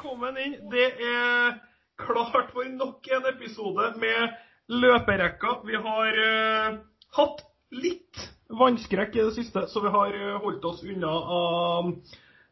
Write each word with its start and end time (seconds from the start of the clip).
velkommen 0.00 0.36
inn. 0.40 0.54
Det 0.72 0.86
er 1.04 1.58
klart 2.00 2.52
for 2.54 2.64
nok 2.72 3.04
en 3.12 3.26
episode 3.28 3.90
med 4.00 4.32
løperekka. 4.72 5.58
Vi 5.68 5.76
har 5.76 6.16
uh, 6.16 6.78
hatt 7.18 7.42
litt 7.76 8.22
vannskrekk 8.48 9.18
i 9.18 9.26
det 9.26 9.34
siste, 9.36 9.66
så 9.68 9.82
vi 9.84 9.92
har 9.92 10.16
uh, 10.16 10.38
holdt 10.40 10.64
oss 10.64 10.80
unna 10.88 11.10
uh, 11.28 11.90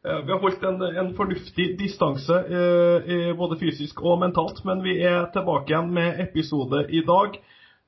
Vi 0.03 0.29
har 0.29 0.43
holdt 0.43 0.67
en, 0.69 0.77
en 1.01 1.09
fornuftig 1.17 1.73
distanse 1.79 2.37
både 3.35 3.57
fysisk 3.59 4.03
og 4.05 4.21
mentalt, 4.21 4.61
men 4.63 4.83
vi 4.85 4.99
er 5.01 5.25
tilbake 5.33 5.73
igjen 5.73 5.89
med 5.91 6.21
episode 6.21 6.85
i 6.93 7.01
dag. 7.01 7.35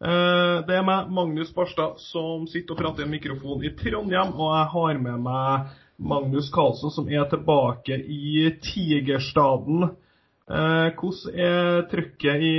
Det 0.02 0.76
er 0.76 0.84
meg, 0.84 1.08
Magnus 1.14 1.54
Barstad, 1.56 2.02
som 2.02 2.50
sitter 2.52 2.76
og 2.76 2.82
prater 2.82 3.06
i 3.06 3.08
en 3.08 3.14
mikrofon 3.14 3.64
i 3.64 3.72
Trondheim, 3.80 4.34
og 4.36 4.52
jeg 4.58 4.68
har 4.74 5.00
med 5.06 5.24
meg 5.24 5.72
Magnus 6.02 6.50
Carlsen, 6.54 6.90
som 6.90 7.10
er 7.10 7.28
tilbake 7.30 7.94
i 7.94 8.50
Tigerstaden. 8.64 9.84
Eh, 10.50 10.88
hvordan 10.98 11.36
er 11.38 11.84
trykket 11.92 12.42
i 12.42 12.56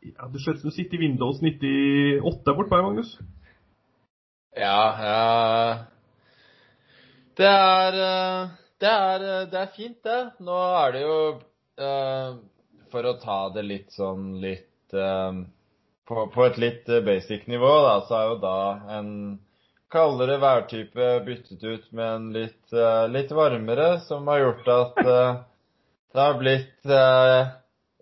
ja, 0.00 0.28
Det 0.32 0.40
ser 0.40 0.56
ut 0.56 0.62
som 0.62 0.70
du 0.70 0.74
sitter 0.74 0.96
i 0.96 1.02
Windows 1.02 1.42
98 1.42 2.54
bortpå 2.56 2.76
her, 2.76 2.86
Magnus? 2.86 3.10
Ja, 4.56 4.80
ja 5.04 5.74
det 7.36 7.50
er, 7.50 7.98
eh, 8.06 8.48
det 8.80 8.88
er, 8.88 9.26
det 9.52 9.60
er 9.60 9.76
fint, 9.76 10.00
det. 10.04 10.20
Nå 10.40 10.56
er 10.80 10.96
det 10.96 11.04
jo 11.04 11.20
For 12.90 13.06
å 13.06 13.18
ta 13.22 13.38
det 13.54 13.62
litt 13.62 13.92
sånn 13.94 14.40
litt 14.42 14.90
på, 14.90 16.24
på, 16.34 16.42
et 16.44 16.58
litt 16.58 16.88
basic 17.06 17.46
nivå, 17.48 17.70
da, 17.86 17.94
så 18.08 18.16
er 18.18 18.24
jo 18.26 18.40
da 18.42 18.56
en 18.98 19.12
kaldere 19.90 20.38
værtype 20.42 21.08
byttet 21.26 21.64
ut 21.64 21.92
med 21.92 22.06
en 22.14 22.26
litt, 22.34 22.72
uh, 22.72 23.06
litt 23.10 23.32
varmere, 23.34 23.92
som 24.06 24.28
har 24.30 24.42
gjort 24.44 24.70
at 24.74 25.00
uh, 25.06 25.40
det 26.12 26.22
har 26.24 26.38
blitt 26.40 26.90
uh, 26.90 27.52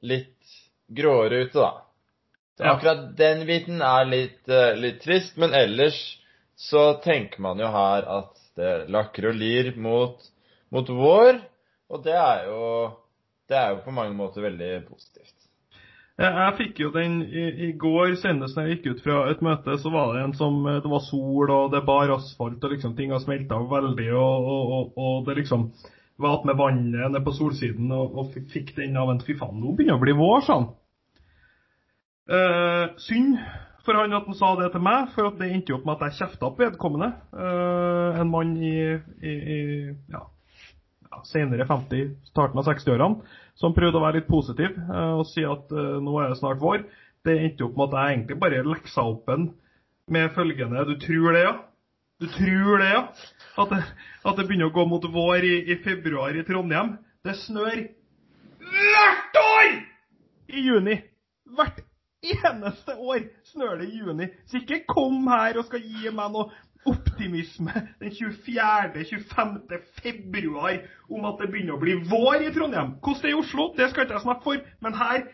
litt 0.07 0.57
gråere 0.89 1.43
ute, 1.45 1.59
da. 1.59 1.73
Så 2.59 2.67
akkurat 2.67 3.05
den 3.17 3.45
biten 3.47 3.83
er 3.87 4.09
litt, 4.09 4.49
litt, 4.83 4.97
trist, 5.05 5.37
men 5.39 5.53
ellers 5.55 5.99
så 6.59 6.97
tenker 7.05 7.39
man 7.45 7.61
jo 7.63 7.69
her 7.71 8.09
at 8.11 8.41
det 8.59 8.73
lakker 8.91 9.29
og 9.31 9.37
lir 9.39 9.69
mot, 9.79 10.25
mot 10.75 10.91
vår, 10.91 11.39
og 11.87 12.03
det 12.03 12.17
er 12.19 12.49
jo 12.49 12.65
det 13.49 13.57
er 13.57 13.71
jo 13.73 13.85
på 13.85 13.95
mange 13.97 14.17
måter 14.17 14.45
veldig 14.45 14.73
positivt. 14.89 15.38
Jeg 16.19 16.55
fikk 16.59 16.81
jo 16.83 16.89
den 16.91 17.21
i, 17.23 17.45
i 17.69 17.73
går, 17.79 18.17
senest 18.19 18.57
når 18.59 18.67
jeg 18.67 18.79
gikk 18.79 18.89
ut 18.91 19.05
fra 19.05 19.19
et 19.31 19.43
møte, 19.45 19.77
så 19.79 19.93
var 19.95 20.17
det 20.17 20.25
en 20.25 20.35
som 20.35 20.57
Det 20.67 20.91
var 20.91 21.05
sol, 21.07 21.53
og 21.55 21.71
det 21.71 21.85
bar 21.87 22.11
asfalt, 22.17 22.59
og 22.59 22.75
liksom 22.75 22.97
ting 22.99 23.15
har 23.15 23.23
smelta 23.23 23.61
veldig, 23.71 24.09
og, 24.19 24.49
og, 24.55 24.73
og, 24.75 24.99
og, 24.99 25.21
det 25.29 25.39
liksom 25.39 25.69
var 26.19 26.41
at 26.41 26.49
med 26.49 26.59
vannet 26.59 26.99
nede 26.99 27.23
på 27.23 27.37
solsiden, 27.37 27.93
og, 27.95 28.35
fikk 28.51 28.75
den 28.81 28.99
av 28.99 29.13
en 29.13 29.23
Fy 29.23 29.39
faen, 29.39 29.61
nå 29.63 29.77
begynner 29.79 29.95
det 29.95 30.01
å 30.01 30.07
bli 30.09 30.17
vår, 30.19 30.43
sa 30.43 30.59
han. 30.59 30.69
Eh, 32.29 32.85
synd 33.07 33.39
for 33.87 33.97
han 33.97 34.13
at 34.13 34.27
han 34.29 34.37
sa 34.37 34.51
det 34.59 34.73
til 34.75 34.83
meg, 34.85 35.13
for 35.15 35.31
det 35.39 35.47
endte 35.49 35.77
opp 35.77 35.87
med 35.87 35.97
at 35.97 36.09
jeg 36.09 36.19
kjefta 36.19 36.51
på 36.51 36.67
vedkommende. 36.67 37.13
Eh, 37.33 38.19
en 38.21 38.33
mann 38.33 38.57
i, 38.59 38.75
i, 39.23 39.37
i 39.55 39.61
ja, 40.13 40.27
senere 41.25 41.65
50, 41.71 42.11
starten 42.29 42.61
av 42.61 42.69
60-årene, 42.69 43.37
som 43.59 43.75
prøvde 43.75 43.99
å 43.99 44.05
være 44.05 44.21
litt 44.21 44.31
positiv 44.31 44.77
uh, 44.89 45.19
og 45.19 45.27
si 45.31 45.45
at 45.47 45.73
uh, 45.75 45.99
nå 46.03 46.15
er 46.23 46.33
det 46.33 46.41
snart 46.41 46.63
vår. 46.63 46.85
Det 47.27 47.35
endte 47.35 47.67
opp 47.67 47.79
med 47.79 47.89
at 47.89 47.99
jeg 47.99 48.17
egentlig 48.17 48.39
bare 48.43 48.67
leksa 48.67 49.05
opp 49.11 49.33
en 49.35 49.51
med 50.09 50.31
følgende 50.33 50.87
Du 50.89 50.95
tror 51.03 51.35
det, 51.37 51.43
ja? 51.45 51.57
Du 52.19 52.27
tror 52.33 52.81
det, 52.81 52.89
ja? 52.91 53.03
At 53.61 53.75
det, 53.75 53.83
at 54.25 54.39
det 54.39 54.47
begynner 54.49 54.71
å 54.71 54.75
gå 54.75 54.87
mot 54.89 55.05
vår 55.13 55.45
i, 55.47 55.57
i 55.75 55.77
februar 55.85 56.35
i 56.35 56.47
Trondheim. 56.47 56.97
Det 57.27 57.35
snør 57.45 57.85
hvert 58.69 59.39
år 59.43 59.69
i 60.49 60.65
juni. 60.65 60.97
Hvert 61.59 61.83
eneste 62.25 62.97
år 62.97 63.29
snør 63.53 63.79
det 63.83 63.91
i 63.91 64.01
juni. 64.01 64.31
Så 64.49 64.63
ikke 64.63 64.83
kom 64.91 65.29
her 65.31 65.61
og 65.61 65.69
skal 65.69 65.85
gi 65.85 66.11
meg 66.15 66.35
noe 66.35 66.51
optimisme 66.87 67.73
den 68.01 68.13
24.-25. 68.13 69.81
februar 70.03 70.79
om 71.11 71.25
at 71.25 71.43
det 71.43 71.51
begynner 71.51 71.77
å 71.77 71.83
bli 71.83 71.97
vår 72.11 72.47
i 72.47 72.53
Trondheim. 72.55 72.95
Hvordan 73.03 73.23
det 73.23 73.31
er 73.31 73.35
i 73.35 73.41
Oslo, 73.41 73.69
det 73.77 73.91
skal 73.91 74.07
ikke 74.07 74.19
jeg 74.19 74.27
snakke 74.27 74.47
for, 74.47 74.63
men 74.85 74.95
her 74.95 75.27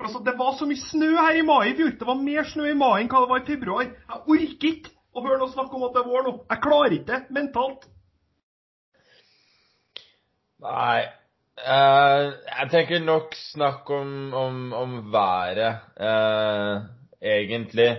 altså, 0.00 0.22
Det 0.24 0.34
var 0.38 0.56
så 0.58 0.66
mye 0.66 0.88
snø 0.90 1.10
her 1.16 1.38
i 1.38 1.46
mai 1.46 1.70
i 1.70 1.76
fjor. 1.76 1.94
Det 2.00 2.06
var 2.08 2.24
mer 2.24 2.48
snø 2.48 2.70
i 2.70 2.78
mai 2.78 3.02
enn 3.02 3.12
hva 3.12 3.22
det 3.24 3.32
var 3.32 3.42
i 3.42 3.48
februar. 3.52 3.86
Jeg 3.86 4.20
orker 4.34 4.68
ikke 4.72 4.94
å 5.12 5.24
høre 5.24 5.38
noe 5.40 5.52
snakk 5.52 5.72
om 5.74 5.86
at 5.88 5.96
det 5.96 6.02
er 6.02 6.12
vår 6.12 6.26
nå. 6.26 6.36
Jeg 6.50 6.62
klarer 6.66 6.96
ikke 6.96 7.08
det 7.12 7.36
mentalt. 7.36 7.88
Nei. 10.60 11.00
Uh, 11.60 12.32
jeg 12.46 12.70
tenker 12.72 13.02
nok 13.04 13.34
snakk 13.36 13.90
om, 13.92 14.32
om, 14.32 14.60
om 14.72 14.94
været, 15.12 15.82
uh, 16.00 16.88
egentlig. 17.20 17.90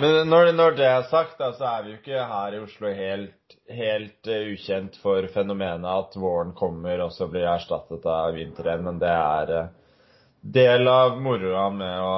Men 0.00 0.28
når, 0.28 0.52
når, 0.52 0.76
det 0.78 0.86
er 0.88 1.02
sagt, 1.10 1.36
da, 1.38 1.50
så 1.54 1.66
er 1.68 1.84
vi 1.84 1.92
jo 1.92 1.98
ikke 2.00 2.26
her 2.30 2.56
i 2.56 2.60
Oslo 2.62 2.90
helt, 2.94 3.56
helt 3.70 4.30
uh, 4.30 4.48
ukjent 4.54 4.98
for 5.02 5.28
fenomenet 5.34 5.86
at 5.90 6.16
våren 6.18 6.54
kommer 6.56 7.04
og 7.04 7.12
så 7.14 7.28
blir 7.30 7.46
erstattet 7.50 8.06
av 8.10 8.34
vinteren. 8.36 8.84
Men 8.86 8.98
det 9.02 9.12
er 9.12 9.54
uh, 9.54 9.68
del 10.56 10.90
av 10.90 11.20
moroa 11.22 11.68
med 11.74 12.02
å, 12.02 12.16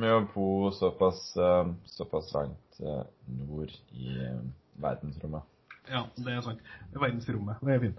med 0.00 0.16
å 0.16 0.24
bo 0.32 0.70
såpass, 0.76 1.22
uh, 1.36 1.68
såpass 1.98 2.32
langt 2.36 2.80
nord 2.80 3.72
i 3.92 4.16
verdensrommet. 4.80 5.44
Ja, 5.90 6.06
det 6.16 6.32
er 6.32 6.42
sant. 6.46 6.64
Verdensrommet. 6.94 7.60
Det 7.66 7.76
er 7.76 7.82
fint. 7.84 7.98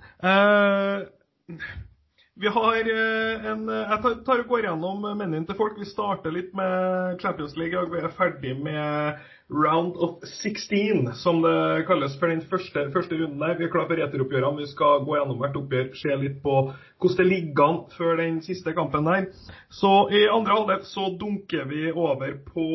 Vi 2.39 2.47
har 2.47 2.77
eh, 2.79 3.45
en 3.51 3.69
eh, 3.69 3.91
Jeg 3.91 4.23
tar 4.25 4.39
og 4.39 4.47
går 4.47 4.63
gjennom 4.69 5.03
menyen 5.19 5.43
til 5.47 5.57
folk. 5.59 5.75
Vi 5.79 5.87
starter 5.89 6.31
litt 6.31 6.53
med 6.55 7.19
Champions 7.19 7.57
League. 7.59 7.75
og 7.75 7.91
Vi 7.91 7.99
er 7.99 8.13
ferdig 8.15 8.55
med 8.63 9.19
round 9.51 9.97
of 9.99 10.23
16, 10.23 11.11
som 11.19 11.41
det 11.43 11.83
kalles 11.89 12.15
for 12.19 12.31
den 12.31 12.41
første, 12.47 12.85
første 12.93 13.19
runden 13.19 13.43
der. 13.43 13.57
Vi 13.59 13.67
er 13.67 13.73
klar 13.73 13.89
for 13.89 13.99
returoppgjørene. 13.99 14.63
Vi 14.63 14.71
skal 14.71 15.03
gå 15.03 15.17
gjennom 15.17 15.41
hvert 15.43 15.59
oppgjør, 15.59 15.89
se 15.99 16.15
litt 16.21 16.39
på 16.45 16.55
hvordan 16.71 17.19
det 17.19 17.27
ligger 17.27 17.65
an 17.67 17.81
før 17.97 18.15
den 18.21 18.39
siste 18.45 18.73
kampen 18.77 19.11
der. 19.11 19.27
Så 19.67 19.91
i 20.15 20.23
andre 20.31 20.55
halvdel 20.55 20.85
så 20.87 21.09
dunker 21.19 21.67
vi 21.67 21.89
over 21.91 22.37
på 22.47 22.67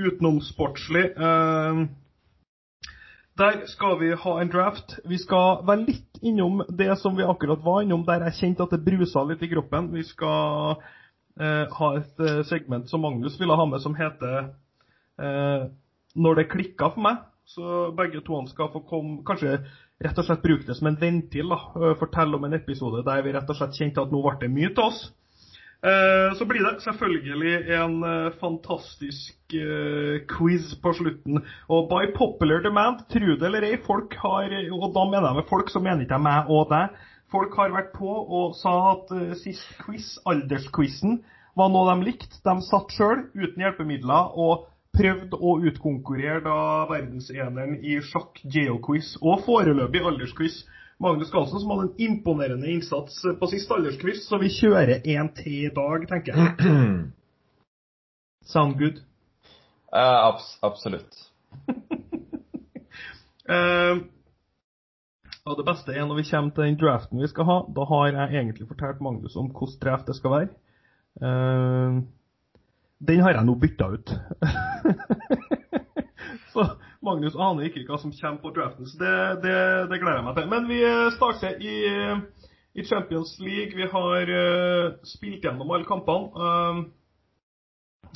utenomsportslig. 0.00 1.12
Uh, 1.14 1.86
der 3.40 3.66
skal 3.70 3.96
vi 4.00 4.12
ha 4.12 4.32
en 4.40 4.50
draft. 4.52 4.98
Vi 5.08 5.18
skal 5.18 5.62
være 5.66 5.86
litt 5.86 6.20
innom 6.22 6.60
det 6.68 6.92
som 7.00 7.16
vi 7.16 7.24
akkurat 7.24 7.62
var 7.64 7.82
innom, 7.84 8.04
der 8.04 8.26
jeg 8.28 8.38
kjente 8.40 8.66
at 8.66 8.74
det 8.74 8.84
brusa 8.84 9.24
litt 9.24 9.42
i 9.42 9.50
kroppen. 9.50 9.88
Vi 9.94 10.04
skal 10.04 10.76
eh, 11.40 11.64
ha 11.78 11.90
et 11.96 12.20
eh, 12.20 12.42
segment 12.48 12.90
som 12.90 13.00
Magnus 13.04 13.38
ville 13.40 13.56
ha 13.56 13.66
med, 13.66 13.80
som 13.80 13.96
heter 13.96 14.52
eh, 15.20 15.68
'Når 16.14 16.34
det 16.34 16.50
klikka 16.50 16.90
for 16.90 17.00
meg'. 17.00 17.24
Så 17.46 17.90
begge 17.96 18.20
to 18.20 18.46
skal 18.46 18.68
få 18.72 18.78
komme 18.86 19.24
Kanskje 19.26 19.58
rett 20.04 20.18
og 20.18 20.24
slett 20.24 20.42
bruke 20.42 20.66
det 20.66 20.76
som 20.76 20.86
en 20.86 21.00
ventil. 21.00 21.48
da, 21.48 21.58
eh, 21.80 21.96
Fortelle 21.98 22.36
om 22.36 22.44
en 22.44 22.54
episode 22.54 23.04
der 23.04 23.22
vi 23.22 23.32
rett 23.32 23.50
og 23.50 23.56
slett 23.56 23.78
kjente 23.78 24.02
at 24.02 24.12
nå 24.12 24.22
ble 24.22 24.36
det 24.40 24.50
mye 24.50 24.68
til 24.74 24.84
oss. 24.84 25.12
Eh, 25.80 26.34
så 26.36 26.44
blir 26.44 26.60
det 26.60 26.82
selvfølgelig 26.84 27.52
en 27.72 28.02
eh, 28.04 28.32
fantastisk 28.40 29.54
eh, 29.56 30.18
quiz 30.28 30.74
på 30.82 30.92
slutten. 30.92 31.40
Og 31.72 31.88
by 31.88 32.10
popular 32.16 32.60
demand, 32.60 33.06
tro 33.08 33.36
det 33.40 33.46
eller 33.48 33.64
ei, 33.64 33.78
folk 33.86 34.12
har 34.20 34.52
Og 34.76 34.90
da 34.92 35.04
mener 35.08 35.30
jeg 35.30 35.38
med 35.40 35.48
folk, 35.48 35.70
så 35.72 35.80
mener 35.80 36.04
ikke 36.04 36.18
jeg 36.18 36.26
meg 36.26 36.52
og 36.52 36.68
deg. 36.68 36.98
Folk 37.32 37.56
har 37.56 37.72
vært 37.72 37.94
på 37.96 38.10
og 38.10 38.56
sa 38.58 38.74
at 38.90 39.12
sist 39.38 39.64
quiz, 39.80 40.18
aldersquizen, 40.26 41.22
var 41.56 41.70
noe 41.72 41.94
de 41.94 42.10
likte. 42.10 42.42
De 42.44 42.56
satt 42.66 42.92
sjøl, 42.92 43.30
uten 43.38 43.64
hjelpemidler, 43.64 44.34
og 44.36 44.66
prøvde 44.92 45.38
å 45.38 45.54
utkonkurrere 45.70 46.42
da 46.44 46.58
verdenseneren 46.90 47.78
i 47.86 48.00
sjakk 48.04 48.42
geoquiz 48.42 49.14
og 49.22 49.46
foreløpig 49.46 50.02
aldersquiz 50.02 50.64
Magnus 51.00 51.30
Carlsen, 51.32 51.60
som 51.60 51.70
hadde 51.70 51.86
en 51.88 51.94
imponerende 52.10 52.68
innsats 52.68 53.22
på 53.40 53.48
sist 53.48 53.70
aldersquiz, 53.72 54.26
så 54.28 54.36
vi 54.40 54.50
kjører 54.52 55.06
en 55.14 55.30
til 55.32 55.64
i 55.64 55.72
dag, 55.72 56.04
tenker 56.10 56.36
jeg. 56.36 56.50
Sound 58.52 58.76
good? 58.76 59.00
Uh, 59.88 60.28
abs 60.28 60.58
absolutt. 60.62 61.16
uh, 63.54 63.96
og 65.48 65.56
det 65.56 65.66
beste 65.66 65.96
er 65.96 66.04
når 66.04 66.20
vi 66.20 66.26
kommer 66.28 66.52
til 66.54 66.68
den 66.68 66.78
draften 66.82 67.22
vi 67.22 67.30
skal 67.32 67.48
ha. 67.48 67.58
Da 67.76 67.88
har 67.88 68.06
jeg 68.12 68.42
egentlig 68.42 68.68
fortalt 68.68 69.00
Magnus 69.00 69.38
om 69.40 69.48
hvilken 69.48 69.80
draft 69.80 70.06
det 70.10 70.18
skal 70.20 70.36
være. 70.36 70.52
Uh, 71.16 72.04
den 73.08 73.24
har 73.24 73.38
jeg 73.38 73.48
nå 73.48 73.56
bytta 73.56 73.88
ut. 73.96 74.14
Magnus 77.00 77.36
aner 77.38 77.68
ikke 77.68 77.86
hva 77.88 77.96
som 78.00 78.12
kommer 78.12 78.42
på 78.42 78.52
draften, 78.56 78.88
så 78.88 78.98
det, 79.00 79.16
det, 79.46 79.56
det 79.88 79.98
gleder 80.02 80.18
jeg 80.18 80.26
meg 80.26 80.36
til. 80.36 80.48
Men 80.52 80.66
vi 80.68 80.80
starter 81.16 81.62
i, 81.64 81.76
i 82.76 82.84
Champions 82.84 83.34
League. 83.40 83.76
Vi 83.78 83.88
har 83.88 84.32
uh, 84.36 84.96
spilt 85.08 85.46
gjennom 85.46 85.72
alle 85.72 85.88
kampene 85.88 86.28
uh, 86.36 86.82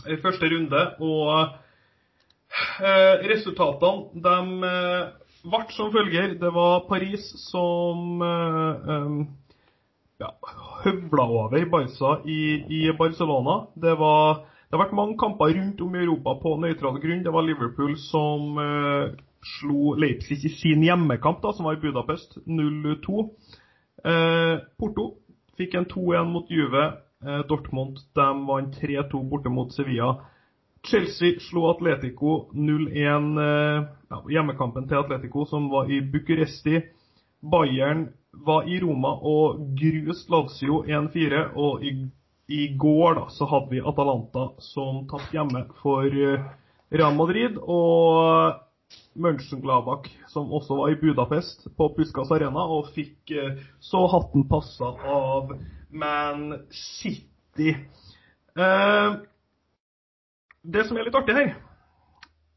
i 0.05 0.19
første 0.21 0.51
runde. 0.53 0.83
Og 1.01 1.31
uh, 2.85 3.15
resultatene 3.33 4.21
de 4.27 4.75
ble 5.45 5.65
som 5.77 5.93
følger. 5.93 6.37
Det 6.41 6.53
var 6.53 6.85
Paris 6.89 7.25
som 7.49 8.21
um, 8.21 9.19
ja, 10.21 10.31
høvla 10.85 11.25
over 11.25 11.65
Barca 11.71 12.19
i, 12.29 12.41
i 12.69 12.83
Barcelona. 12.99 13.65
Det, 13.75 13.97
var, 14.01 14.45
det 14.75 14.79
har 14.81 14.88
vært 14.88 14.97
mange 14.99 15.15
kamper 15.15 15.53
rundt 15.55 15.82
om 15.85 15.93
i 15.94 16.00
Europa 16.03 16.32
på 16.43 16.56
nøytral 16.59 16.97
grunn. 16.99 17.21
Det 17.23 17.31
var 17.31 17.44
Liverpool 17.47 17.93
som 18.09 18.56
eh, 18.59 19.12
slo 19.47 19.93
Leipzig 19.94 20.41
i 20.49 20.50
sin 20.50 20.82
hjemmekamp, 20.82 21.38
da, 21.44 21.53
som 21.55 21.69
var 21.69 21.76
i 21.76 21.82
Budapest, 21.85 22.41
0-2. 22.43 23.21
Eh, 24.03 24.56
Porto 24.75 25.05
fikk 25.55 25.76
en 25.79 25.87
2-1 25.93 26.26
mot 26.32 26.50
Juve. 26.50 26.88
Eh, 27.23 27.44
Dortmund 27.47 28.03
de 28.19 28.26
vant 28.49 28.81
3-2 28.81 29.21
borte 29.31 29.53
mot 29.55 29.71
Sevilla. 29.71 30.17
Chelsea 30.82 31.38
slo 31.47 31.69
Atletico 31.71 32.50
0-1, 32.50 33.31
eh, 33.44 33.87
ja, 34.11 34.21
hjemmekampen 34.35 34.91
til 34.91 35.05
Atletico, 35.05 35.47
som 35.47 35.71
var 35.71 35.87
i 35.87 36.03
Bucuresti. 36.03 36.82
Bayern 37.47 38.09
var 38.43 38.67
i 38.67 38.82
Roma 38.82 39.15
og 39.23 39.62
gruste 39.79 40.35
Lazio 40.35 40.82
1-4. 40.82 41.47
Og 41.55 41.87
i, 41.87 41.94
i, 42.46 42.69
går 42.76 43.19
da, 43.20 43.25
så 43.32 43.49
hadde 43.49 43.73
vi 43.73 43.81
Atalanta 43.81 44.50
som 44.62 45.05
tapte 45.08 45.32
hjemme 45.37 45.64
for 45.81 46.05
uh, 46.05 46.44
Real 46.93 47.17
Madrid. 47.17 47.56
Og 47.61 48.61
Mönchengladbach, 49.14 50.11
som 50.29 50.52
også 50.52 50.76
var 50.79 50.93
i 50.93 50.99
Budapest, 51.00 51.69
på 51.76 51.88
Puskas 51.96 52.31
Arena, 52.35 52.67
og 52.69 52.91
fikk 52.94 53.32
uh, 53.32 53.62
så 53.81 54.05
hatten 54.12 54.49
passa 54.50 54.93
av 55.08 55.55
Man 55.94 56.67
City. 56.70 57.76
Eh, 58.58 59.14
det 60.62 60.85
som 60.87 60.99
er 60.99 61.08
litt 61.08 61.17
artig 61.19 61.35
her, 61.35 61.55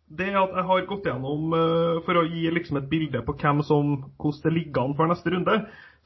det 0.08 0.30
er 0.30 0.40
at 0.40 0.54
jeg 0.56 0.66
har 0.70 0.84
gått 0.88 1.08
gjennom 1.10 1.54
eh, 1.58 1.98
For 2.06 2.20
å 2.22 2.28
gi 2.30 2.46
liksom 2.54 2.78
et 2.80 2.90
bilde 2.92 3.24
på 3.28 3.36
hvem 3.42 3.64
som, 3.68 3.96
hvordan 4.22 4.44
det 4.46 4.54
ligger 4.56 4.86
an 4.86 4.96
for 4.98 5.12
neste 5.12 5.34
runde, 5.34 5.58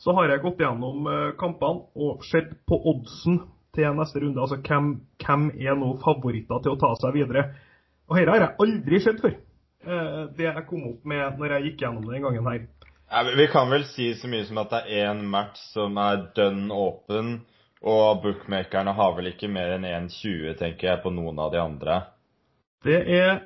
så 0.01 0.15
har 0.17 0.31
jeg 0.31 0.43
gått 0.45 0.63
gjennom 0.63 1.09
eh, 1.11 1.33
kampene 1.39 1.85
og 1.93 2.23
sett 2.25 2.55
på 2.65 2.79
oddsen 2.93 3.43
til 3.75 3.95
neste 3.97 4.21
runde. 4.23 4.41
Altså 4.41 4.59
hvem, 4.61 4.91
hvem 5.23 5.47
er 5.59 5.77
nå 5.79 5.93
favoritter 6.03 6.63
til 6.63 6.75
å 6.75 6.79
ta 6.81 6.91
seg 6.99 7.15
videre. 7.15 7.47
Og 8.09 8.19
dette 8.19 8.33
har 8.33 8.45
jeg 8.45 8.57
aldri 8.65 9.01
sett 9.03 9.21
før. 9.23 9.37
Uh, 9.81 10.27
det 10.37 10.45
jeg 10.45 10.67
kom 10.69 10.83
opp 10.91 11.07
med 11.09 11.39
når 11.41 11.55
jeg 11.55 11.69
gikk 11.69 11.85
gjennom 11.85 12.05
det 12.05 12.17
den 12.17 12.25
gangen 12.27 12.49
her. 12.51 12.65
Ja, 13.11 13.23
vi 13.27 13.47
kan 13.51 13.71
vel 13.71 13.83
si 13.89 14.11
så 14.15 14.29
mye 14.31 14.45
som 14.47 14.59
at 14.61 14.71
det 14.71 14.81
er 14.85 15.09
én 15.09 15.23
match 15.27 15.59
som 15.73 15.97
er 15.99 16.29
dønn 16.35 16.69
åpen, 16.71 17.41
og 17.81 18.21
bookmakerne 18.23 18.93
har 18.95 19.15
vel 19.17 19.31
ikke 19.33 19.49
mer 19.51 19.73
enn 19.75 19.87
1,20, 19.87 20.53
tenker 20.59 20.87
jeg, 20.87 21.01
på 21.03 21.11
noen 21.11 21.39
av 21.41 21.49
de 21.51 21.59
andre. 21.59 21.97
Det 22.85 23.01
er 23.13 23.41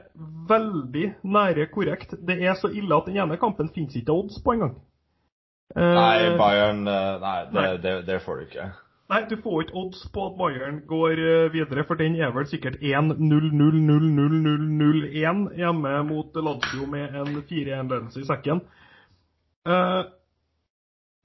veldig 0.50 1.06
nære 1.24 1.66
korrekt. 1.74 2.14
Det 2.28 2.38
er 2.44 2.54
så 2.60 2.70
ille 2.70 2.96
at 2.96 3.10
den 3.10 3.18
ene 3.24 3.40
kampen 3.42 3.72
finnes 3.74 3.96
ikke 3.98 4.14
odds 4.14 4.38
på 4.44 4.54
engang. 4.54 4.78
Nei, 5.76 6.38
Bayern 6.40 6.86
Nei, 6.86 7.40
det, 7.50 7.56
nei. 7.56 7.70
det, 7.84 7.96
det 8.08 8.22
får 8.24 8.38
du 8.38 8.46
ikke. 8.46 8.68
Nei, 9.06 9.20
du 9.30 9.36
får 9.38 9.60
ikke 9.62 9.76
odds 9.78 10.00
på 10.14 10.24
at 10.26 10.38
Bayern 10.40 10.80
går 10.90 11.20
videre, 11.54 11.84
for 11.86 11.94
den 12.00 12.16
er 12.18 12.32
vel 12.34 12.48
sikkert 12.50 12.80
1-0-0-0-0-0-1 12.82 15.44
hjemme 15.60 15.92
mot 16.08 16.36
Lazio 16.48 16.88
med 16.90 17.14
en 17.14 17.36
4-1-ledelse 17.46 18.24
i 18.24 18.26
sekken. 18.26 18.64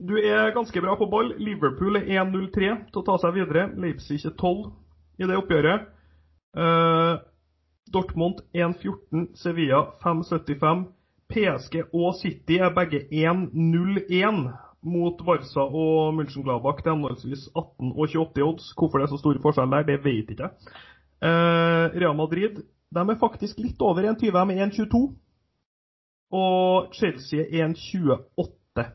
Du 0.01 0.17
er 0.17 0.53
ganske 0.57 0.81
bra 0.85 0.95
på 1.01 1.07
ball. 1.09 1.33
Liverpool 1.41 1.97
er 1.97 2.05
1-0-3 2.21 2.53
til 2.93 3.01
å 3.01 3.07
ta 3.09 3.17
seg 3.23 3.35
videre. 3.39 3.63
Leipzig 3.81 4.21
er 4.29 4.35
12 4.37 4.69
i 5.21 5.25
det 5.29 5.37
oppgjøret. 5.41 5.81
Dortmund 7.91 8.37
1-14, 8.53 9.33
Sevilla 9.41 9.81
5-75. 10.05 10.85
PSG 11.31 11.75
og 11.95 12.15
City 12.21 12.57
er 12.61 12.77
begge 12.77 13.01
1,01 13.09 14.53
mot 14.83 15.19
Barca 15.25 15.61
og 15.61 16.15
München-Gladbach 16.17 16.83
til 16.83 16.93
henholdsvis 16.95 17.49
18 17.57 17.93
og 17.93 17.99
28 17.99 18.45
odds. 18.45 18.73
Hvorfor 18.79 18.99
det 18.99 19.07
er 19.07 19.13
så 19.13 19.21
stor 19.21 19.41
forskjell 19.43 19.73
der, 19.75 19.83
det 19.89 20.05
vet 20.05 20.31
ikke 20.31 20.47
jeg. 20.47 20.53
Eh, 21.23 21.87
Real 22.01 22.17
Madrid 22.17 22.63
de 22.91 23.01
er 23.01 23.19
faktisk 23.21 23.59
litt 23.61 23.81
over 23.81 24.03
1,20, 24.03 24.31
de 24.31 24.61
er 24.61 24.71
1,22. 24.71 25.03
Og 26.33 26.95
Chelsea 26.95 27.45
er 27.45 27.69
1,28. 27.69 28.87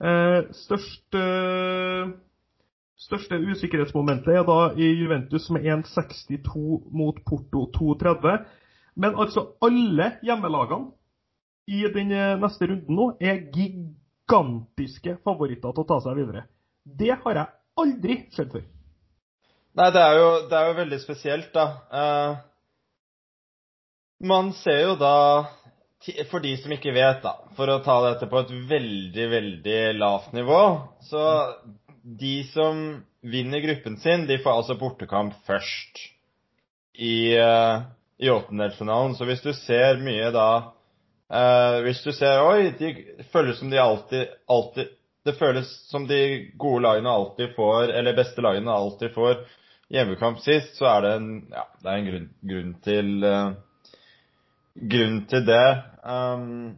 Eh, 0.00 0.40
størst 0.52 1.14
eh, 1.14 2.14
Største 2.96 3.36
usikkerhetsmomentet 3.36 4.32
er 4.32 4.44
da 4.48 4.70
i 4.72 4.86
Juventus 4.96 5.50
med 5.52 5.66
1,62 5.68 6.86
mot 6.96 7.18
Porto 7.28 7.66
2,30. 7.76 8.38
Men 8.96 9.18
altså 9.20 9.42
alle 9.60 10.14
hjemmelagene 10.24 10.94
i 11.68 11.82
den 11.92 12.14
neste 12.40 12.70
runden 12.70 12.96
nå 12.96 13.10
er 13.20 13.42
gigantiske 13.52 14.05
favoritter 14.28 15.72
til 15.72 15.84
å 15.84 15.88
ta 15.88 16.00
seg 16.04 16.18
videre. 16.18 16.46
Det 16.84 17.12
har 17.22 17.40
jeg 17.40 17.52
aldri 17.82 18.18
sett 18.34 18.52
før. 18.52 18.64
Nei, 19.76 19.90
det 19.92 20.02
er 20.02 20.14
jo, 20.16 20.28
det 20.48 20.56
er 20.56 20.68
jo 20.70 20.76
veldig 20.78 20.98
spesielt, 21.02 21.48
da. 21.52 21.64
Uh, 21.92 22.36
man 24.24 24.52
ser 24.56 24.80
jo 24.86 24.94
da 24.96 25.16
For 26.30 26.40
de 26.40 26.54
som 26.62 26.72
ikke 26.72 26.94
vet, 26.94 27.18
da, 27.24 27.34
for 27.56 27.68
å 27.68 27.82
ta 27.84 27.96
dette 28.04 28.28
på 28.30 28.38
et 28.38 28.52
veldig, 28.70 29.26
veldig 29.32 29.80
lavt 29.98 30.32
nivå, 30.36 30.60
så 31.08 31.22
de 32.06 32.44
som 32.52 33.02
vinner 33.26 33.64
gruppen 33.64 33.96
sin, 33.98 34.26
de 34.28 34.38
får 34.38 34.60
altså 34.60 34.76
bortekamp 34.78 35.34
først 35.48 35.98
i, 36.94 37.34
uh, 37.34 37.82
i 38.22 38.30
åttendelsfinalen. 38.30 39.16
Så 39.18 39.26
hvis 39.26 39.42
du 39.42 39.50
ser 39.58 39.98
mye 40.04 40.30
da 40.34 40.75
uh, 41.32 41.82
Hvis 41.86 42.02
du 42.04 42.12
ser 42.14 42.42
Oi, 42.44 42.70
de 42.78 42.92
føles 43.32 43.58
som 43.58 43.70
de 43.72 43.80
alltid, 43.82 44.32
alltid 44.48 44.92
Det 45.26 45.36
føles 45.38 45.70
som 45.90 46.06
de 46.08 46.20
gode 46.58 46.84
lagene 46.86 47.10
alltid 47.10 47.54
får, 47.56 47.90
eller 47.98 48.18
beste 48.18 48.44
lagene 48.44 48.72
alltid 48.72 49.14
får 49.14 49.40
hjemmekamp 49.90 50.40
sist, 50.42 50.74
så 50.78 50.88
er 50.90 51.02
det 51.04 51.10
en, 51.14 51.26
ja, 51.54 51.62
det 51.82 51.90
er 51.90 52.00
en 52.00 52.06
grunn, 52.10 52.28
grunn 52.50 52.72
til 52.82 53.26
uh, 53.26 53.54
Grunn 54.76 55.20
til 55.30 55.46
det. 55.46 55.66
Um, 56.04 56.74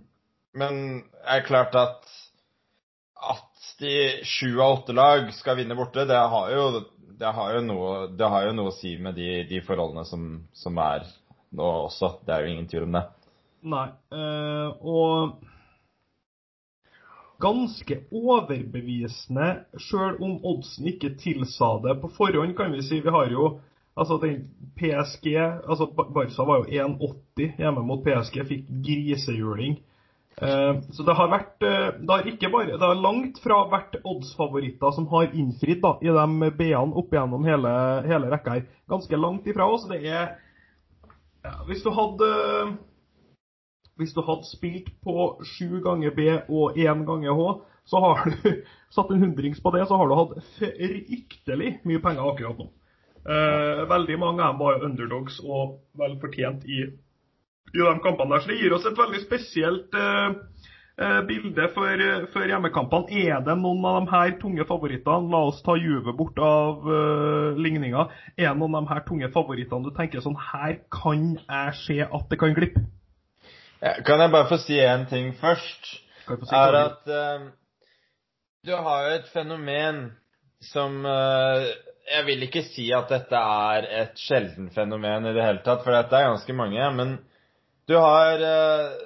men 0.54 0.76
det 1.02 1.32
er 1.34 1.46
klart 1.48 1.74
at 1.74 2.04
at 3.18 3.78
de 3.78 4.24
sju 4.24 4.60
av 4.60 4.78
åtte 4.78 4.94
lag 4.94 5.32
skal 5.34 5.58
vinne 5.58 5.76
borte, 5.78 6.06
det 6.06 6.18
har 6.32 6.50
jo, 6.54 6.66
det 7.18 7.32
har 7.34 7.54
jo, 7.56 7.62
noe, 7.66 7.94
det 8.14 8.30
har 8.30 8.46
jo 8.46 8.54
noe, 8.54 8.72
å 8.72 8.76
si 8.76 8.94
med 9.02 9.18
de, 9.18 9.42
de 9.50 9.62
forholdene 9.66 10.04
som, 10.06 10.28
som, 10.54 10.78
er 10.78 11.06
nå 11.58 11.70
også. 11.88 12.18
Det 12.26 12.34
er 12.34 12.44
jo 12.44 12.52
ingen 12.52 12.68
tvil 12.70 12.86
om 12.86 12.98
det. 12.98 13.04
Nei. 13.62 13.88
Øh, 14.12 14.68
og 14.86 15.40
ganske 17.42 18.00
overbevisende, 18.12 19.48
sjøl 19.78 20.18
om 20.22 20.38
oddsen 20.46 20.90
ikke 20.90 21.14
tilsa 21.18 21.76
det 21.84 21.98
på 22.02 22.10
forhånd, 22.16 22.56
kan 22.56 22.72
vi 22.72 22.82
si. 22.82 23.00
Vi 23.00 23.14
har 23.14 23.30
jo 23.30 23.58
altså 23.98 24.18
den 24.22 24.48
PSG 24.78 25.26
altså 25.36 25.86
Barca 26.14 26.46
var 26.46 26.62
jo 26.62 26.86
1,80 26.86 27.58
hjemme 27.58 27.82
mot 27.82 28.02
PSG, 28.04 28.42
fikk 28.46 28.66
grisehjuling. 28.86 29.78
Eh, 30.42 30.74
så 30.94 31.02
det 31.02 31.14
har 31.18 31.30
vært 31.32 31.64
eh, 31.66 31.86
det 31.98 32.12
har 32.12 32.26
ikke 32.30 32.50
bare, 32.52 32.76
det 32.78 32.86
har 32.86 33.00
langt 33.02 33.40
fra 33.42 33.64
vært 33.70 33.98
oddsfavoritter 34.06 34.94
som 34.94 35.08
har 35.10 35.32
innfridd 35.34 35.80
da, 35.82 35.96
i 36.02 36.12
de 36.14 36.50
B-ene 36.58 36.94
opp 36.94 37.14
gjennom 37.14 37.46
hele, 37.46 37.72
hele 38.06 38.30
rekka 38.30 38.58
her. 38.58 38.68
Ganske 38.90 39.18
langt 39.18 39.46
ifra 39.50 39.66
oss. 39.66 39.88
Det 39.90 39.98
er 40.04 40.36
ja, 41.42 41.56
Hvis 41.66 41.82
du 41.82 41.90
hadde 41.94 42.30
hvis 43.98 44.14
du 44.14 44.22
hadde 44.22 44.46
spilt 44.46 44.92
på 45.04 45.30
sju 45.56 45.80
ganger 45.84 46.14
B 46.14 46.28
og 46.46 46.78
én 46.78 47.04
ganger 47.08 47.34
H, 47.34 47.48
så 47.88 48.00
har 48.04 48.24
du 48.30 48.48
satt 48.94 49.10
en 49.10 49.22
hundrings 49.24 49.60
på 49.62 49.72
det, 49.74 49.86
så 49.88 49.98
har 49.98 50.08
du 50.08 50.16
hatt 50.18 50.38
fryktelig 50.58 51.78
mye 51.88 52.02
penger 52.04 52.30
akkurat 52.30 52.62
nå. 52.62 52.70
Eh, 53.28 53.82
veldig 53.90 54.16
mange 54.22 54.44
av 54.44 54.54
dem 54.54 54.62
var 54.62 54.84
underdogs 54.86 55.42
og 55.44 55.80
vel 55.98 56.16
fortjent 56.22 56.64
i 56.64 56.86
i 57.74 57.78
de 57.84 58.00
kampene 58.00 58.32
der. 58.32 58.40
Så 58.40 58.48
det 58.48 58.58
gir 58.62 58.74
oss 58.74 58.86
et 58.88 58.98
veldig 58.98 59.20
spesielt 59.24 59.96
eh, 59.98 60.36
eh 60.98 61.18
bilde 61.28 61.68
for, 61.74 62.04
for, 62.32 62.46
hjemmekampene. 62.48 63.24
Er 63.28 63.42
det 63.44 63.56
noen 63.60 63.84
av 63.84 63.98
de 64.00 64.12
her 64.14 64.32
tunge 64.40 64.64
favorittene, 64.68 65.30
la 65.30 65.42
oss 65.50 65.60
ta 65.62 65.76
Juve 65.76 66.14
bort 66.16 66.38
av 66.42 66.86
uh, 66.88 67.58
ligninga, 67.58 68.08
er 68.36 68.48
det 68.48 68.58
noen 68.58 68.74
av 68.74 68.86
de 68.86 68.94
her 68.94 69.04
tunge 69.06 69.28
favorittene 69.34 69.84
du 69.84 69.92
tenker 69.94 70.24
sånn 70.24 70.38
Her 70.48 70.80
kan 70.90 71.36
jeg 71.36 71.76
se 71.84 72.00
at 72.02 72.30
det 72.30 72.40
kan 72.40 72.56
glippe? 72.56 72.82
Ja, 73.78 73.92
kan 74.02 74.18
jeg 74.18 74.32
bare 74.34 74.48
få 74.50 74.56
si 74.58 74.74
én 74.82 75.04
ting 75.06 75.28
først? 75.38 75.90
Si 76.26 76.54
er 76.54 76.76
at 76.80 77.06
uh, 77.06 77.44
du 78.66 78.72
har 78.74 79.04
jo 79.04 79.12
et 79.20 79.28
fenomen 79.30 80.00
som 80.72 81.04
uh, 81.06 81.62
Jeg 82.08 82.24
vil 82.26 82.42
ikke 82.42 82.64
si 82.72 82.88
at 82.92 83.06
dette 83.12 83.38
er 83.38 83.86
et 84.00 84.18
sjelden 84.18 84.70
fenomen 84.74 85.28
i 85.28 85.34
det 85.36 85.44
hele 85.44 85.62
tatt, 85.62 85.84
for 85.84 85.94
dette 85.94 86.16
er 86.16 86.26
ganske 86.26 86.56
mange. 86.58 86.90
men 86.96 87.18
du 87.88 87.94
har 87.96 88.42
uh, 88.42 88.98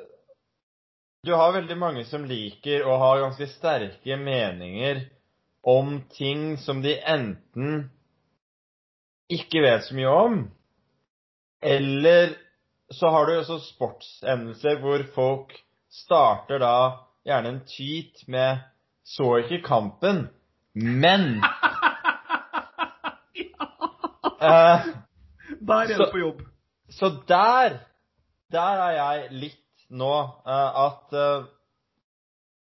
Du 1.27 1.35
har 1.37 1.53
veldig 1.53 1.77
mange 1.79 2.05
som 2.09 2.25
liker 2.25 2.87
å 2.89 2.97
ha 2.99 3.11
ganske 3.21 3.47
sterke 3.53 4.17
meninger 4.17 5.05
om 5.63 6.01
ting 6.17 6.57
som 6.59 6.81
de 6.83 6.97
enten 6.97 7.91
ikke 9.31 9.63
vet 9.63 9.85
så 9.85 9.95
mye 9.95 10.09
om, 10.25 10.41
eller 11.63 12.35
så 12.93 13.11
har 13.11 13.27
du 13.27 13.33
også 13.39 13.59
sportsendelser 13.65 14.79
hvor 14.83 15.03
folk 15.15 15.55
starter 15.93 16.59
da 16.63 16.75
gjerne 17.27 17.49
en 17.49 17.61
tweet 17.69 18.25
med 18.29 18.59
'så 19.05 19.37
ikke 19.43 19.63
kampen', 19.69 20.29
men 20.75 21.43
Eh, 24.43 24.79
Der 25.67 25.75
er 25.75 25.87
Så- 25.87 26.05
du 26.05 26.11
på 26.13 26.19
jobb. 26.19 26.41
så 26.91 27.11
der 27.29 27.79
Der 28.51 28.61
er 28.83 28.91
jeg 28.93 29.29
litt 29.31 29.59
nå 29.91 30.23
uh, 30.47 30.87
at 30.87 31.13
uh, 31.13 31.45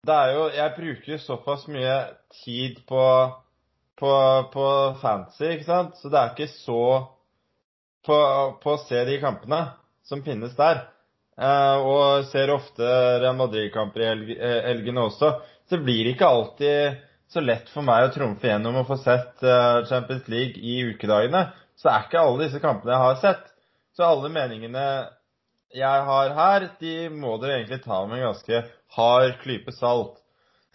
Det 0.06 0.14
er 0.14 0.32
jo 0.32 0.44
Jeg 0.48 0.72
bruker 0.76 1.16
såpass 1.18 1.68
mye 1.68 2.04
tid 2.44 2.76
på 2.88 3.30
på, 3.98 4.42
på 4.52 4.94
fantasy, 5.00 5.42
ikke 5.42 5.64
sant? 5.64 5.96
Så 5.98 6.08
det 6.08 6.18
er 6.18 6.30
ikke 6.34 6.52
så 6.52 7.06
på, 8.06 8.16
på 8.62 8.72
å 8.74 8.80
se 8.88 9.04
de 9.08 9.20
kampene 9.20 9.60
som 10.08 10.22
finnes 10.24 10.54
der. 10.56 10.84
Eh, 11.36 11.76
og 11.84 12.24
ser 12.30 12.52
ofte 12.54 12.86
Real 13.20 13.36
Madrid-kamper 13.36 14.06
i 14.06 14.36
eh, 14.38 14.62
helgene 14.70 15.04
også. 15.10 15.34
Så 15.66 15.76
det 15.76 15.84
blir 15.84 16.12
ikke 16.12 16.30
alltid 16.30 17.02
så 17.28 17.42
lett 17.42 17.68
for 17.72 17.84
meg 17.84 18.06
å 18.06 18.12
trumfe 18.14 18.48
gjennom 18.48 18.78
og 18.80 18.88
få 18.88 18.96
sett 19.02 19.42
eh, 19.44 19.82
Champions 19.90 20.28
League 20.32 20.62
i 20.62 20.78
ukedagene. 20.92 21.48
Så 21.76 21.90
er 21.92 22.06
ikke 22.06 22.22
alle 22.22 22.46
disse 22.46 22.62
kampene 22.62 22.94
jeg 22.94 23.04
har 23.04 23.20
sett. 23.24 23.44
Så 23.96 24.06
alle 24.06 24.30
meningene 24.32 24.86
jeg 25.76 26.04
har 26.08 26.32
her, 26.36 26.68
de 26.80 26.94
må 27.12 27.36
dere 27.42 27.58
egentlig 27.58 27.82
ta 27.84 27.98
med 28.06 28.20
en 28.20 28.28
ganske 28.30 28.62
hard 28.96 29.36
klype 29.42 29.74
salt. 29.76 30.20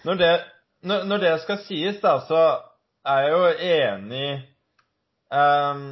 Når 0.05 0.19
det, 0.19 0.31
når, 0.85 1.05
når 1.09 1.23
det 1.23 1.33
skal 1.45 1.61
sies, 1.65 1.97
da, 2.03 2.17
så 2.27 2.41
er 3.07 3.25
jeg 3.25 3.33
jo 3.33 3.51
enig 3.71 4.29
um, 5.31 5.83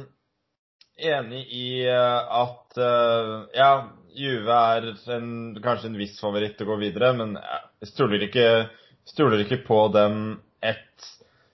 Enig 1.00 1.46
i 1.56 1.68
uh, 1.88 2.42
at 2.42 2.59
eh, 2.78 3.32
ja, 3.58 3.70
Juve 4.14 4.58
er 4.76 4.86
en, 5.14 5.30
kanskje 5.62 5.88
en 5.90 5.98
viss 5.98 6.18
favoritt 6.20 6.56
til 6.58 6.66
å 6.66 6.72
gå 6.74 6.80
videre, 6.82 7.12
men 7.16 7.36
jeg 7.38 7.90
stoler 7.92 8.26
ikke, 8.26 8.46
stoler 9.06 9.44
ikke 9.44 9.62
på 9.66 9.80
dem 9.94 10.40
ett 10.60 11.06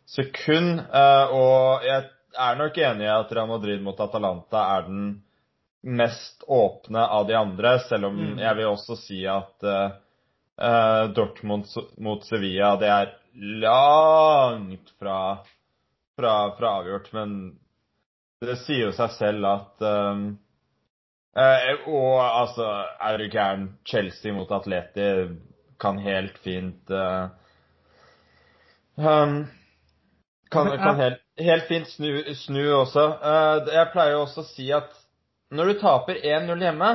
sekund. 0.08 0.80
eh, 0.80 1.34
og 1.36 1.84
jeg 1.86 2.08
er 2.38 2.56
nok 2.58 2.78
enig 2.78 3.06
i 3.06 3.12
at 3.12 3.32
Real 3.32 3.48
Madrid 3.48 3.82
mot 3.84 4.00
Atalanta 4.00 4.64
er 4.76 4.88
den 4.88 5.04
mest 5.86 6.42
åpne 6.48 7.04
av 7.06 7.26
de 7.28 7.34
andre, 7.38 7.78
selv 7.88 8.08
om 8.10 8.16
Mm. 8.16 8.38
jeg 8.38 8.56
vil 8.56 8.66
også 8.72 8.96
si 8.98 9.20
at 9.26 9.62
eh, 9.62 9.90
eh, 10.58 11.06
Dortmund 11.14 11.66
mot 11.98 12.24
Sevilla, 12.24 12.76
det 12.76 12.88
er 12.88 13.12
langt 13.36 14.90
fra, 14.98 15.38
fra, 16.16 16.32
fra 16.56 16.72
avgjort. 16.80 17.12
Men 17.12 17.58
det 18.40 18.56
sier 18.64 18.86
jo 18.88 18.92
seg 18.96 19.10
selv 19.16 19.44
at 19.48 19.84
um, 19.86 20.38
eh, 21.36 21.88
Og 21.88 22.20
altså, 22.22 22.66
er 23.00 23.18
du 23.18 23.28
gæren? 23.30 23.68
Chelsea 23.86 24.32
mot 24.32 24.50
Atleti 24.50 25.08
kan 25.80 25.98
helt 26.00 26.38
fint 26.44 26.90
eh, 26.90 27.28
um, 28.96 29.46
kan, 30.50 30.70
kan 30.78 30.96
helt, 30.96 31.20
helt 31.38 31.66
fint 31.68 31.88
snu, 31.90 32.22
snu 32.34 32.62
også. 32.78 33.04
Eh, 33.20 33.74
jeg 33.74 33.90
pleier 33.92 34.16
jo 34.16 34.22
også 34.24 34.40
å 34.44 34.48
si 34.48 34.70
at 34.72 34.94
når 35.52 35.64
du 35.68 35.80
taper 35.80 36.22
1-0 36.24 36.64
hjemme 36.64 36.88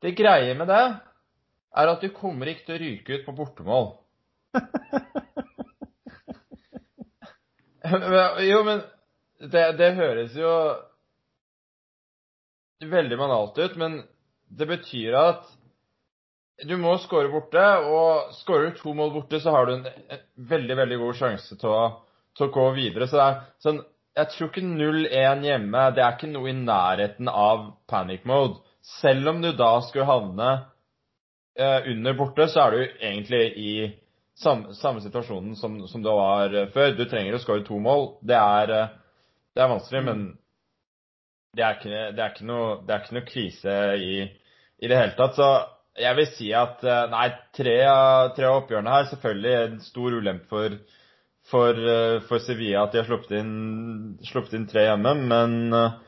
Det 0.00 0.12
greie 0.16 0.54
med 0.56 0.68
det 0.70 0.84
er 1.76 1.90
at 1.90 2.02
du 2.02 2.08
kommer 2.14 2.48
ikke 2.48 2.66
til 2.66 2.76
å 2.76 2.82
ryke 2.82 3.18
ut 3.18 3.26
på 3.26 3.34
bortemål. 3.36 3.90
jo, 8.50 8.62
men 8.64 8.82
det, 9.40 9.64
det 9.78 9.94
høres 9.96 10.36
jo 10.36 10.52
veldig 12.88 13.18
banalt 13.18 13.58
ut, 13.58 13.76
men 13.76 14.02
det 14.48 14.66
betyr 14.66 15.16
at 15.18 15.48
du 16.68 16.76
må 16.76 16.96
score 17.00 17.30
borte, 17.32 17.62
og 17.88 18.34
scorer 18.36 18.70
du 18.70 18.80
to 18.80 18.92
mål 18.96 19.14
borte, 19.14 19.40
så 19.40 19.54
har 19.54 19.68
du 19.68 19.74
en, 19.78 19.86
veldig, 20.50 20.76
veldig 20.82 20.98
god 21.00 21.16
sjanse 21.16 21.56
til 21.60 21.72
å, 21.72 21.84
til 22.36 22.48
å 22.48 22.52
gå 22.52 22.66
videre. 22.76 23.08
Så 23.08 23.16
det 23.16 23.28
er 23.28 23.40
sånn 23.64 23.80
Jeg 24.18 24.32
tror 24.32 24.48
ikke 24.50 24.66
0-1 24.66 25.44
hjemme, 25.46 25.84
det 25.94 26.02
er 26.02 26.16
ikke 26.16 26.28
noe 26.32 26.50
i 26.50 26.56
nærheten 26.58 27.30
av 27.30 27.70
panic 27.88 28.26
mode. 28.28 28.58
Selv 28.98 29.30
om 29.30 29.38
du 29.40 29.52
da 29.56 29.70
skulle 29.86 30.08
havne 30.08 30.48
eh, 31.54 31.86
under 31.92 32.16
borte, 32.18 32.48
så 32.50 32.66
er 32.66 32.74
du 32.74 32.80
egentlig 32.82 33.44
i 33.54 33.72
samme, 34.42 34.74
samme 34.74 35.00
situasjonen 35.04 35.54
som, 35.56 35.78
som 35.88 36.02
du 36.02 36.10
var 36.10 36.56
før. 36.74 36.96
Du 36.98 37.04
trenger 37.06 37.38
å 37.38 37.40
skåre 37.40 37.64
to 37.64 37.78
mål. 37.80 38.16
Det 38.26 38.36
er, 38.36 38.74
eh, 38.76 38.92
det 39.54 39.64
er 39.64 39.72
vanskelig, 39.76 40.04
men 40.10 40.26
det 41.56 41.64
er 41.66 41.76
ikke, 41.76 42.00
det 42.14 42.22
er 42.22 42.32
ikke, 42.32 42.46
noe, 42.46 42.72
det 42.86 42.94
er 42.94 43.02
ikke 43.02 43.16
noe 43.16 43.26
krise 43.26 43.76
i, 43.98 44.16
i 44.78 44.90
det 44.90 44.98
hele 44.98 45.16
tatt. 45.18 45.36
Så 45.38 45.48
jeg 45.98 46.16
vil 46.18 46.28
si 46.36 46.50
at 46.56 46.84
eh, 46.86 47.06
nei, 47.10 47.26
tre 47.56 47.76
av, 47.90 48.32
tre 48.36 48.46
av 48.48 48.60
oppgjørene 48.60 48.94
her 48.94 49.08
selvfølgelig 49.10 49.54
en 49.58 49.80
stor 49.84 50.16
ulempe 50.20 50.46
for, 50.50 50.76
for, 51.50 51.80
eh, 51.94 52.18
for 52.28 52.44
Sevilla 52.44 52.84
at 52.84 52.94
de 52.94 53.02
har 53.02 53.08
sluppet 53.08 53.34
inn, 53.40 53.54
sluppet 54.28 54.54
inn 54.58 54.68
tre 54.70 54.86
hjemme, 54.86 55.16
men 55.32 55.58
eh, 55.76 55.98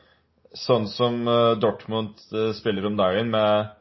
sånn 0.63 0.85
som 0.91 1.25
Dortmund 1.57 2.19
spiller 2.53 2.85
om 2.85 2.97
dagen, 2.99 3.31
med 3.33 3.71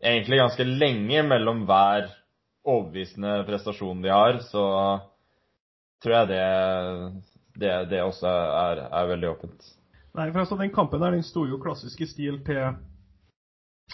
egentlig 0.00 0.38
ganske 0.40 0.64
lenge 0.64 1.20
mellom 1.28 1.66
hver 1.68 2.06
overbevisende 2.64 3.42
prestasjon 3.44 4.00
de 4.00 4.08
har, 4.08 4.38
så 4.48 4.64
tror 6.00 6.16
jeg 6.16 6.30
det, 7.60 7.74
det 7.92 8.00
også 8.00 8.32
er, 8.32 8.80
er 8.88 9.10
veldig 9.12 9.28
åpent. 9.34 9.68
Nei, 10.12 10.28
for 10.30 10.42
altså, 10.44 10.58
den 10.60 10.72
kampen 10.74 11.00
der, 11.00 11.14
den 11.16 11.24
sto 11.24 11.46
jo 11.48 11.60
klassisk 11.62 12.00
i 12.04 12.08
stil 12.10 12.40
til 12.44 12.62
eh, 12.62 12.80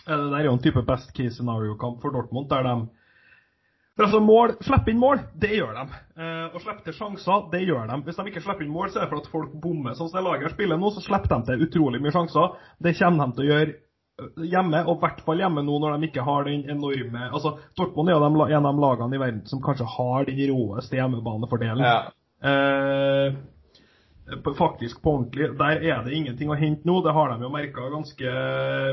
Det 0.06 0.16
der 0.18 0.38
er 0.40 0.48
jo 0.48 0.56
en 0.56 0.62
type 0.62 0.82
best 0.86 1.12
case 1.16 1.36
scenario-kamp 1.36 2.00
for 2.02 2.14
Dortmund, 2.14 2.48
der 2.50 2.66
de 2.66 2.76
for 3.98 4.06
altså 4.06 4.20
mål, 4.22 4.52
Slippe 4.62 4.92
inn 4.92 5.00
mål, 5.02 5.18
det 5.42 5.56
gjør 5.56 5.72
de. 5.74 5.96
Eh, 6.22 6.44
og 6.54 6.62
slippe 6.62 6.84
til 6.86 6.94
sjanser, 6.94 7.48
det 7.50 7.64
gjør 7.66 7.88
de. 7.90 7.96
Hvis 8.06 8.20
de 8.20 8.30
ikke 8.30 8.42
slipper 8.44 8.62
inn 8.62 8.70
mål, 8.70 8.92
så 8.92 9.00
er 9.00 9.08
det 9.08 9.10
for 9.10 9.24
at 9.24 9.30
folk 9.32 9.56
bommer. 9.58 9.96
Sånn 9.98 10.06
som 10.12 10.20
det 10.20 10.22
laget 10.22 10.54
spiller 10.54 10.78
nå, 10.78 10.92
så 10.94 11.02
slipper 11.02 11.32
de 11.32 11.38
til 11.48 11.64
utrolig 11.66 11.98
mye 12.04 12.14
sjanser. 12.14 12.54
Det 12.78 12.92
kommer 13.00 13.26
de 13.26 13.34
til 13.34 13.42
å 13.42 13.48
gjøre 13.48 13.72
eh, 13.74 14.44
hjemme, 14.52 14.84
og 14.84 14.92
i 14.94 15.02
hvert 15.02 15.24
fall 15.26 15.42
hjemme 15.42 15.66
nå 15.66 15.80
når 15.82 15.96
de 15.96 16.10
ikke 16.12 16.26
har 16.28 16.46
den 16.46 16.62
enorme 16.76 17.26
Altså, 17.32 17.56
Dortmund 17.74 18.12
er 18.12 18.14
jo 18.14 18.22
de, 18.22 18.46
en 18.60 18.70
av 18.70 18.78
de 18.78 18.84
lagene 18.86 19.18
i 19.18 19.22
verden 19.24 19.42
som 19.50 19.64
kanskje 19.66 19.90
har 19.96 20.30
den 20.30 20.40
råeste 20.52 21.00
hjemmebanefordelen. 21.00 21.82
Ja. 21.82 21.98
Eh, 22.38 23.34
faktisk 24.58 25.02
på 25.02 25.12
ordentlig. 25.16 25.48
Der 25.58 25.82
er 25.82 26.02
det 26.04 26.14
ingenting 26.14 26.50
å 26.50 26.56
hente 26.58 26.86
nå. 26.88 27.00
Det 27.04 27.14
har 27.16 27.30
de 27.32 27.46
jo 27.46 27.52
merka 27.52 27.88
ganske 27.92 28.32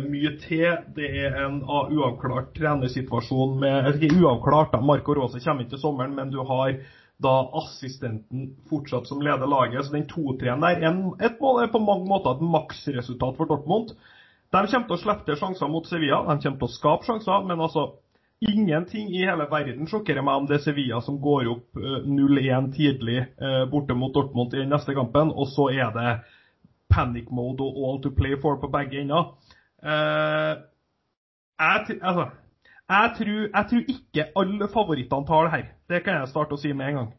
mye 0.08 0.32
til. 0.44 0.68
Det 0.96 1.10
er 1.26 1.40
en 1.46 1.62
uavklart 1.66 2.54
trenersituasjon 2.56 3.58
med 3.60 3.90
Ikke 3.96 4.16
uavklart, 4.22 4.72
da. 4.74 4.82
Marco 4.82 5.16
Rosa 5.16 5.42
kommer 5.44 5.66
ikke 5.66 5.76
til 5.76 5.84
sommeren, 5.84 6.16
men 6.16 6.32
du 6.32 6.40
har 6.48 6.78
da 7.24 7.34
assistenten 7.62 8.50
fortsatt 8.70 9.08
som 9.08 9.24
leder 9.24 9.48
laget. 9.48 9.86
Så 9.86 9.96
den 9.96 10.08
2-3-en 10.12 10.64
der 10.64 10.88
en, 10.88 11.04
et 11.20 11.40
mål 11.42 11.64
er 11.64 11.72
på 11.74 11.84
mange 11.84 12.08
måter 12.10 12.36
et 12.36 12.44
maksresultat 12.56 13.38
for 13.38 13.52
Dortmund. 13.52 13.96
De 14.56 14.64
kommer 14.72 14.88
til 14.88 14.96
å 14.96 15.04
slippe 15.04 15.28
til 15.28 15.40
sjanser 15.40 15.72
mot 15.72 15.88
Sevilla. 15.88 16.24
De 16.24 16.40
kommer 16.40 16.60
til 16.62 16.70
å 16.70 16.76
skape 16.76 17.08
sjanser, 17.08 17.48
men 17.48 17.64
altså 17.64 17.90
Ingenting 18.44 19.08
i 19.16 19.24
hele 19.24 19.48
verden 19.50 19.88
sjokkerer 19.88 20.24
meg 20.26 20.42
om 20.42 20.48
det 20.50 20.58
er 20.58 20.64
Sevilla 20.66 21.00
som 21.02 21.22
går 21.24 21.48
opp 21.54 21.80
eh, 21.80 22.02
0-1 22.04 22.72
tidlig 22.76 23.20
eh, 23.24 23.62
borte 23.72 23.96
mot 23.96 24.14
Dortmund 24.14 24.54
i 24.54 24.60
den 24.60 24.74
neste 24.76 24.96
kampen, 24.98 25.32
og 25.32 25.48
så 25.54 25.70
er 25.72 25.94
det 25.96 26.10
panic 26.92 27.32
mode 27.32 27.64
og 27.64 27.78
all 27.88 28.02
to 28.04 28.12
play 28.16 28.36
for 28.42 28.60
på 28.60 28.70
begge 28.74 29.00
ender. 29.02 29.32
Eh, 29.80 30.52
jeg, 31.64 32.00
altså, 32.02 32.26
jeg, 32.92 33.14
tror, 33.18 33.38
jeg 33.48 33.70
tror 33.70 33.94
ikke 33.96 34.28
alle 34.42 34.68
favorittene 34.74 35.30
tar 35.30 35.48
det 35.48 35.54
her. 35.56 35.70
Det 35.90 36.02
kan 36.04 36.20
jeg 36.20 36.34
starte 36.34 36.58
å 36.58 36.60
si 36.60 36.74
med 36.76 36.92
en 36.92 37.00
gang. 37.00 37.14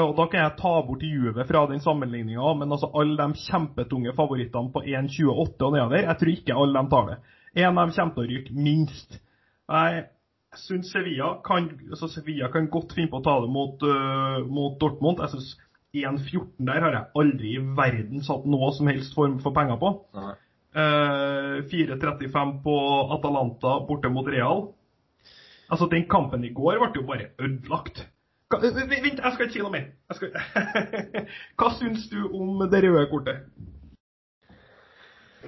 Og 0.00 0.14
Da 0.16 0.24
kan 0.32 0.40
jeg 0.40 0.56
ta 0.56 0.72
bort 0.86 1.04
Juve 1.04 1.44
fra 1.44 1.66
den 1.68 1.82
sammenligninga, 1.84 2.54
men 2.56 2.72
altså 2.72 2.88
alle 2.96 3.18
de 3.20 3.42
kjempetunge 3.44 4.14
favorittene 4.16 4.72
på 4.72 4.80
1,28 4.88 5.66
og 5.68 5.76
nedover, 5.76 6.06
jeg 6.06 6.18
tror 6.22 6.32
ikke 6.32 6.56
alle 6.56 6.80
de 6.80 6.92
tar 6.94 7.10
det. 7.10 7.18
En 7.60 7.68
av 7.68 7.82
dem 7.82 7.92
kommer 7.98 8.14
til 8.16 8.24
å 8.24 8.30
ryke 8.30 8.56
minst. 8.56 9.18
Jeg 9.68 10.06
syns 10.58 10.92
Sevilla 10.92 11.34
kan, 11.44 11.68
altså 11.90 12.08
Sevilla 12.12 12.50
kan 12.52 12.68
godt 12.72 12.94
finne 12.96 13.10
på 13.12 13.20
å 13.20 13.24
ta 13.24 13.38
det 13.42 13.50
mot, 13.52 13.84
uh, 13.86 14.42
mot 14.48 14.78
Dortmund. 14.80 15.22
Jeg 15.24 15.34
syns 15.34 15.52
1,14 15.92 16.68
der 16.68 16.84
har 16.84 16.96
jeg 16.96 17.10
aldri 17.20 17.56
i 17.56 17.64
verden 17.76 18.24
satt 18.24 18.46
noe 18.48 18.70
som 18.76 18.88
helst 18.88 19.16
form 19.16 19.38
for 19.44 19.54
penger 19.56 19.80
på. 19.80 19.92
Uh, 20.72 21.60
4-35 21.68 22.54
på 22.64 22.76
Atalanta 23.16 23.76
borte 23.88 24.12
mot 24.12 24.28
Real. 24.28 24.70
Altså, 25.72 25.88
den 25.88 26.08
kampen 26.08 26.44
i 26.44 26.52
går 26.52 26.80
ble 26.80 26.90
jo 27.00 27.06
bare 27.08 27.30
ødelagt. 27.40 28.06
Vent, 28.52 29.20
jeg 29.24 29.32
skal 29.32 29.46
ikke 29.46 29.54
si 29.54 29.62
noe 29.64 29.72
mer. 29.72 29.86
Jeg 30.12 30.18
skal... 30.18 30.34
Hva 31.58 31.70
syns 31.78 32.08
du 32.12 32.18
om 32.36 32.60
det 32.68 32.82
røde 32.84 33.06
kortet? 33.08 33.46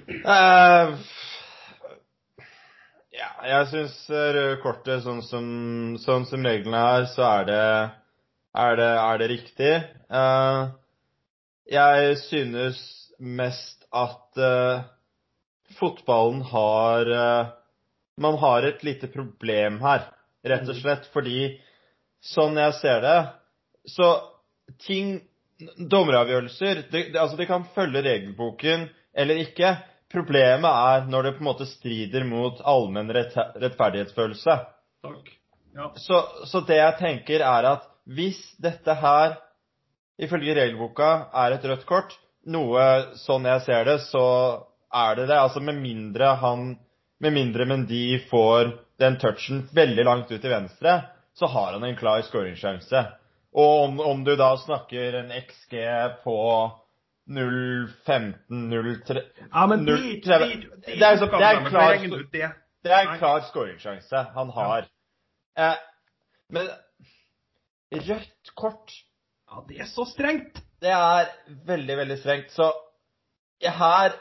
Eh, 0.08 0.94
ja, 3.14 3.28
jeg 3.47 3.68
syns 3.71 3.99
røde 4.11 4.56
kortet, 4.62 5.04
sånn 5.04 5.21
som, 5.26 5.47
sånn 6.02 6.26
som 6.26 6.47
reglene 6.47 6.80
er, 6.97 7.06
så 7.12 7.26
er 7.28 7.47
det, 7.49 7.66
er 8.64 8.80
det, 8.80 8.90
er 9.04 9.21
det 9.21 9.28
riktig. 9.30 9.75
Uh, 10.11 10.75
jeg 11.71 12.16
synes 12.25 12.80
mest 13.18 13.87
at 13.94 14.40
uh, 14.42 14.83
fotballen 15.78 16.42
har 16.50 17.11
uh, 17.11 17.52
Man 18.21 18.37
har 18.38 18.62
et 18.62 18.83
lite 18.87 19.09
problem 19.11 19.80
her, 19.83 20.04
rett 20.47 20.68
og 20.71 20.76
slett 20.78 21.09
fordi 21.11 21.49
sånn 22.23 22.61
jeg 22.61 22.76
ser 22.78 23.00
det, 23.02 23.16
så 23.90 24.11
ting 24.87 25.16
dommeravgjørelser 25.78 26.85
det, 26.92 27.00
det, 27.11 27.18
Altså, 27.18 27.35
de 27.40 27.49
kan 27.49 27.66
følge 27.75 28.04
regelboken 28.06 28.87
eller 29.14 29.42
ikke. 29.42 29.73
Problemet 30.14 30.71
er 30.71 31.09
når 31.11 31.26
det 31.26 31.33
på 31.37 31.42
en 31.42 31.49
måte 31.49 31.66
strider 31.66 32.26
mot 32.28 32.61
allmenn 32.62 33.11
rettferdighetsfølelse. 33.14 34.54
Takk. 35.02 35.33
Ja. 35.75 35.88
Så, 35.99 36.21
så, 36.47 36.61
det 36.68 36.78
jeg 36.78 36.99
tenker 37.00 37.42
er 37.42 37.66
at 37.73 37.88
hvis 38.06 38.38
dette 38.62 38.94
her, 39.00 39.35
ifølge 40.23 40.54
regelboka, 40.54 41.09
er 41.35 41.56
et 41.56 41.66
rødt 41.66 41.83
kort, 41.88 42.14
noe 42.47 42.85
sånn 43.18 43.49
jeg 43.49 43.64
ser 43.66 43.88
det, 43.88 43.97
så 44.06 44.26
er 44.94 45.18
det 45.18 45.26
det. 45.33 45.40
Altså 45.40 45.62
med 45.64 45.80
mindre 45.83 46.37
han 46.42 46.75
Med 47.23 47.33
mindre 47.33 47.64
Mendy 47.64 48.18
får 48.28 48.73
den 49.00 49.14
touchen 49.23 49.62
veldig 49.73 50.04
langt 50.04 50.33
ut 50.33 50.40
til 50.42 50.50
venstre, 50.50 50.97
så 51.38 51.47
har 51.47 51.73
han 51.73 51.85
en 51.87 51.97
klar 51.97 52.21
skåringssjanse. 52.26 53.00
Og 53.54 53.85
om, 53.85 54.00
om, 54.02 54.25
du 54.26 54.35
da 54.37 54.50
snakker 54.59 55.21
en 55.21 55.30
XG 55.30 55.78
på 56.25 56.37
0,15-0,3 57.31 59.23
Ja, 59.52 59.66
men 59.66 59.85
det, 59.87 59.93
er 59.95 60.38
det, 60.87 61.02
er 61.02 61.16
så, 61.16 61.26
det 61.26 61.47
er 61.47 61.57
en 61.57 61.69
klar, 61.71 61.95
det 62.85 62.93
er 62.93 63.09
en 63.09 63.19
klar 63.19 63.40
skåringssjanse 63.49 64.25
han 64.35 64.50
har. 64.52 64.88
Eh, 65.59 65.78
men 66.52 66.69
rødt 67.95 68.54
kort 68.54 68.93
Ja, 69.50 69.64
det 69.69 69.81
er 69.81 69.88
så 69.88 70.04
strengt! 70.09 70.61
Det 70.85 70.93
er 70.93 71.31
veldig, 71.64 71.97
veldig 71.97 72.19
strengt. 72.21 72.50
Så 72.52 72.66
her 73.64 74.12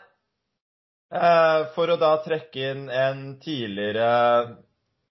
eh, 1.12 1.62
For 1.76 1.92
å 1.92 1.98
da 2.00 2.14
trekke 2.24 2.70
inn 2.72 2.86
en 2.88 3.40
tidligere 3.44 4.56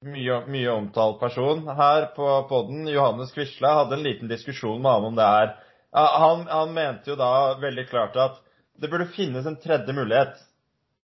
mye, 0.02 0.38
mye 0.50 0.70
omtalt 0.72 1.20
person 1.20 1.66
her 1.76 2.08
på 2.16 2.28
podden, 2.48 2.88
Johannes 2.90 3.32
Quisle, 3.34 3.68
hadde 3.68 3.98
en 3.98 4.06
liten 4.06 4.30
diskusjon 4.30 4.80
med 4.82 4.96
ham 4.96 5.10
om 5.10 5.18
det 5.18 5.28
her. 5.28 5.52
Han, 5.92 6.46
han, 6.48 6.72
mente 6.72 7.10
jo 7.10 7.16
da 7.20 7.58
veldig 7.60 7.84
klart 7.90 8.16
at 8.16 8.38
det 8.80 8.88
burde 8.88 9.10
finnes 9.12 9.46
en 9.46 9.58
tredje 9.60 9.92
mulighet, 9.92 10.38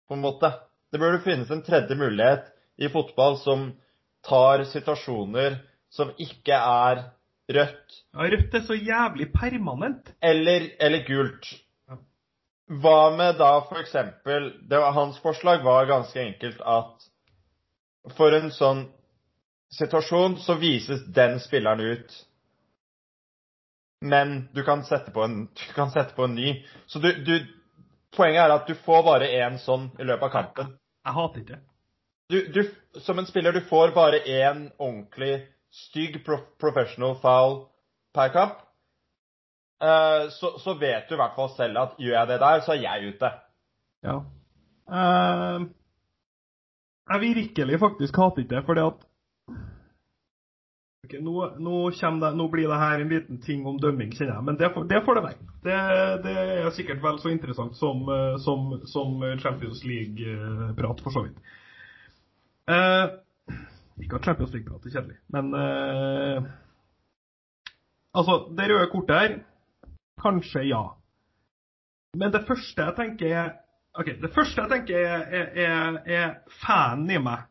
på 0.08 0.16
en 0.16 0.22
måte. 0.24 0.48
Det 0.92 1.00
burde 1.00 1.20
finnes 1.24 1.50
en 1.50 1.62
tredje 1.62 1.96
mulighet 1.96 2.48
i 2.80 2.88
fotball 2.88 3.36
som 3.38 3.72
tar 4.24 4.64
situasjoner 4.70 5.58
som 5.92 6.14
ikke 6.20 6.56
er 6.56 7.04
rødt. 7.52 7.98
Ja, 8.14 8.30
rødt 8.32 8.56
er 8.56 8.64
så 8.64 8.76
jævlig 8.78 9.28
permanent. 9.34 10.14
Eller, 10.24 10.70
eller 10.80 11.04
gult. 11.06 11.52
Hva 12.72 13.12
med 13.16 13.36
da 13.36 13.52
for 13.66 13.82
eksempel 13.82 14.52
Hans 14.72 15.18
forslag 15.20 15.64
var 15.64 15.90
ganske 15.90 16.20
enkelt 16.22 16.60
at 16.64 17.08
for 18.16 18.32
en 18.32 18.48
sånn 18.54 18.86
situasjon 19.76 20.38
så 20.40 20.56
vises 20.60 21.04
den 21.12 21.38
spilleren 21.42 21.80
ut. 21.80 22.14
Men 24.02 24.48
du 24.52 24.64
kan 24.66 24.82
sette 24.84 25.12
på 25.14 25.22
en, 25.22 25.44
du 25.46 25.66
kan 25.76 25.90
sette 25.94 26.16
på 26.16 26.26
en 26.26 26.34
ny. 26.34 26.56
Så 26.90 26.98
du, 26.98 27.12
du 27.22 27.36
Poenget 28.12 28.42
er 28.42 28.52
at 28.52 28.66
du 28.68 28.74
får 28.76 29.04
bare 29.06 29.28
én 29.40 29.54
sånn 29.56 29.86
i 29.96 30.04
løpet 30.04 30.26
av 30.26 30.32
kampen. 30.34 30.72
Jeg 31.06 31.16
hater 31.16 31.40
ikke 31.40 31.54
det. 31.54 31.62
Du, 32.32 32.36
du, 32.52 33.00
som 33.00 33.20
en 33.20 33.28
spiller, 33.28 33.56
du 33.56 33.64
får 33.68 33.94
bare 33.96 34.20
én 34.28 34.66
ordentlig 34.76 35.46
stygg 35.72 36.18
prof 36.26 36.42
professional 36.60 37.16
foul 37.22 37.56
per 38.12 38.34
kamp. 38.34 38.58
Uh, 39.82 40.28
så, 40.30 40.52
så, 40.62 40.76
vet 40.78 41.08
du 41.08 41.16
i 41.16 41.20
hvert 41.22 41.38
fall 41.38 41.48
selv 41.56 41.80
at 41.80 41.96
gjør 41.98 42.18
jeg 42.18 42.30
det 42.30 42.38
der, 42.44 42.60
så 42.66 42.74
er 42.74 42.84
jeg 42.84 43.14
ute. 43.14 43.32
Ja. 44.04 44.18
Uh, 44.92 45.64
jeg 47.10 47.24
virkelig 47.24 47.80
faktisk 47.80 48.20
hater 48.20 48.44
ikke 48.44 48.54
det, 48.58 48.64
fordi 48.68 48.84
at 48.90 49.08
okay, 51.06 51.20
nå, 51.20 51.34
nå, 51.58 51.90
det, 51.90 52.30
nå, 52.38 52.48
blir 52.48 52.68
det 52.68 52.78
her 52.78 53.00
en 53.00 53.08
liten 53.08 53.40
ting 53.42 53.66
om 53.66 53.80
dømming, 53.80 54.12
kjenner 54.14 54.36
jeg. 54.36 54.46
Men 54.48 54.58
det, 54.60 54.70
det 54.90 55.02
får 55.06 55.18
det 55.18 55.24
være. 55.26 55.50
Det, 55.64 55.80
det, 56.24 56.36
er 56.62 56.70
sikkert 56.76 57.02
vel 57.02 57.18
så 57.22 57.32
interessant 57.32 57.76
som, 57.78 58.04
eh, 58.08 58.36
som, 58.42 58.72
som 58.90 59.22
Champions 59.42 59.84
League-prat, 59.84 61.02
for 61.04 61.14
så 61.14 61.24
vidt. 61.26 61.38
Eh, 62.70 63.06
ikke 64.02 64.18
at 64.18 64.28
Champions 64.30 64.54
League-prat 64.54 64.86
er 64.86 64.96
kjedelig, 64.96 65.18
men 65.34 65.54
eh, 65.58 66.50
Altså, 68.12 68.34
det 68.52 68.66
røde 68.68 68.90
kortet 68.92 69.16
her 69.16 69.34
Kanskje 70.20 70.66
ja. 70.68 70.82
Men 72.20 72.32
det 72.34 72.42
første 72.44 72.84
jeg 72.84 72.96
tenker 72.98 73.32
er 73.32 73.48
Ok, 73.96 74.10
Det 74.20 74.30
første 74.34 74.62
jeg 74.62 74.70
tenker, 74.70 74.98
er, 74.98 75.48
er, 75.56 75.96
er 76.06 76.28
fanen 76.62 77.10
i 77.12 77.18
meg. 77.20 77.42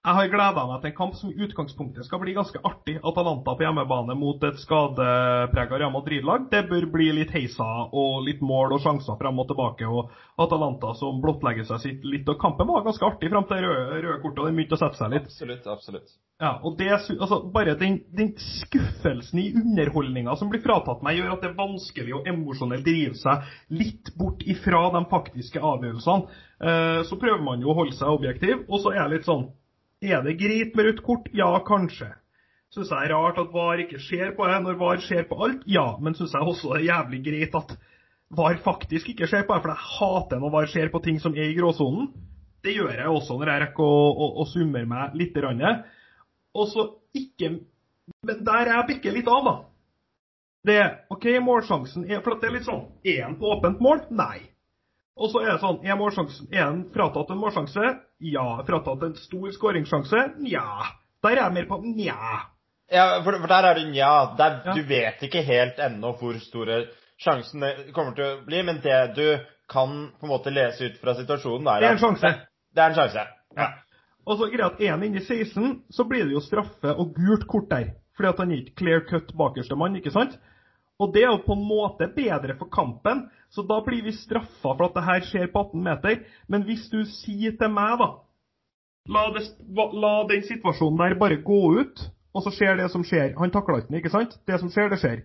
Jeg 0.00 0.16
har 0.16 0.28
gleda 0.32 0.62
meg 0.64 0.78
til 0.80 0.88
en 0.88 0.94
kamp 0.96 1.16
som 1.18 1.28
i 1.28 1.42
utgangspunktet 1.44 2.06
skal 2.06 2.22
bli 2.22 2.32
ganske 2.32 2.56
artig. 2.64 2.94
Atalanta 3.04 3.52
på 3.52 3.66
hjemmebane 3.66 4.14
mot 4.16 4.46
et 4.48 4.56
skadeprega 4.62 5.76
Real 5.76 5.92
Madrid-lag. 5.92 6.46
Det 6.48 6.62
bør 6.70 6.86
bli 6.94 7.10
litt 7.18 7.34
heisa 7.36 7.66
og 7.92 8.22
litt 8.24 8.40
mål 8.40 8.78
og 8.78 8.80
sjanser 8.80 9.18
frem 9.20 9.42
og 9.42 9.50
tilbake. 9.50 9.84
Og 9.84 10.08
Atalanta 10.40 10.94
som 10.96 11.20
blottlegger 11.20 11.68
seg 11.68 12.00
litt. 12.08 12.24
Og 12.32 12.40
kampen 12.40 12.70
var 12.72 12.86
ganske 12.88 13.04
artig 13.10 13.28
frem 13.28 13.44
til 13.50 13.60
røde, 13.66 14.00
røde 14.06 14.16
kortet, 14.24 14.40
og 14.40 14.48
den 14.48 14.56
begynte 14.62 14.78
å 14.78 14.82
sette 14.86 15.02
seg 15.02 15.12
litt. 15.18 15.28
Absolutt, 15.28 15.70
absolutt. 15.76 16.16
Ja, 16.40 16.54
og 16.64 16.80
det, 16.80 16.88
altså, 16.96 17.42
Bare 17.52 17.76
den, 17.76 18.00
den 18.16 18.32
skuffelsen 18.40 19.44
i 19.44 19.50
underholdninga 19.52 20.32
som 20.40 20.48
blir 20.48 20.64
fratatt 20.64 21.04
meg, 21.04 21.20
gjør 21.20 21.36
at 21.36 21.44
det 21.44 21.52
er 21.52 21.60
vanskelig 21.60 22.16
å 22.16 22.24
emosjonelt 22.24 22.88
drive 22.88 23.20
seg 23.20 23.44
litt 23.76 24.14
bort 24.16 24.48
ifra 24.48 24.86
de 24.96 25.04
faktiske 25.12 25.60
avgjørelsene. 25.60 26.44
Eh, 26.60 27.00
så 27.04 27.20
prøver 27.20 27.44
man 27.44 27.60
jo 27.60 27.74
å 27.74 27.80
holde 27.82 28.00
seg 28.00 28.08
objektiv, 28.08 28.64
og 28.64 28.80
så 28.80 28.96
er 28.96 29.02
jeg 29.04 29.18
litt 29.18 29.28
sånn 29.28 29.50
er 30.00 30.24
det 30.24 30.38
greit 30.40 30.76
med 30.76 30.88
rødt 30.88 31.04
kort? 31.04 31.28
Ja, 31.36 31.52
kanskje. 31.66 32.10
Syns 32.70 32.90
jeg 32.92 33.08
er 33.08 33.14
rart 33.14 33.38
at 33.42 33.50
VAR 33.52 33.80
ikke 33.82 33.98
ser 33.98 34.30
på 34.36 34.46
det 34.46 34.58
når 34.62 34.78
VAR 34.78 35.00
ser 35.02 35.24
på 35.26 35.38
alt? 35.44 35.64
Ja, 35.66 35.96
men 36.00 36.14
syns 36.14 36.34
jeg 36.36 36.46
også 36.46 36.74
det 36.74 36.82
er 36.82 36.88
jævlig 36.92 37.22
greit 37.26 37.56
at 37.58 37.74
VAR 38.30 38.60
faktisk 38.62 39.08
ikke 39.10 39.26
ser 39.26 39.42
på 39.46 39.56
det, 39.56 39.64
for 39.64 39.72
jeg 39.72 39.88
hater 39.98 40.38
når 40.38 40.52
VAR 40.54 40.70
ser 40.70 40.92
på 40.92 41.00
ting 41.02 41.18
som 41.20 41.34
er 41.34 41.50
i 41.50 41.56
gråsonen. 41.58 42.12
Det 42.62 42.76
gjør 42.76 42.92
jeg 42.94 43.08
også 43.08 43.38
når 43.40 43.50
jeg 43.50 43.62
rekker 43.64 43.82
å, 43.82 44.06
å, 44.12 44.30
å 44.42 44.46
summere 44.52 44.86
meg 44.86 45.16
litt. 45.18 45.36
Og 46.54 46.68
så 46.70 46.86
ikke 47.14 47.58
Men 48.26 48.44
der 48.44 48.66
er 48.66 48.74
jeg 48.74 48.86
bikker 48.88 49.12
litt 49.14 49.28
av, 49.30 49.44
da. 49.46 49.56
Det 50.66 50.80
OK, 51.10 51.26
målsjansen 51.42 52.04
er 52.10 52.20
For 52.20 52.36
det 52.36 52.50
er 52.50 52.56
litt 52.58 52.66
sånn 52.68 52.82
Er 53.06 53.22
han 53.24 53.38
på 53.40 53.48
åpent 53.54 53.80
mål? 53.80 54.02
Nei. 54.12 54.50
Og 55.18 55.32
så 55.32 55.42
er 55.42 55.50
det 55.52 55.58
sånn 55.62 55.82
Er, 55.84 55.98
er 55.98 56.70
den 56.70 56.84
fratatt 56.94 57.32
en 57.32 57.40
målsjanse? 57.40 57.92
Ja. 58.24 58.46
Fratatt 58.66 59.04
en 59.08 59.18
stor 59.18 59.50
skåringssjanse? 59.56 60.24
Nja. 60.44 60.66
Der 61.24 61.36
er 61.36 61.42
jeg 61.44 61.56
mer 61.58 61.68
på 61.68 61.80
nja. 61.84 62.16
Ja, 62.90 63.20
for, 63.22 63.36
for, 63.36 63.50
der 63.50 63.68
er 63.68 63.78
det 63.78 63.88
nja. 63.90 64.12
Der, 64.38 64.60
ja. 64.64 64.74
Du 64.74 64.82
vet 64.88 65.22
ikke 65.26 65.44
helt 65.46 65.78
ennå 65.82 66.14
hvor 66.18 66.38
store 66.42 66.84
sjansen 67.20 67.66
kommer 67.94 68.16
til 68.16 68.26
å 68.26 68.38
bli, 68.46 68.62
men 68.66 68.80
det 68.82 69.00
du 69.18 69.26
kan 69.70 69.92
på 70.18 70.26
en 70.26 70.32
måte 70.32 70.50
lese 70.50 70.88
ut 70.88 70.96
fra 71.02 71.14
situasjonen, 71.18 71.68
er 71.68 71.84
Det 71.84 71.90
er 71.90 71.96
en 71.98 72.02
sjanse. 72.02 72.32
Det, 72.74 72.80
er 72.80 72.88
en 72.88 72.96
sjanse. 72.98 73.26
Ja. 73.58 73.68
Og 74.26 74.40
så 74.40 74.48
greit, 74.52 74.80
er 74.80 74.94
han 74.94 75.04
inne 75.06 75.20
i 75.20 75.24
16, 75.24 75.76
så 75.92 76.06
blir 76.08 76.26
det 76.26 76.34
jo 76.34 76.42
straffe 76.42 76.94
og 76.96 77.12
gult 77.16 77.46
kort 77.50 77.68
der. 77.70 77.92
Fordi 78.16 78.32
at 78.32 78.42
han 78.42 78.54
gir 78.54 78.72
clear 78.76 79.04
cut 79.06 79.30
bakerste 79.38 79.78
mann, 79.78 79.94
ikke 80.00 80.12
sant? 80.14 80.34
Og 81.00 81.14
det 81.14 81.24
er 81.24 81.30
jo 81.30 81.42
på 81.46 81.56
en 81.56 81.64
måte 81.64 82.10
bedre 82.12 82.56
for 82.58 82.68
kampen, 82.72 83.24
så 83.50 83.64
da 83.66 83.80
blir 83.84 84.04
vi 84.04 84.12
straffa 84.14 84.74
for 84.76 84.86
at 84.86 84.98
det 84.98 85.06
her 85.06 85.24
skjer 85.26 85.52
på 85.52 85.62
18 85.70 85.86
meter. 85.86 86.20
Men 86.46 86.66
hvis 86.68 86.90
du 86.92 87.00
sier 87.08 87.56
til 87.56 87.72
meg, 87.72 87.96
da 88.02 88.10
La, 89.08 89.24
det, 89.32 89.42
la 89.96 90.10
den 90.28 90.42
situasjonen 90.44 90.98
der 91.00 91.18
bare 91.18 91.40
gå 91.42 91.60
ut, 91.80 92.02
og 92.36 92.44
så 92.44 92.52
skjer 92.54 92.76
det 92.78 92.90
som 92.92 93.02
skjer. 93.06 93.32
Han 93.40 93.50
takla 93.50 93.80
ikke 93.80 93.90
den, 93.90 93.98
ikke 93.98 94.12
sant? 94.12 94.36
Det 94.46 94.58
som 94.60 94.70
skjer, 94.70 94.90
det 94.92 95.00
skjer. 95.02 95.22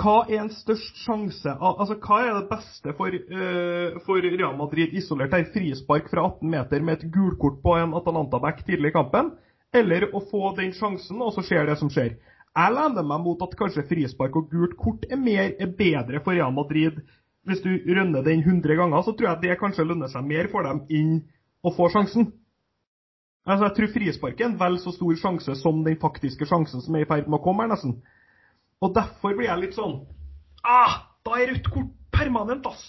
Hva 0.00 0.20
er 0.30 0.38
en 0.44 0.52
størst 0.54 1.00
sjanse 1.02 1.50
Altså, 1.50 1.96
hva 2.00 2.20
er 2.24 2.36
det 2.38 2.48
beste 2.48 2.92
for, 2.96 3.12
uh, 3.12 3.98
for 4.06 4.22
Real 4.24 4.54
Madrid 4.56 4.94
isolert 4.96 5.34
her? 5.34 5.48
Frispark 5.52 6.08
fra 6.12 6.28
18 6.28 6.52
meter 6.52 6.84
med 6.84 7.00
et 7.00 7.10
gulkort 7.12 7.58
på 7.64 7.74
en 7.76 7.96
Atalanta-back 7.98 8.62
tidlig 8.68 8.92
i 8.92 8.96
kampen? 8.96 9.34
Eller 9.76 10.08
å 10.14 10.22
få 10.30 10.54
den 10.56 10.72
sjansen, 10.74 11.20
og 11.22 11.34
så 11.34 11.44
skjer 11.46 11.68
det 11.68 11.76
som 11.80 11.90
skjer? 11.92 12.16
Jeg 12.58 12.74
lener 12.74 13.06
meg 13.06 13.22
mot 13.22 13.42
at 13.46 13.54
kanskje 13.58 13.86
frispark 13.86 14.36
og 14.36 14.48
gult 14.50 14.76
kort 14.78 15.04
er, 15.06 15.18
mer, 15.20 15.52
er 15.54 15.70
bedre 15.78 16.22
for 16.24 16.34
Real 16.34 16.52
Madrid. 16.54 16.98
Hvis 17.46 17.62
du 17.62 17.70
rønner 17.70 18.24
den 18.26 18.42
100 18.42 18.76
ganger, 18.76 19.02
så 19.06 19.14
tror 19.14 19.28
jeg 19.28 19.42
det 19.44 19.58
kanskje 19.60 19.86
lønner 19.86 20.10
seg 20.10 20.26
mer 20.26 20.50
for 20.52 20.66
dem 20.66 20.82
inn 20.90 21.12
å 21.62 21.72
få 21.76 21.88
sjansen. 21.94 22.32
Altså, 23.46 23.68
Jeg 23.68 23.76
tror 23.76 23.92
frisparket 23.94 24.42
er 24.44 24.50
en 24.50 24.58
vel 24.60 24.80
så 24.82 24.92
stor 24.92 25.14
sjanse 25.16 25.54
som 25.62 25.84
den 25.86 25.96
faktiske 26.00 26.46
sjansen 26.46 26.82
som 26.84 26.96
er 26.96 27.06
i 27.06 27.08
ferd 27.08 27.30
med 27.30 27.38
å 27.38 27.44
komme 27.44 27.64
her, 27.64 27.70
nesten. 27.72 28.00
Og 28.82 28.92
derfor 28.96 29.36
blir 29.36 29.48
jeg 29.48 29.62
litt 29.66 29.78
sånn 29.78 30.02
Ah! 30.64 31.06
Da 31.24 31.36
er 31.36 31.50
rødt 31.52 31.68
kort 31.68 31.88
permanent, 32.12 32.66
ass! 32.66 32.82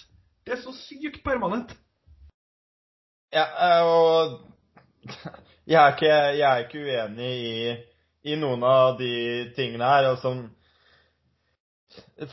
Det 0.44 0.54
er 0.56 0.60
så 0.62 0.72
sykt 0.74 1.20
permanent. 1.24 1.74
Ja, 3.32 3.44
og 3.86 4.38
jeg 5.70 5.78
er 5.78 5.94
ikke, 5.94 6.12
jeg 6.12 6.48
er 6.48 6.64
ikke 6.64 6.84
uenig 6.84 7.32
i 7.32 7.74
i 8.22 8.36
noen 8.38 8.62
av 8.66 8.98
de 8.98 9.12
tingene 9.56 9.88
her. 9.88 10.10
Altså, 10.12 10.36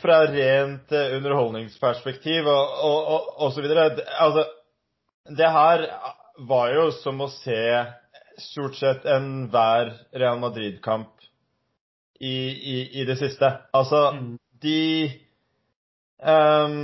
fra 0.00 0.22
rent 0.30 0.92
eh, 0.92 1.16
underholdningsperspektiv 1.16 2.48
og, 2.48 2.76
og, 2.86 2.98
og, 3.14 3.30
og 3.46 3.54
så 3.54 3.64
videre. 3.64 3.90
Altså, 4.18 4.46
det 5.36 5.50
her 5.52 5.86
var 6.48 6.70
jo 6.74 6.86
som 7.02 7.20
å 7.20 7.30
se 7.32 7.62
stort 8.40 8.78
sett 8.78 9.04
enhver 9.08 9.92
Real 10.16 10.38
Madrid-kamp 10.40 11.12
i, 12.20 12.36
i, 12.36 12.78
i, 13.00 13.04
det 13.04 13.18
siste. 13.20 13.50
Altså, 13.76 14.10
mm. 14.16 14.32
de 14.62 14.80
um, 16.20 16.80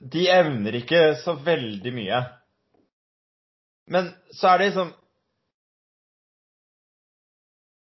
De 0.00 0.26
evner 0.32 0.78
ikke 0.80 1.00
så 1.20 1.34
veldig 1.44 1.92
mye. 1.92 2.20
Men 3.90 4.12
så 4.32 4.48
er 4.48 4.58
det 4.58 4.70
liksom 4.70 4.94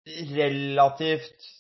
relativt 0.06 1.50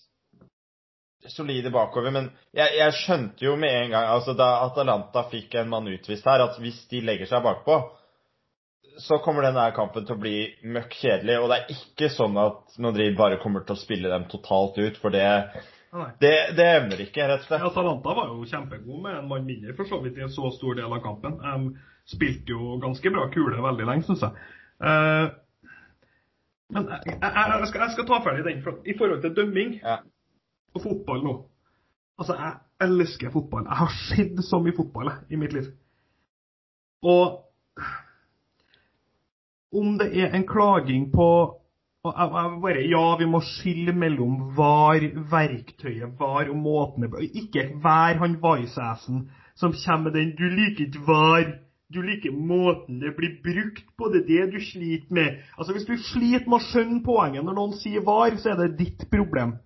solide 1.28 1.70
bakover. 1.70 2.10
Men 2.10 2.30
jeg, 2.52 2.76
jeg, 2.78 2.96
skjønte 3.00 3.46
jo 3.46 3.56
med 3.60 3.74
en 3.74 3.92
gang, 3.94 4.08
altså 4.16 4.34
da 4.38 4.50
Atalanta 4.66 5.26
fikk 5.30 5.56
en 5.60 5.70
mann 5.72 5.88
utvist 5.90 6.26
her, 6.28 6.44
at 6.44 6.58
hvis 6.62 6.82
de 6.90 7.02
legger 7.04 7.30
seg 7.30 7.44
bakpå, 7.44 7.78
så 9.02 9.18
kommer 9.24 9.42
denne 9.42 9.64
kampen 9.74 10.04
til 10.06 10.14
å 10.14 10.22
bli 10.22 10.36
møkk 10.70 10.98
kjedelig. 11.00 11.38
Og 11.40 11.48
det 11.50 11.56
er 11.56 11.72
ikke 11.74 12.10
sånn 12.14 12.36
at 12.40 12.76
Madrid 12.82 13.16
bare 13.18 13.40
kommer 13.42 13.64
til 13.66 13.76
å 13.76 13.80
spille 13.80 14.12
dem 14.12 14.28
totalt 14.30 14.78
ut, 14.78 15.00
for 15.02 15.14
det, 15.14 15.24
det, 16.22 16.34
det 16.54 16.68
evner 16.76 17.02
ikke, 17.06 17.26
rett 17.26 17.42
og 17.42 17.48
slett. 17.48 17.64
Atalanta 17.70 18.14
var 18.20 18.30
jo 18.30 18.46
kjempegod 18.50 19.00
med 19.02 19.18
en 19.18 19.32
mann 19.32 19.48
mindre, 19.48 19.74
for 19.78 19.90
så 19.90 19.98
vidt, 20.04 20.20
i 20.20 20.26
en 20.26 20.34
så 20.34 20.52
stor 20.54 20.78
del 20.78 20.92
av 20.92 21.02
kampen. 21.02 21.40
Um, 21.42 21.72
spilte 22.10 22.54
jo 22.54 22.76
ganske 22.82 23.10
bra 23.10 23.26
kule 23.34 23.64
veldig 23.64 23.88
lenge, 23.88 24.06
syns 24.06 24.22
jeg. 24.26 24.46
Uh, 24.84 25.32
men 26.72 26.86
jeg, 26.88 27.00
jeg, 27.06 27.20
jeg, 27.22 27.68
skal, 27.68 27.80
jeg, 27.80 27.90
skal, 27.92 28.06
ta 28.08 28.20
ferdig 28.24 28.44
den. 28.44 28.62
For, 28.64 28.78
I 28.86 28.94
forhold 28.98 29.22
til 29.22 29.36
dømming 29.36 29.74
ja. 29.82 29.96
og 30.74 30.82
fotball 30.82 31.24
nå 31.24 31.34
Altså, 32.18 32.36
jeg 32.38 32.88
elsker 32.88 33.30
fotball. 33.34 33.64
Jeg 33.66 33.76
har 33.76 33.94
sett 34.08 34.44
så 34.46 34.60
mye 34.62 34.76
fotball 34.76 35.08
i 35.34 35.36
mitt 35.36 35.52
liv. 35.52 35.72
Og 37.02 37.40
om 39.74 39.96
det 39.98 40.12
er 40.22 40.36
en 40.36 40.46
klaging 40.46 41.08
på 41.12 41.26
bare, 42.04 42.84
Ja, 42.86 43.16
vi 43.18 43.26
må 43.26 43.40
skille 43.40 43.92
mellom 43.92 44.56
var, 44.56 45.02
verktøyet, 45.30 46.18
var 46.18 46.48
og 46.52 46.56
måten 46.56 47.08
Ikke 47.34 47.66
hver 47.82 48.20
han 48.22 48.38
Vice-assen 48.42 49.30
som 49.56 49.72
kommer 49.86 50.10
med 50.10 50.12
den 50.20 50.36
'du 50.36 50.44
liker 50.44 50.86
ikke 50.86 51.06
var', 51.06 51.58
du 51.94 52.00
liker 52.02 52.34
måten 52.34 53.00
det 53.02 53.14
blir 53.16 53.36
brukt 53.44 53.86
på. 53.96 54.10
Det 54.12 54.24
er 54.24 54.28
det 54.28 54.56
du 54.56 54.60
sliter 54.62 55.14
med. 55.14 55.42
Altså 55.58 55.76
Hvis 55.76 55.86
du 55.88 55.94
sliter 56.10 56.48
med 56.48 56.58
å 56.58 56.66
skjønne 56.66 57.02
poenget 57.06 57.46
når 57.46 57.58
noen 57.58 57.76
sier 57.78 58.04
var, 58.06 58.34
så 58.40 58.52
er 58.52 58.62
det 58.62 58.78
ditt 58.80 59.06
problem. 59.12 59.56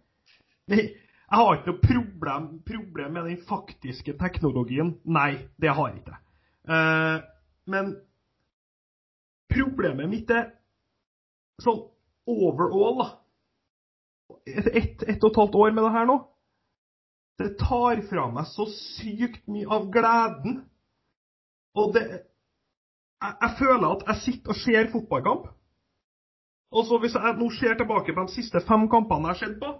Jeg 0.69 0.93
har 1.33 1.57
ikke 1.57 1.73
noe 1.73 1.85
problem, 1.85 2.51
problem 2.69 3.17
med 3.17 3.31
den 3.31 3.41
faktiske 3.49 4.15
teknologien. 4.21 4.95
Nei, 5.05 5.49
det 5.61 5.73
har 5.77 5.91
jeg 5.91 6.03
ikke. 6.03 6.21
Uh, 6.69 7.25
men 7.69 7.97
Problemet 9.49 10.11
mitt 10.11 10.31
er 10.31 10.51
sånn 11.63 11.81
overall, 12.29 13.01
da. 13.01 13.09
Etter 14.49 14.75
ett, 14.77 15.05
ett 15.09 15.25
og 15.25 15.31
et 15.33 15.41
halvt 15.41 15.57
år 15.63 15.73
med 15.73 15.87
det 15.87 15.93
her 15.95 16.09
nå. 16.09 16.19
Det 17.39 17.53
tar 17.61 18.03
fra 18.11 18.27
meg 18.35 18.49
så 18.51 18.67
sykt 18.73 19.47
mye 19.49 19.69
av 19.73 19.89
gleden. 19.95 20.61
Og 21.79 21.95
det 21.95 22.05
jeg, 22.09 23.35
jeg 23.43 23.55
føler 23.59 23.89
at 23.89 24.05
jeg 24.07 24.21
sitter 24.25 24.55
og 24.55 24.61
ser 24.65 24.91
fotballkamp. 24.93 25.47
Og 26.71 26.85
så 26.87 26.99
hvis 27.01 27.17
jeg 27.17 27.37
nå 27.39 27.49
ser 27.57 27.79
tilbake 27.79 28.15
på 28.15 28.27
de 28.29 28.35
siste 28.37 28.61
fem 28.69 28.85
kampene 28.93 29.31
jeg 29.31 29.37
har 29.37 29.41
sett 29.43 29.57
på, 29.63 29.73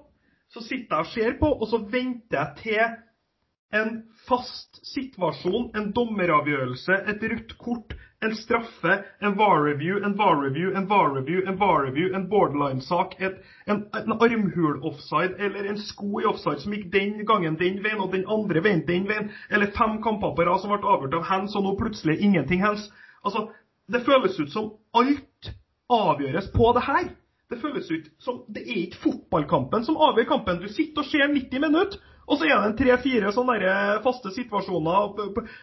så 0.49 0.63
sitter 0.65 0.97
jeg 0.97 1.05
og 1.05 1.13
ser 1.13 1.37
på, 1.41 1.51
og 1.53 1.67
så 1.69 1.79
venter 1.93 2.39
jeg 2.39 2.55
til 2.63 3.79
en 3.79 3.91
fast 4.29 4.81
situasjon, 4.95 5.71
en 5.77 5.91
dommeravgjørelse, 5.93 7.03
et 7.13 7.27
rødt 7.33 7.53
kort, 7.61 7.93
en 8.21 8.35
straffe, 8.35 9.05
en 9.21 9.37
VAR-review, 9.37 10.05
en 10.05 10.17
VAR-review, 10.17 10.77
en 10.77 10.87
VAR-review, 10.87 11.49
en 11.49 11.57
VAR-review, 11.59 12.15
en 12.15 12.29
borderline-sak, 12.29 13.15
en, 13.19 13.37
en 13.67 14.13
armhul-offside 14.13 15.39
eller 15.39 15.69
en 15.71 15.79
sko 15.79 16.21
i 16.21 16.27
offside 16.27 16.59
som 16.65 16.75
gikk 16.75 16.89
den 16.93 17.23
gangen 17.29 17.59
den 17.61 17.79
veien 17.85 18.03
og 18.03 18.11
den 18.17 18.27
andre 18.27 18.63
veien 18.65 18.83
den 18.89 19.07
veien, 19.09 19.31
eller 19.51 19.71
fem 19.77 20.01
rad 20.03 20.61
som 20.61 20.75
ble 20.75 20.81
avgjort 20.83 21.15
av 21.15 21.29
hands, 21.31 21.55
og 21.55 21.63
nå 21.63 21.77
plutselig 21.79 22.19
ingenting 22.19 22.65
hands. 22.65 22.89
Altså, 23.23 23.47
det 23.87 24.03
føles 24.03 24.39
ut 24.41 24.51
som 24.51 24.73
alt 24.99 25.53
avgjøres 25.89 26.51
på 26.55 26.73
det 26.75 26.87
her. 26.91 27.09
Det 27.49 27.61
føles 27.63 27.87
ut 27.91 28.11
som 28.21 28.43
det 28.51 28.67
er 28.67 28.83
ikke 28.83 29.03
fotballkampen 29.07 29.87
som 29.87 29.97
avgjør 29.97 30.33
kampen. 30.35 30.59
Du 30.61 30.69
sitter 30.69 31.01
og 31.01 31.09
ser 31.09 31.31
90 31.31 31.63
minutter, 31.63 32.03
og 32.29 32.37
så 32.37 32.49
er 32.49 32.61
det 32.61 32.77
tre-fire 32.77 33.31
sånne 33.33 33.57
eh, 33.65 34.01
faste 34.05 34.33
situasjoner 34.37 35.15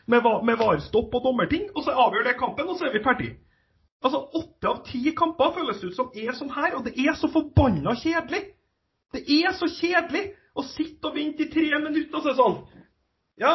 med, 0.10 0.30
med 0.49 0.58
varstopp 0.58 1.13
og 1.13 1.28
dommerting, 1.28 1.67
og 1.75 1.86
så 1.86 1.93
avgjør 2.06 2.25
det 2.25 2.39
kampen, 2.39 2.71
og 2.71 2.80
så 2.80 2.88
er 2.88 2.95
vi 2.95 3.04
ferdig. 3.06 3.36
Altså, 4.06 4.23
Åtte 4.38 4.71
av 4.71 4.82
ti 4.88 5.01
kamper 5.17 5.54
føles 5.56 5.84
ut 5.84 5.95
som 5.97 6.10
er 6.17 6.34
sånn 6.38 6.54
her, 6.54 6.75
og 6.78 6.88
det 6.88 6.95
er 7.01 7.13
så 7.17 7.30
forbanna 7.32 7.95
kjedelig. 8.01 8.41
Det 9.13 9.23
er 9.38 9.54
så 9.58 9.69
kjedelig 9.69 10.25
å 10.56 10.65
sitte 10.65 11.10
og 11.10 11.15
vente 11.17 11.45
i 11.45 11.51
tre 11.51 11.69
minutter 11.84 12.17
og 12.17 12.23
så 12.23 12.32
er 12.32 12.34
det 12.34 12.41
sånn 12.41 12.58
Ja, 13.41 13.54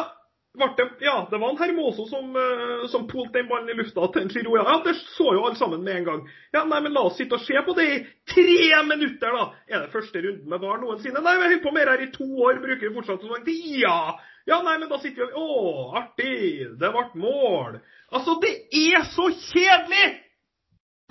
det, 0.53 0.89
ja, 0.99 1.27
det 1.31 1.37
var 1.37 1.49
en 1.49 1.57
Hermoso 1.57 2.05
som, 2.05 2.35
uh, 2.35 2.87
som 2.87 3.07
polte 3.07 3.39
den 3.39 3.47
ballen 3.47 3.69
i 3.69 3.75
lufta 3.79 4.07
til 4.11 4.25
en 4.25 4.33
Giroud. 4.33 4.57
Ja, 4.59 4.81
det 4.85 4.95
så 4.99 5.29
jo 5.35 5.45
alle 5.45 5.55
sammen 5.55 5.83
med 5.83 5.95
en 5.95 6.07
gang. 6.09 6.25
Ja, 6.51 6.65
nei, 6.67 6.81
men 6.83 6.93
La 6.95 7.05
oss 7.07 7.15
sitte 7.19 7.37
og 7.39 7.45
se 7.45 7.61
på 7.65 7.75
det 7.77 7.87
i 7.87 8.01
tre 8.33 8.81
minutter, 8.89 9.31
da! 9.31 9.45
Er 9.71 9.85
det 9.85 9.93
første 9.93 10.19
runden 10.19 10.49
med 10.51 10.59
VAR 10.59 10.81
noensinne? 10.81 11.23
Nei, 11.23 11.37
vi 11.37 11.45
har 11.45 11.55
holdt 11.55 11.63
på 11.63 11.73
med 11.75 11.87
det 11.87 11.95
her 11.95 12.03
i 12.03 12.11
to 12.17 12.27
år, 12.27 12.59
bruker 12.65 12.83
vi 12.83 12.93
fortsatt 12.97 13.23
sånn. 13.23 13.47
Ja! 13.79 14.17
Ja, 14.49 14.57
nei, 14.65 14.75
men 14.81 14.89
da 14.89 14.97
sitter 14.99 15.29
vi 15.29 15.37
og 15.37 15.39
Å, 15.39 15.81
artig! 16.01 16.67
Det 16.81 16.91
ble 16.97 17.07
mål! 17.21 17.79
Altså, 18.11 18.35
det 18.43 18.55
er 18.75 19.07
så 19.13 19.29
kjedelig! 19.31 20.07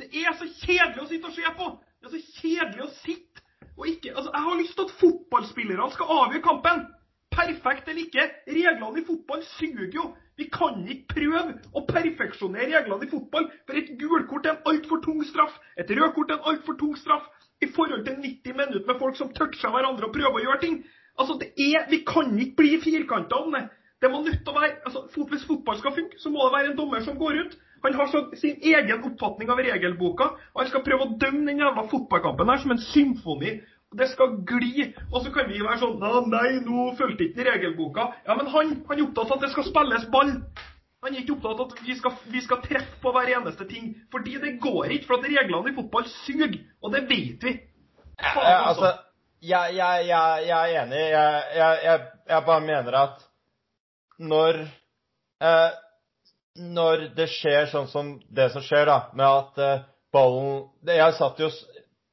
Det 0.00 0.10
er 0.20 0.36
så 0.36 0.48
kjedelig 0.66 1.04
å 1.04 1.08
sitte 1.08 1.30
og 1.30 1.36
se 1.36 1.56
på! 1.56 1.72
Det 2.00 2.10
er 2.10 2.16
så 2.18 2.40
kjedelig 2.42 2.84
å 2.84 2.94
sitte 3.00 3.48
og 3.80 3.86
ikke 3.88 4.12
Altså, 4.12 4.30
jeg 4.34 4.44
har 4.44 4.58
lyst 4.58 4.74
til 4.76 4.86
at 4.88 4.96
fotballspillerne 5.00 5.92
skal 5.94 6.16
avgjøre 6.16 6.44
kampen! 6.44 6.82
Perfekt 7.40 7.88
eller 7.88 8.04
ikke, 8.04 8.24
reglene 8.48 9.00
i 9.00 9.06
fotball 9.06 9.42
suger 9.56 9.88
jo. 9.94 10.08
Vi 10.40 10.46
kan 10.52 10.78
ikke 10.88 11.14
prøve 11.14 11.40
å 11.76 11.82
perfeksjonere 11.88 12.68
reglene 12.72 13.06
i 13.06 13.10
fotball, 13.10 13.48
for 13.66 13.76
et 13.80 13.90
gulkort 14.00 14.46
er 14.48 14.56
en 14.56 14.70
altfor 14.72 15.02
tung 15.04 15.20
straff. 15.28 15.56
Et 15.76 15.90
rødkort 15.96 16.32
er 16.32 16.38
en 16.38 16.48
altfor 16.52 16.78
tung 16.80 16.96
straff 16.96 17.26
i 17.60 17.68
forhold 17.68 18.04
til 18.06 18.16
90 18.22 18.56
minutter 18.56 18.88
med 18.88 19.00
folk 19.00 19.18
som 19.18 19.32
toucher 19.36 19.72
hverandre 19.74 20.08
og 20.08 20.14
prøver 20.16 20.38
å 20.40 20.44
gjøre 20.46 20.62
ting. 20.64 20.78
Altså, 21.18 21.36
Vi 21.90 22.02
kan 22.06 22.32
ikke 22.38 22.56
bli 22.62 22.78
firkanta 22.80 23.36
om 23.36 23.52
det. 23.56 23.66
Det 24.00 24.08
må 24.08 24.22
nødt 24.24 24.40
til 24.40 24.54
å 24.54 24.60
være, 24.60 24.78
altså, 24.86 25.26
Hvis 25.28 25.44
fotball 25.44 25.76
skal 25.76 25.92
funke, 25.92 26.16
så 26.18 26.30
må 26.32 26.46
det 26.46 26.54
være 26.56 26.70
en 26.72 26.76
dommer 26.78 27.00
som 27.04 27.18
går 27.18 27.42
ut. 27.44 27.58
Han 27.84 27.94
har 27.94 28.08
sin 28.36 28.56
egen 28.62 29.04
oppfatning 29.04 29.50
av 29.50 29.60
regelboka, 29.60 30.24
og 30.54 30.58
han 30.62 30.68
skal 30.68 30.82
prøve 30.84 31.04
å 31.04 31.16
dømme 31.20 31.46
den 31.48 31.60
jævla 31.60 31.84
fotballkampen 31.88 32.58
som 32.60 32.70
en 32.70 32.82
symfoni 32.92 33.54
det 33.98 34.08
skal 34.12 34.36
gli. 34.46 34.90
Og 35.10 35.24
så 35.24 35.32
kan 35.34 35.48
vi 35.50 35.62
være 35.64 35.80
sånn 35.82 36.30
Nei, 36.30 36.60
nå 36.62 36.90
fulgte 36.98 37.26
ikke 37.26 37.46
regelboka. 37.48 38.10
Ja, 38.26 38.36
men 38.38 38.50
han, 38.52 38.76
han 38.88 38.98
er 38.98 39.06
opptatt 39.08 39.32
av 39.32 39.38
at 39.38 39.46
det 39.46 39.52
skal 39.54 39.66
spilles 39.66 40.06
ball. 40.12 40.34
Han 41.00 41.14
er 41.14 41.22
ikke 41.22 41.38
opptatt 41.38 41.58
av 41.58 41.66
at 41.66 41.84
vi 41.86 41.96
skal, 41.98 42.16
vi 42.30 42.42
skal, 42.44 42.60
treffe 42.62 43.00
på 43.02 43.12
hver 43.14 43.32
eneste 43.38 43.66
ting. 43.68 43.92
Fordi 44.12 44.36
det 44.42 44.58
går 44.62 44.96
ikke, 44.96 45.08
for 45.08 45.18
at 45.18 45.28
reglene 45.32 45.72
i 45.72 45.76
fotball 45.76 46.08
suger. 46.20 46.58
Og 46.84 46.94
det 46.94 47.06
vet 47.10 47.46
vi. 47.46 47.54
Faen, 48.20 48.44
altså. 48.44 48.68
altså 48.68 48.90
jeg, 49.40 49.76
jeg, 49.76 50.06
jeg, 50.06 50.42
jeg, 50.46 50.72
er 50.74 50.82
enig. 50.82 51.04
Jeg, 52.28 52.42
bare 52.46 52.60
mener 52.60 52.98
at 53.00 53.22
når 54.20 54.58
eh, 55.40 55.70
Når 56.60 57.06
det 57.16 57.28
skjer 57.32 57.70
sånn 57.70 57.86
som 57.88 58.10
det 58.28 58.50
som 58.52 58.62
skjer, 58.62 58.84
da, 58.90 58.98
med 59.16 59.24
at 59.26 59.60
eh, 59.64 59.84
ballen 60.12 60.66
Jeg 60.84 61.14
satt 61.16 61.40
jo 61.40 61.48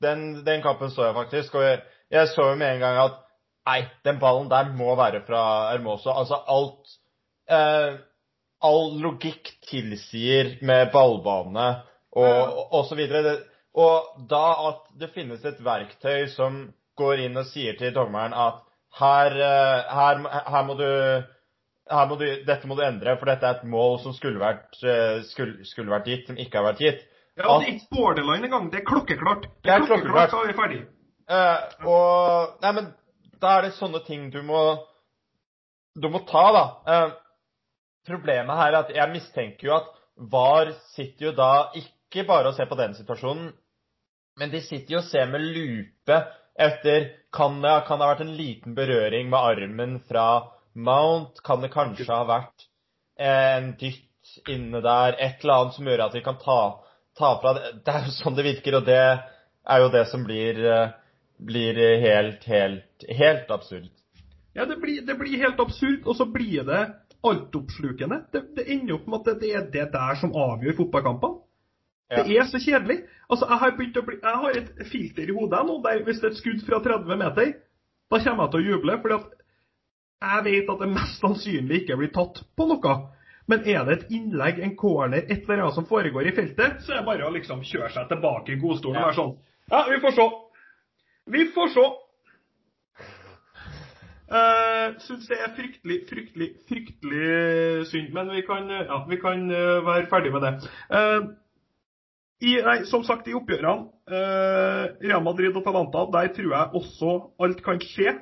den, 0.03 0.43
den, 0.45 0.61
kampen 0.61 0.91
så 0.93 1.07
jeg 1.07 1.17
faktisk, 1.17 1.55
og 1.55 1.65
jeg, 1.65 1.81
jeg, 2.13 2.29
så 2.33 2.51
jo 2.51 2.59
med 2.59 2.75
en 2.75 2.83
gang 2.83 2.99
at 3.01 3.17
nei, 3.67 3.79
den 4.07 4.19
ballen 4.21 4.49
der 4.51 4.71
må 4.75 4.95
være 4.95 5.23
fra 5.27 5.43
Hermoso. 5.71 6.11
Altså 6.13 6.41
alt 6.47 6.97
eh, 7.51 7.97
All 8.67 8.95
logikk 8.97 9.51
tilsier 9.67 10.55
med 10.65 10.87
ballbane 10.89 11.67
og, 12.17 12.55
og, 12.73 12.79
så 12.89 12.95
videre. 12.97 13.35
Og 13.77 14.23
da 14.31 14.45
at 14.71 14.79
det 14.97 15.11
finnes 15.13 15.43
et 15.45 15.59
verktøy 15.61 16.25
som 16.33 16.63
går 16.97 17.21
inn 17.27 17.37
og 17.37 17.45
sier 17.51 17.77
til 17.77 17.93
dommeren 17.93 18.33
at 18.33 18.63
her, 18.97 19.37
eh, 19.37 19.93
her, 19.93 20.23
her 20.49 20.65
må 20.65 20.77
du 20.81 20.87
må 22.09 22.17
du, 22.19 22.25
dette 22.47 22.67
må 22.67 22.75
du 22.75 22.83
endre, 22.83 23.15
for 23.19 23.29
dette 23.29 23.47
er 23.47 23.59
et 23.59 23.69
mål 23.69 23.99
som 24.03 24.15
skulle 24.15 24.41
vært, 24.41 24.75
eh, 24.83 25.21
skulle, 25.29 25.65
skulle 25.67 25.93
vært 25.93 26.09
gitt, 26.09 26.25
som 26.27 26.39
ikke 26.39 26.59
har 26.59 26.67
vært 26.71 26.83
gitt. 26.83 27.05
Ja, 27.37 27.57
det 27.59 27.67
er 27.67 27.73
ikke 27.75 27.95
borderline 27.95 28.47
engang. 28.49 28.71
Det 28.73 28.81
er 28.81 28.87
klokkeklart. 28.87 29.45
Det 29.63 29.73
er, 29.73 29.85
klokkeklart, 29.85 30.31
så 30.33 30.41
er 30.41 30.49
vi 30.49 30.57
ferdig. 30.57 30.79
Eh, 31.29 31.85
og 31.85 32.63
Nei, 32.63 32.71
men 32.79 32.89
da 33.41 33.57
er 33.57 33.67
det 33.67 33.75
sånne 33.77 34.01
ting 34.07 34.29
du 34.33 34.39
må 34.47 34.61
Du 35.97 36.07
må 36.13 36.21
ta, 36.29 36.45
da. 36.55 36.65
Eh, 36.93 37.13
problemet 38.07 38.57
her 38.57 38.71
er 38.71 38.79
at 38.79 38.91
jeg 38.95 39.13
mistenker 39.13 39.67
jo 39.67 39.75
at 39.77 39.93
VAR 40.31 40.71
sitter 40.93 41.29
jo 41.29 41.31
da 41.37 41.51
ikke 41.77 42.25
bare 42.27 42.51
og 42.51 42.57
ser 42.57 42.69
på 42.69 42.77
den 42.79 42.93
situasjonen, 42.97 43.49
men 44.37 44.53
de 44.53 44.61
sitter 44.61 44.95
jo 44.95 45.01
og 45.01 45.09
ser 45.09 45.25
med 45.29 45.43
lupe 45.43 46.19
etter 46.57 47.09
kan 47.33 47.59
det, 47.61 47.73
kan 47.85 47.99
det 47.99 48.05
ha 48.05 48.13
vært 48.13 48.23
en 48.25 48.37
liten 48.37 48.77
berøring 48.77 49.29
med 49.29 49.39
armen 49.51 49.97
fra 50.07 50.27
Mount? 50.73 51.41
Kan 51.45 51.61
det 51.61 51.73
kanskje 51.73 52.09
ha 52.09 52.23
vært 52.29 52.67
en 53.21 53.73
dytt 53.81 54.37
inne 54.49 54.81
der? 54.85 55.17
Et 55.17 55.43
eller 55.43 55.57
annet 55.57 55.77
som 55.77 55.89
gjør 55.89 56.05
at 56.07 56.17
vi 56.17 56.23
kan 56.25 56.39
ta 56.41 56.61
ta 57.17 57.33
fra 57.41 57.53
det. 57.57 57.73
Det 57.85 57.93
er 57.93 58.07
jo 58.07 58.15
sånn 58.19 58.37
det 58.37 58.45
virker, 58.47 58.79
og 58.79 58.87
det 58.87 59.01
er 59.01 59.83
jo 59.83 59.91
det 59.93 60.05
som 60.11 60.23
blir, 60.27 60.61
eh, 60.61 60.95
blir 61.37 61.81
helt, 62.03 62.45
helt, 62.47 63.07
helt 63.19 63.51
absurd. 63.53 63.89
Ja, 64.57 64.65
det 64.65 64.79
blir, 64.81 65.01
det 65.05 65.17
blir, 65.19 65.37
helt 65.37 65.59
absurd, 65.59 66.05
og 66.05 66.15
så 66.17 66.25
blir 66.25 66.63
det 66.65 66.85
altoppslukende. 67.27 68.23
Det, 68.33 68.41
det 68.57 68.65
ender 68.73 68.95
opp 68.95 69.09
med 69.09 69.27
at 69.27 69.41
det 69.41 69.51
er 69.53 69.67
det 69.73 69.89
der 69.93 70.17
som 70.21 70.33
avgjør 70.33 70.79
fotballkampene. 70.79 71.43
Ja. 72.07 72.23
Det 72.23 72.37
er 72.39 72.47
så 72.47 72.59
kjedelig. 72.63 73.01
Altså, 73.29 73.45
Jeg 73.49 73.59
har 73.61 73.73
begynt 73.75 73.97
å 73.99 74.05
bli, 74.07 74.17
jeg 74.23 74.41
har 74.43 74.57
et 74.61 74.85
filter 74.87 75.27
i 75.27 75.35
hodet 75.35 75.59
nå 75.67 75.81
der 75.83 76.05
hvis 76.07 76.21
det 76.21 76.29
er 76.29 76.35
et 76.35 76.39
skudd 76.39 76.61
fra 76.63 76.79
30 76.85 77.19
meter, 77.19 77.51
da 78.07 78.19
kommer 78.23 78.45
jeg 78.45 78.53
til 78.53 78.61
å 78.61 78.67
juble. 78.71 78.97
fordi 79.03 79.17
at 79.17 79.33
jeg 80.17 80.45
vet 80.47 80.69
at 80.73 80.79
det 80.81 80.89
mest 80.89 81.19
sannsynlig 81.21 81.81
ikke 81.81 81.97
blir 81.99 82.13
tatt 82.15 82.39
på 82.57 82.67
noe. 82.69 82.93
Men 83.47 83.63
er 83.63 83.85
det 83.87 83.93
et 83.95 84.09
innlegg, 84.17 84.59
en 84.63 84.75
corner, 84.79 85.23
et 85.23 85.45
eller 85.45 85.63
annet 85.63 85.77
som 85.77 85.87
foregår 85.87 86.27
i 86.27 86.35
feltet, 86.35 86.81
så 86.83 86.93
er 86.93 86.99
det 86.99 87.07
bare 87.07 87.27
å 87.27 87.31
liksom 87.35 87.63
kjøre 87.63 87.93
seg 87.95 88.09
tilbake 88.11 88.53
i 88.53 88.59
godstolen 88.59 88.99
og 88.99 89.07
være 89.07 89.19
sånn 89.21 89.33
Ja, 89.71 89.85
vi 89.87 90.01
får 90.03 90.17
se. 90.17 90.27
Vi 91.37 91.47
får 91.55 91.73
se. 91.75 91.87
Uh, 94.27 94.97
Syns 94.99 95.27
det 95.31 95.37
er 95.39 95.53
fryktelig, 95.55 96.01
fryktelig, 96.09 96.47
fryktelig 96.67 97.87
synd. 97.87 98.13
Men 98.15 98.31
vi 98.35 98.43
kan, 98.47 98.67
eh, 98.71 98.83
ja, 98.87 99.01
vi 99.07 99.19
kan 99.21 99.45
eh, 99.51 99.77
være 99.87 100.07
ferdig 100.11 100.33
med 100.35 100.43
det. 100.43 100.53
Uh, 100.91 101.29
i, 102.43 102.53
nei, 102.61 102.81
som 102.85 103.01
sagt, 103.07 103.27
i 103.27 103.33
oppgjørene, 103.33 103.87
eh, 104.13 104.83
Real 105.07 105.23
Madrid 105.25 105.55
og 105.57 105.63
Talanta, 105.65 106.03
der 106.13 106.27
tror 106.35 106.51
jeg 106.53 106.81
også 106.81 107.13
alt 107.41 107.63
kan 107.65 107.79
skje. 107.81 108.13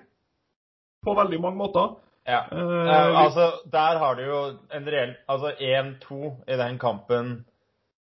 På 1.04 1.18
veldig 1.18 1.42
mange 1.42 1.60
måter. 1.60 1.98
Ja. 2.26 2.46
Eh, 2.52 3.18
altså, 3.20 3.52
der 3.72 4.00
har 4.02 4.16
du 4.18 4.24
jo 4.26 4.40
en 4.74 4.88
reell 4.90 5.12
Altså 5.30 5.52
1-2 5.62 6.32
i 6.50 6.58
den 6.58 6.80
kampen. 6.82 7.46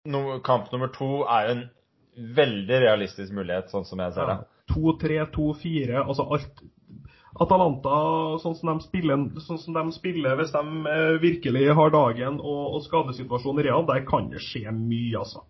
No, 0.08 0.38
kamp 0.44 0.72
nummer 0.72 0.88
to 0.94 1.26
er 1.28 1.44
jo 1.44 1.56
en 1.56 1.66
veldig 2.38 2.80
realistisk 2.82 3.34
mulighet, 3.36 3.68
sånn 3.70 3.84
som 3.86 4.00
jeg 4.00 4.14
ser 4.16 4.30
det. 4.30 4.38
2-3, 4.72 5.18
2-4, 5.34 6.00
altså 6.02 6.24
alt 6.34 6.62
Atalanta, 7.38 7.98
sånn 8.42 8.56
som 8.58 8.72
de 8.72 8.86
spiller, 8.86 9.20
sånn 9.44 9.60
som 9.62 9.76
de 9.76 9.84
spiller 9.94 10.34
hvis 10.40 10.50
de 10.54 10.62
eh, 10.90 11.18
virkelig 11.22 11.68
har 11.78 11.92
dagen 11.94 12.40
og, 12.40 12.62
og 12.74 12.82
skadesituasjonen 12.86 13.62
real, 13.66 13.86
der 13.86 14.02
kan 14.08 14.26
det 14.32 14.42
skje 14.42 14.72
mye, 14.74 15.20
altså. 15.20 15.44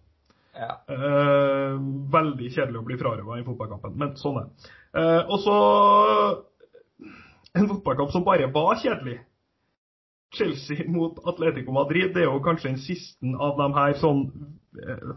Ja. 0.58 0.74
Uh, 0.90 1.78
veldig 2.10 2.48
kjedelig 2.50 2.80
å 2.80 2.86
bli 2.88 2.96
frarøva 2.98 3.36
i 3.38 3.44
fotballkampen, 3.46 3.94
men 4.00 4.16
sånn 4.18 4.40
er 4.40 4.48
det. 4.48 4.72
Uh, 4.90 5.20
og 5.22 5.38
så 5.44 5.58
en 7.58 7.70
fotballkamp 7.70 8.12
som 8.14 8.24
bare 8.26 8.48
var 8.54 8.78
kjedelig. 8.82 9.18
Chelsea 10.34 10.84
mot 10.90 11.18
Atletico 11.24 11.72
Madrid, 11.72 12.12
det 12.14 12.22
er 12.22 12.28
jo 12.28 12.42
kanskje 12.44 12.68
den 12.68 12.82
siste 12.82 13.30
av 13.40 13.56
de 13.56 13.68
her 13.72 13.94
sånn 13.96 14.26
eh, 14.76 15.14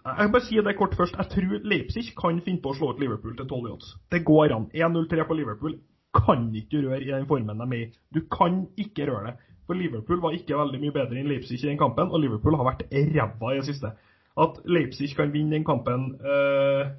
Jeg 0.00 0.16
kan 0.18 0.32
bare 0.34 0.44
si 0.44 0.60
det 0.64 0.76
kort 0.76 0.96
først. 0.96 1.16
Jeg 1.16 1.32
tror 1.32 1.64
Leipzig 1.68 2.10
kan 2.16 2.40
finne 2.44 2.60
på 2.64 2.72
å 2.72 2.76
slå 2.76 2.92
ut 2.92 3.00
Liverpool 3.00 3.36
til 3.36 3.48
12 3.48 3.70
odds. 3.72 3.94
Det 4.12 4.22
går 4.24 4.54
an. 4.56 4.68
1-0-3 4.72 5.26
på 5.28 5.36
Liverpool 5.36 5.78
kan 6.16 6.48
ikke 6.56 6.80
røre 6.86 7.02
i 7.04 7.10
den 7.10 7.28
formen 7.28 7.60
de 7.60 7.66
er 7.76 7.82
i. 7.84 7.90
Du 8.14 8.22
kan 8.32 8.64
ikke 8.80 9.06
røre 9.10 9.30
det. 9.30 9.34
For 9.66 9.78
Liverpool 9.78 10.22
var 10.22 10.34
ikke 10.34 10.56
veldig 10.58 10.80
mye 10.82 10.94
bedre 10.94 11.20
enn 11.20 11.28
Leipzig 11.30 11.60
i 11.60 11.68
den 11.68 11.78
kampen, 11.78 12.08
og 12.10 12.18
Liverpool 12.18 12.56
har 12.58 12.66
vært 12.72 12.88
ræva 12.90 13.52
i 13.52 13.60
det 13.60 13.68
siste. 13.68 13.92
At 14.40 14.56
Leipzig 14.64 15.12
kan 15.16 15.30
vinne 15.32 15.54
den 15.54 15.66
kampen 15.68 16.14
eh, 16.18 16.90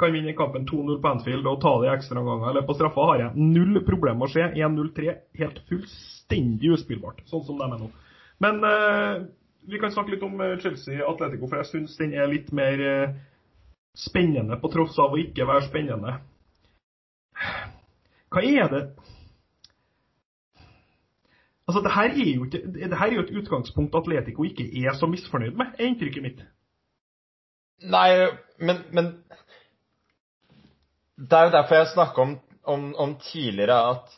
kan 0.00 0.12
vinne 0.14 0.34
kampen 0.36 0.66
2-0 0.68 1.00
på 1.02 1.10
Anfield 1.10 1.48
og 1.48 1.60
ta 1.62 1.74
det 1.80 1.90
i 1.90 1.92
ekstraomganger 1.94 2.52
eller 2.52 2.66
på 2.68 2.76
straffa, 2.76 3.06
har 3.12 3.24
jeg 3.24 3.48
null 3.50 3.82
problem 3.86 4.20
med 4.20 4.30
å 4.30 4.32
se. 4.32 4.46
1-0-3 4.56 5.16
helt 5.40 5.60
fullstendig 5.68 6.72
uspillbart, 6.76 7.22
sånn 7.30 7.44
som 7.46 7.60
de 7.60 7.68
er 7.68 7.82
nå. 7.82 7.90
Men 8.40 8.64
eh, 8.64 9.26
vi 9.68 9.80
kan 9.82 9.92
snakke 9.92 10.14
litt 10.14 10.24
om 10.24 10.40
eh, 10.40 10.56
Chelsea-Atletico, 10.62 11.48
for 11.50 11.60
jeg 11.60 11.70
syns 11.70 11.98
den 12.00 12.16
er 12.16 12.30
litt 12.32 12.50
mer 12.56 12.84
eh, 12.86 13.14
spennende, 13.96 14.58
på 14.60 14.72
tross 14.72 14.98
av 15.02 15.14
å 15.14 15.20
ikke 15.20 15.48
være 15.48 15.68
spennende. 15.68 16.18
Hva 18.30 18.44
er 18.46 18.70
det 18.72 18.84
Altså, 21.70 21.84
det 21.86 21.92
her 21.94 22.08
er 22.10 22.30
jo, 22.34 22.44
ikke, 22.48 22.58
det 22.74 22.96
her 22.98 23.06
er 23.06 23.12
jo 23.14 23.22
et 23.22 23.36
utgangspunkt 23.38 23.94
Atletico 23.94 24.42
ikke 24.42 24.64
er 24.80 24.96
så 24.98 25.06
misfornøyd 25.06 25.54
med, 25.54 25.76
er 25.78 25.86
inntrykket 25.86 26.24
mitt. 26.24 26.40
Nei, 27.86 28.08
men, 28.58 28.80
men 28.90 29.12
Det 31.20 31.36
er 31.36 31.48
jo 31.48 31.52
derfor 31.52 31.76
jeg 31.76 31.92
snakka 31.92 32.24
om, 32.24 32.34
om, 32.72 32.88
om 32.96 33.14
tidligere 33.20 33.78
at 33.92 34.16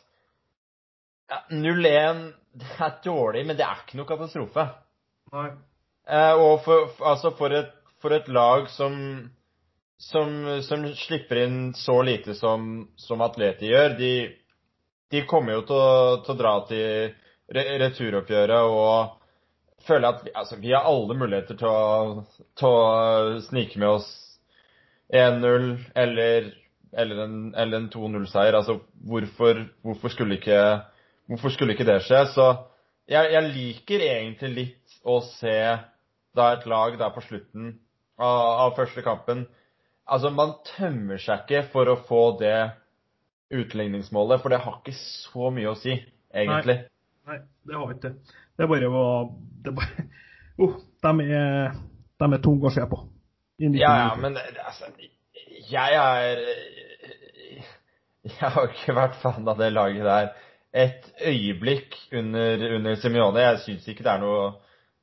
ja, 1.29 1.39
0-1 1.51 2.23
er 2.79 2.97
dårlig, 3.03 3.45
men 3.47 3.57
det 3.59 3.65
er 3.65 3.81
ikke 3.81 3.99
noe 3.99 4.07
katastrofe. 4.07 4.67
Nei. 5.33 5.49
Eh, 6.07 6.35
og 6.35 6.61
for, 6.65 6.91
altså 7.03 7.31
for, 7.37 7.55
et, 7.55 7.71
for 8.03 8.15
et 8.15 8.27
lag 8.31 8.69
som, 8.71 8.95
som, 9.99 10.31
som 10.63 10.85
slipper 10.99 11.43
inn 11.45 11.59
så 11.79 11.97
lite 12.05 12.35
som, 12.39 12.87
som 12.99 13.23
Atleti 13.25 13.71
gjør, 13.71 13.97
de, 13.99 14.13
de 15.11 15.25
kommer 15.27 15.57
jo 15.57 15.67
til 15.67 15.79
å, 15.79 16.15
til 16.23 16.35
å 16.35 16.39
dra 16.39 16.55
til 16.69 17.13
re 17.53 17.63
returoppgjøret 17.81 18.71
og 18.71 19.19
føler 19.87 20.09
at 20.09 20.21
vi, 20.23 20.31
altså, 20.39 20.57
vi 20.63 20.71
har 20.71 20.87
alle 20.87 21.15
muligheter 21.19 21.59
til 21.59 21.67
å, 21.67 22.23
til 22.59 22.67
å 22.71 23.39
snike 23.47 23.79
med 23.81 23.97
oss 23.97 24.11
1-0 25.13 25.73
eller, 25.99 26.53
eller 26.97 27.23
en, 27.25 27.37
en 27.55 27.89
2-0-seier. 27.93 28.57
Altså, 28.57 28.79
hvorfor, 29.09 29.63
hvorfor, 29.81 30.13
skulle 30.13 30.37
ikke, 30.39 30.59
hvorfor 31.27 31.53
skulle 31.53 31.73
ikke 31.73 31.87
det 31.87 32.01
skje? 32.05 32.25
Så 32.35 32.47
jeg, 33.09 33.33
jeg 33.33 33.49
liker 33.55 34.05
egentlig 34.05 34.53
litt 34.53 34.99
å 35.03 35.19
se 35.25 35.57
da 36.33 36.53
et 36.53 36.65
lag 36.69 36.95
der 36.99 37.11
på 37.13 37.23
slutten 37.25 37.75
av, 38.17 38.39
av 38.67 38.79
første 38.79 39.03
kampen 39.05 39.45
Altså, 40.03 40.33
man 40.35 40.57
tømmer 40.67 41.21
seg 41.21 41.45
ikke 41.45 41.61
for 41.71 41.87
å 41.87 41.99
få 42.09 42.23
det 42.41 42.73
utligningsmålet, 43.55 44.41
for 44.43 44.51
det 44.51 44.59
har 44.65 44.81
ikke 44.81 44.95
så 44.99 45.51
mye 45.55 45.69
å 45.71 45.77
si, 45.79 45.95
egentlig. 46.35 46.75
Nei, 47.29 47.37
det 47.63 47.77
har 47.79 47.93
ikke 47.93 48.09
det. 48.09 48.35
Det 48.59 48.67
bare 48.67 48.89
å 48.91 49.05
det 49.63 49.73
bare, 49.77 50.05
oh, 50.63 50.75
de, 51.05 51.13
er, 51.39 51.77
de 52.19 52.29
er 52.35 52.43
tunge 52.43 52.67
å 52.67 52.73
se 52.75 52.83
på. 52.89 52.99
Ja, 53.63 53.93
ja, 54.01 54.09
men 54.19 54.35
altså 54.65 54.89
Jeg 55.69 55.95
er 55.95 56.41
Jeg 58.39 58.51
har 58.55 58.69
ikke 58.69 58.95
vært 58.95 59.19
fan 59.21 59.47
av 59.51 59.59
det 59.59 59.71
laget 59.73 60.05
der 60.07 60.33
et 60.73 61.09
øyeblikk 61.21 61.95
under, 62.17 62.63
under 62.77 62.95
Simione. 62.97 63.41
Jeg 63.41 63.59
syns 63.61 63.87
ikke 63.87 64.03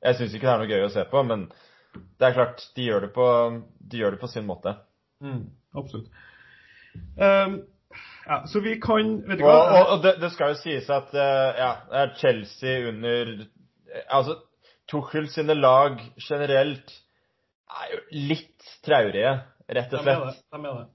Jeg 0.03 0.15
ikke 0.33 0.47
det 0.47 0.53
er 0.53 0.63
noe 0.63 0.71
gøy 0.71 0.85
å 0.87 0.91
se 0.91 1.05
på, 1.07 1.21
men 1.23 1.45
det 1.93 2.27
er 2.27 2.33
klart, 2.35 2.63
de 2.75 2.87
gjør 2.87 3.05
det 3.05 3.11
på, 3.15 3.27
de 3.91 4.01
gjør 4.01 4.15
det 4.15 4.21
på 4.21 4.29
sin 4.31 4.47
måte. 4.47 4.73
Mm, 5.23 5.45
absolutt. 5.77 6.09
Um, 7.15 7.61
ja, 8.25 8.41
så 8.47 8.59
vi 8.59 8.75
kan 8.81 9.13
Vet 9.27 9.39
du 9.39 9.45
hva? 9.45 9.57
og, 9.77 9.93
og 9.93 10.03
det, 10.03 10.15
det 10.21 10.31
skal 10.33 10.53
jo 10.53 10.59
sies 10.59 10.89
at 10.91 11.13
eh, 11.15 11.59
ja, 11.59 11.71
det 11.89 12.01
er 12.01 12.11
Chelsea 12.19 12.89
under 12.89 13.31
Altså, 14.07 14.37
Tuchel 14.91 15.27
sine 15.31 15.55
lag 15.55 15.99
generelt 16.19 16.93
er 17.71 17.93
jo 17.93 17.99
litt 18.29 18.69
traurige, 18.85 19.33
rett 19.67 19.93
og 19.95 20.03
slett. 20.03 20.07
De 20.07 20.11
er 20.11 20.25
det. 20.25 20.35
slett. 20.35 20.47
De 20.51 20.69
er 20.71 20.79
det. 20.79 20.89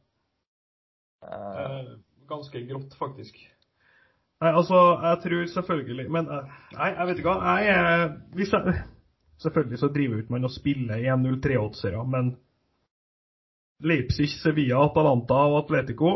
Eh, 1.27 1.91
ganske 2.29 2.63
grått, 2.69 2.95
faktisk. 2.99 3.39
Nei, 4.43 4.51
altså, 4.53 4.77
jeg 5.01 5.21
tror 5.23 5.47
selvfølgelig 5.49 6.11
Men 6.13 6.27
eh, 6.29 6.57
nei, 6.77 6.89
jeg 6.93 7.07
vet 7.09 7.21
ikke 7.23 7.33
hva. 7.33 7.55
Jeg, 7.57 7.77
er- 7.77 8.17
hvis 8.37 8.53
jeg, 8.53 8.75
selvfølgelig 9.43 9.79
så 9.81 9.89
driver 9.95 10.19
ut 10.23 10.31
man 10.35 10.45
og 10.49 10.53
spiller 10.53 11.05
1-0-3-åtsere, 11.15 12.03
men 12.13 12.35
Leipzig, 13.85 14.29
Sevilla, 14.41 14.81
Atalanta 14.87 15.41
og 15.51 15.59
Atletico 15.65 16.13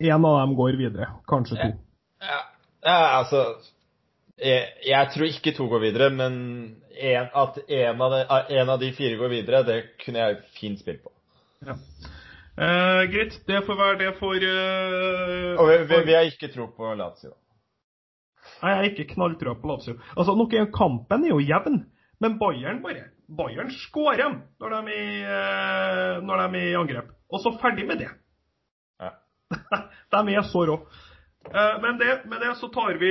En 0.00 0.24
av 0.24 0.36
dem 0.40 0.54
går 0.56 0.78
videre. 0.78 1.10
Kanskje 1.28 1.58
to. 1.60 1.70
Ja, 2.24 2.40
ja, 2.86 2.98
altså 3.18 3.42
jeg, 4.40 4.68
jeg 4.86 5.08
tror 5.14 5.26
ikke 5.28 5.52
to 5.56 5.66
går 5.68 5.82
videre, 5.82 6.06
men 6.14 6.36
en, 6.96 7.26
at 7.36 7.58
en 7.68 8.00
av, 8.00 8.14
de, 8.14 8.22
en 8.56 8.72
av 8.72 8.80
de 8.80 8.88
fire 8.96 9.18
går 9.20 9.28
videre, 9.34 9.60
det 9.68 9.78
kunne 10.04 10.22
jeg 10.24 10.38
fint 10.56 10.80
spilt 10.80 11.02
på. 11.04 11.12
Ja. 11.66 11.76
Eh, 12.58 13.02
greit, 13.12 13.36
det 13.46 13.62
får 13.66 13.78
være 13.78 13.98
det 14.00 14.10
for 14.18 14.34
eh, 14.34 15.54
Og 15.54 15.68
vi, 15.70 15.76
vi, 15.86 16.00
vi 16.08 16.16
har 16.16 16.26
ikke 16.28 16.50
tro 16.52 16.66
på 16.74 16.94
Lazio. 16.98 17.32
Nei, 18.60 18.72
jeg 18.72 18.78
har 18.80 18.88
ikke 18.88 19.08
knalltrua 19.14 19.54
på 19.60 19.70
Lazio. 19.70 19.96
Altså, 20.16 20.34
nok 20.36 20.56
en 20.58 20.72
kampen 20.74 21.24
er 21.24 21.32
jo 21.32 21.40
jevn, 21.40 21.84
men 22.20 22.38
Bayern 22.40 22.82
bare 22.84 23.06
Bayern 23.30 23.70
skårer 23.70 24.34
når 24.60 24.74
de 24.74 24.80
er 24.80 24.96
i, 24.96 25.20
eh, 25.22 26.16
når 26.26 26.42
de 26.42 26.58
er 26.58 26.72
i 26.72 26.78
angrep. 26.80 27.14
Og 27.30 27.40
så 27.44 27.54
ferdig 27.62 27.86
med 27.86 28.02
det. 28.02 28.10
Ja. 29.00 29.14
de 30.16 30.34
er 30.34 30.42
så 30.50 30.66
rå. 30.66 30.80
Eh, 31.54 31.82
Men 31.82 31.98
det, 31.98 32.20
med 32.24 32.40
det 32.40 32.54
så 32.54 32.68
tar 32.68 32.94
vi 32.94 33.10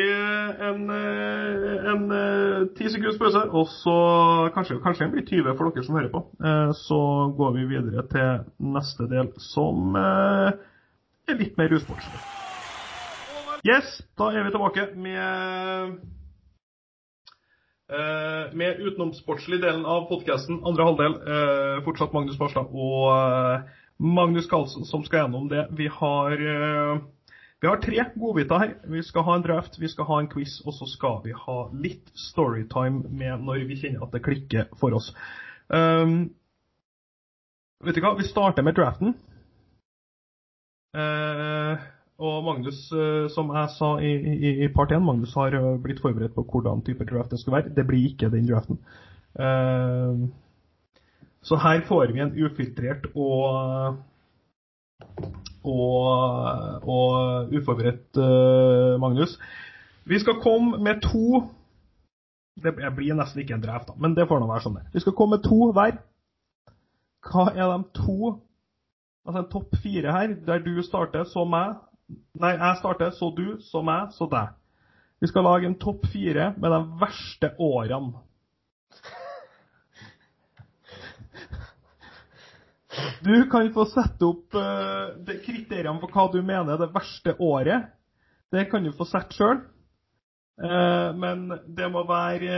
en, 0.69 0.89
eh, 0.89 1.91
en 1.91 2.11
eh, 2.11 2.67
ti 2.77 2.87
sekunds 2.89 3.19
pause, 3.19 3.41
og 3.51 3.67
så 3.67 3.95
kanskje, 4.55 4.79
kanskje 4.83 5.05
den 5.05 5.11
blir 5.15 5.25
20 5.27 5.55
for 5.57 5.67
dere 5.69 5.83
som 5.83 5.97
hører 5.97 6.13
på. 6.13 6.21
Så 6.85 6.99
går 7.37 7.51
vi 7.57 7.65
videre 7.73 8.05
til 8.07 8.45
neste 8.63 9.09
del, 9.11 9.33
som 9.43 9.95
er 9.99 11.35
litt 11.35 11.59
mer 11.59 11.75
usportslig. 11.75 12.23
Yes, 13.67 13.99
da 14.17 14.31
er 14.31 14.47
vi 14.47 14.55
tilbake 14.55 14.87
med 14.95 15.99
med 18.53 18.81
utenomsportslig 18.85 19.57
delen 19.63 19.81
av 19.89 20.03
podkasten, 20.11 20.59
andre 20.61 20.85
halvdel. 20.85 21.13
fortsatt 21.83 22.13
Magnus 22.13 22.37
Barstad 22.37 22.69
og 22.69 23.63
Magnus 23.97 24.45
Carlsen 24.47 24.85
som 24.85 25.01
skal 25.03 25.23
gjennom 25.23 25.47
det. 25.49 25.63
Vi 25.73 25.87
har 25.89 26.37
Vi 27.59 27.67
har 27.67 27.81
tre 27.83 28.03
godbiter 28.15 28.61
her. 28.61 28.73
Vi 28.87 29.01
skal 29.03 29.25
ha 29.27 29.35
en 29.35 29.43
draft, 29.43 29.79
vi 29.79 29.87
skal 29.91 30.07
ha 30.07 30.19
en 30.21 30.29
quiz, 30.31 30.61
og 30.65 30.73
så 30.77 30.87
skal 30.87 31.19
vi 31.25 31.35
ha 31.35 31.57
litt 31.75 32.11
storytime 32.15 33.09
med 33.11 33.43
når 33.43 33.65
vi 33.67 33.79
kjenner 33.81 34.05
at 34.05 34.15
det 34.15 34.23
klikker 34.23 34.69
for 34.79 34.95
oss. 34.95 35.11
Um, 35.67 36.31
vet 37.83 37.99
du 37.99 38.03
hva, 38.05 38.15
vi 38.15 38.27
starter 38.29 38.63
med 38.63 38.79
draften. 38.79 39.11
Uh, 40.95 41.75
og 42.19 42.39
Magnus, 42.47 42.79
uh, 42.95 43.27
som 43.35 43.51
jeg 43.51 43.75
sa 43.75 43.91
i, 44.07 44.13
i, 44.15 44.53
i 44.63 44.71
part 44.73 44.95
1, 44.95 45.03
Magnus 45.03 45.35
har 45.35 45.59
uh, 45.59 45.75
blitt 45.83 45.99
forberedt 46.03 46.37
på 46.39 46.47
hvordan 46.47 46.85
type 46.87 47.07
draft 47.11 47.35
det 47.35 47.41
skal 47.43 47.57
være. 47.57 47.75
Det 47.75 47.87
blir 47.87 48.07
ikke 48.07 48.31
den 48.31 48.47
draften. 48.47 48.79
så 51.41 51.55
her 51.55 51.81
får 51.87 52.11
vi 52.11 52.19
en 52.19 52.33
ufiltrert 52.43 53.05
og 53.13 53.99
og, 55.63 56.83
og 56.83 57.55
uforberedt 57.55 58.19
Magnus. 59.01 59.37
Vi 60.09 60.19
skal 60.19 60.39
komme 60.43 60.79
med 60.83 61.01
to 61.05 61.45
Det 62.59 62.73
blir 62.75 63.15
nesten 63.15 63.39
ikke 63.39 63.55
en 63.55 63.63
drev, 63.63 63.85
da, 63.87 63.93
men 63.95 64.15
det 64.17 64.25
får 64.27 64.41
nå 64.41 64.47
være 64.49 64.65
sånn 64.65 64.79
det 64.79 64.87
Vi 64.93 65.03
skal 65.03 65.15
komme 65.15 65.37
med 65.37 65.45
to 65.45 65.69
hver. 65.75 65.99
Hva 67.29 67.49
er 67.53 67.71
de 67.71 67.83
to 67.95 68.35
Altså 69.27 69.43
en 69.43 69.51
topp 69.51 69.75
fire 69.83 70.11
her, 70.15 70.31
der 70.47 70.63
du 70.65 70.81
starter, 70.81 71.23
så 71.29 71.43
meg. 71.45 71.75
Nei, 72.39 72.55
jeg 72.55 72.77
starter, 72.79 73.11
så 73.13 73.29
du, 73.37 73.59
så 73.61 73.83
meg, 73.85 74.13
så 74.15 74.25
deg. 74.31 74.55
Vi 75.21 75.29
skal 75.29 75.45
lage 75.45 75.67
en 75.69 75.77
topp 75.77 76.07
fire 76.09 76.53
med 76.57 76.73
de 76.73 76.79
verste 77.01 77.51
årene. 77.61 78.23
Du 83.25 83.35
kan 83.51 83.69
få 83.73 83.85
sette 83.89 84.27
opp 84.27 84.55
uh, 84.55 85.15
kriteriene 85.43 85.99
for 86.01 86.13
hva 86.13 86.27
du 86.33 86.39
mener 86.41 86.75
er 86.75 86.81
det 86.81 86.93
verste 86.95 87.35
året. 87.39 87.89
Det 88.49 88.65
kan 88.71 88.85
du 88.85 88.93
få 88.95 89.07
sette 89.09 89.37
sjøl. 89.37 89.61
Uh, 90.59 90.69
eh, 90.69 91.09
men 91.15 91.45
det 91.71 91.87
må 91.87 92.03
være 92.03 92.57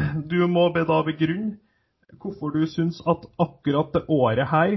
uh, 0.00 0.14
Du 0.24 0.46
må 0.48 0.70
da 0.72 1.02
begrunne 1.04 1.58
hvorfor 2.22 2.54
du 2.54 2.62
syns 2.70 3.00
at 3.10 3.26
akkurat 3.42 3.92
det 3.92 4.04
året 4.08 4.48
her 4.48 4.76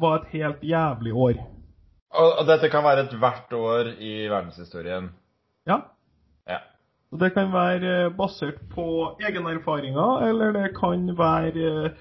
var 0.00 0.20
et 0.20 0.34
helt 0.36 0.62
jævlig 0.62 1.12
år. 1.12 1.40
Og, 2.14 2.46
dette 2.48 2.70
kan 2.72 2.84
være 2.84 3.04
et 3.04 3.16
hvert 3.20 3.52
år 3.52 3.90
i 3.98 4.28
verdenshistorien? 4.30 5.10
Ja. 5.66 5.80
ja. 6.48 6.60
Det 7.20 7.32
kan 7.34 7.52
være 7.52 8.10
basert 8.16 8.62
på 8.72 8.86
egne 9.20 9.56
erfaringer, 9.58 10.22
eller 10.28 10.54
det 10.54 10.70
kan 10.78 11.10
være 11.18 11.92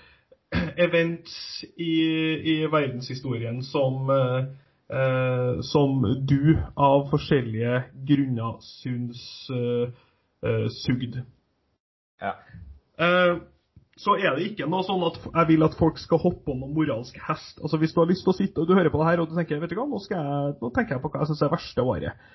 events 0.88 1.65
i, 1.75 1.93
i 2.53 2.55
verdenshistorien 2.71 3.60
som, 3.65 4.10
eh, 4.10 5.60
som 5.62 5.99
du 6.27 6.57
av 6.75 7.10
forskjellige 7.12 7.83
grunner 8.07 8.57
syns 8.62 9.21
eh, 9.51 9.91
eh 10.47 10.65
sugd. 10.83 11.19
Ja. 12.21 12.33
Eh, 12.99 13.38
så 13.97 14.13
er 14.21 14.36
det 14.38 14.51
ikke 14.51 14.67
noe 14.69 14.86
sånn 14.86 15.03
at 15.07 15.17
jeg 15.25 15.49
vil 15.49 15.65
at 15.65 15.77
folk 15.77 15.97
skal 15.97 16.21
hoppe 16.21 16.45
på 16.45 16.55
noen 16.55 16.75
moralsk 16.75 17.17
hest. 17.27 17.57
Altså 17.63 17.79
Hvis 17.81 17.95
du 17.95 18.03
har 18.03 18.10
lyst 18.10 18.27
til 18.27 18.33
å 18.33 18.38
sitte 18.38 18.62
og 18.62 18.69
du 18.69 18.75
hører 18.77 18.93
på 18.93 19.01
det 19.01 19.07
her 19.10 19.23
og 19.23 19.31
du 19.31 19.33
tenker 19.38 19.62
vet 19.62 19.73
du 19.73 19.79
hva, 19.79 19.88
nå, 19.89 20.01
jeg, 20.12 20.51
nå 20.62 20.69
tenker 20.75 20.95
jeg 20.95 21.03
på 21.03 21.10
hva 21.10 21.23
jeg 21.23 21.31
syns 21.31 21.41
er 21.41 21.55
verste 21.55 21.86
året. 21.93 22.27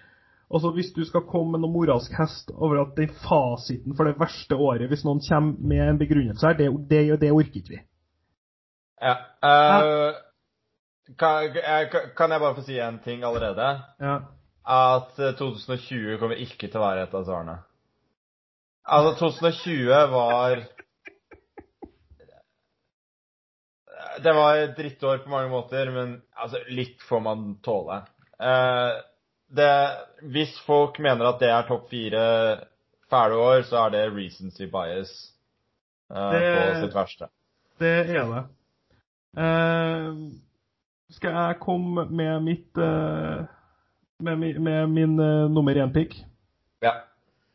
Altså 0.52 0.72
Hvis 0.74 0.90
du 0.92 1.04
skal 1.06 1.24
komme 1.28 1.54
med 1.54 1.62
noen 1.62 1.76
moralsk 1.76 2.12
hest 2.18 2.50
over 2.52 2.82
at 2.82 2.98
den 2.98 3.14
fasiten 3.22 3.94
for 3.96 4.10
det 4.10 4.18
verste 4.20 4.58
året, 4.58 4.90
hvis 4.90 5.06
noen 5.06 5.22
kommer 5.24 5.70
med 5.70 5.86
en 5.86 6.02
begrunnelse 6.02 6.50
her, 6.50 6.58
det, 6.58 6.68
det, 6.90 7.04
det 7.22 7.30
orker 7.32 7.62
ikke 7.62 7.76
vi. 7.76 7.80
Ja. 9.02 9.16
Uh, 9.42 10.14
kan, 11.18 11.48
kan, 12.16 12.30
jeg 12.30 12.40
bare 12.40 12.54
få 12.54 12.62
si 12.66 12.78
en 12.78 13.00
ting 13.02 13.24
allerede? 13.26 13.72
Ja. 14.00 14.18
At 14.62 15.18
2020 15.18 16.20
kommer 16.20 16.38
ikke 16.38 16.68
til 16.68 16.78
å 16.78 16.84
være 16.84 17.08
et 17.08 17.16
av 17.18 17.26
svarene. 17.26 17.58
Altså, 18.82 19.14
2020 19.18 19.90
var 20.12 20.62
det 24.22 24.32
var 24.36 24.58
et 24.60 24.74
drittår 24.76 25.22
på 25.24 25.30
mange 25.32 25.50
måter, 25.50 25.90
men 25.94 26.16
altså, 26.36 26.60
litt 26.70 27.02
får 27.08 27.22
man 27.24 27.46
tåle. 27.64 28.02
Uh, 28.42 29.00
det, 29.52 29.72
hvis 30.34 30.54
folk 30.66 30.98
mener 31.02 31.32
at 31.32 31.42
det 31.42 31.50
er 31.52 31.68
topp 31.68 31.88
fire 31.90 32.24
fæle 33.12 33.38
år, 33.38 33.62
så 33.68 33.84
er 33.84 33.94
det 33.94 34.08
recency 34.14 34.68
bias 34.70 35.12
uh, 36.12 36.30
det, 36.32 36.42
på 36.42 36.82
sitt 36.84 36.96
verste. 36.96 37.30
Det 37.82 37.94
er 38.02 38.26
det. 38.30 38.44
Eh, 39.32 40.08
skal 41.10 41.36
jeg 41.36 41.60
komme 41.60 42.04
med 42.10 42.40
mitt 42.44 42.76
eh, 42.76 43.44
med, 44.22 44.60
med, 44.60 44.86
min 44.86 45.20
uh, 45.20 45.50
nummer 45.50 45.74
én-pick? 45.74 46.14
Ja. 46.82 46.92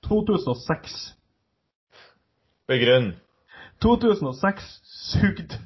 2006. 0.03 1.15
Begrunn. 2.67 3.13
2006 3.81 4.65
sugde. 4.83 5.61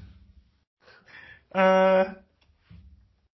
Uh, 1.55 2.11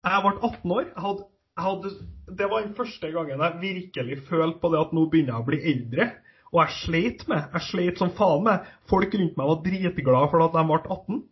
jeg 0.03 0.25
ble 0.25 0.33
18 0.41 0.75
år. 0.75 0.89
Jeg 0.89 1.03
hadde, 1.05 1.25
jeg 1.55 1.63
hadde, 1.67 1.93
det 2.41 2.49
var 2.51 2.65
den 2.65 2.75
første 2.75 3.11
gangen 3.13 3.45
jeg 3.45 3.61
virkelig 3.61 4.19
følte 4.27 4.59
på 4.59 4.73
det 4.73 4.81
at 4.81 4.93
nå 4.97 5.05
begynner 5.07 5.37
jeg 5.37 5.45
å 5.45 5.47
bli 5.47 5.61
eldre. 5.71 6.09
Og 6.53 6.59
jeg 6.61 6.79
sleit 6.83 7.23
med 7.29 7.53
Jeg 7.55 7.65
sleit 7.65 7.97
som 7.97 8.11
faen 8.13 8.43
med 8.45 8.67
Folk 8.89 9.15
rundt 9.17 9.39
meg 9.39 9.47
var 9.49 9.63
dritglade 9.63 10.27
for 10.29 10.43
at 10.45 10.53
de 10.53 10.65
ble 10.69 10.81
18. 10.83 11.23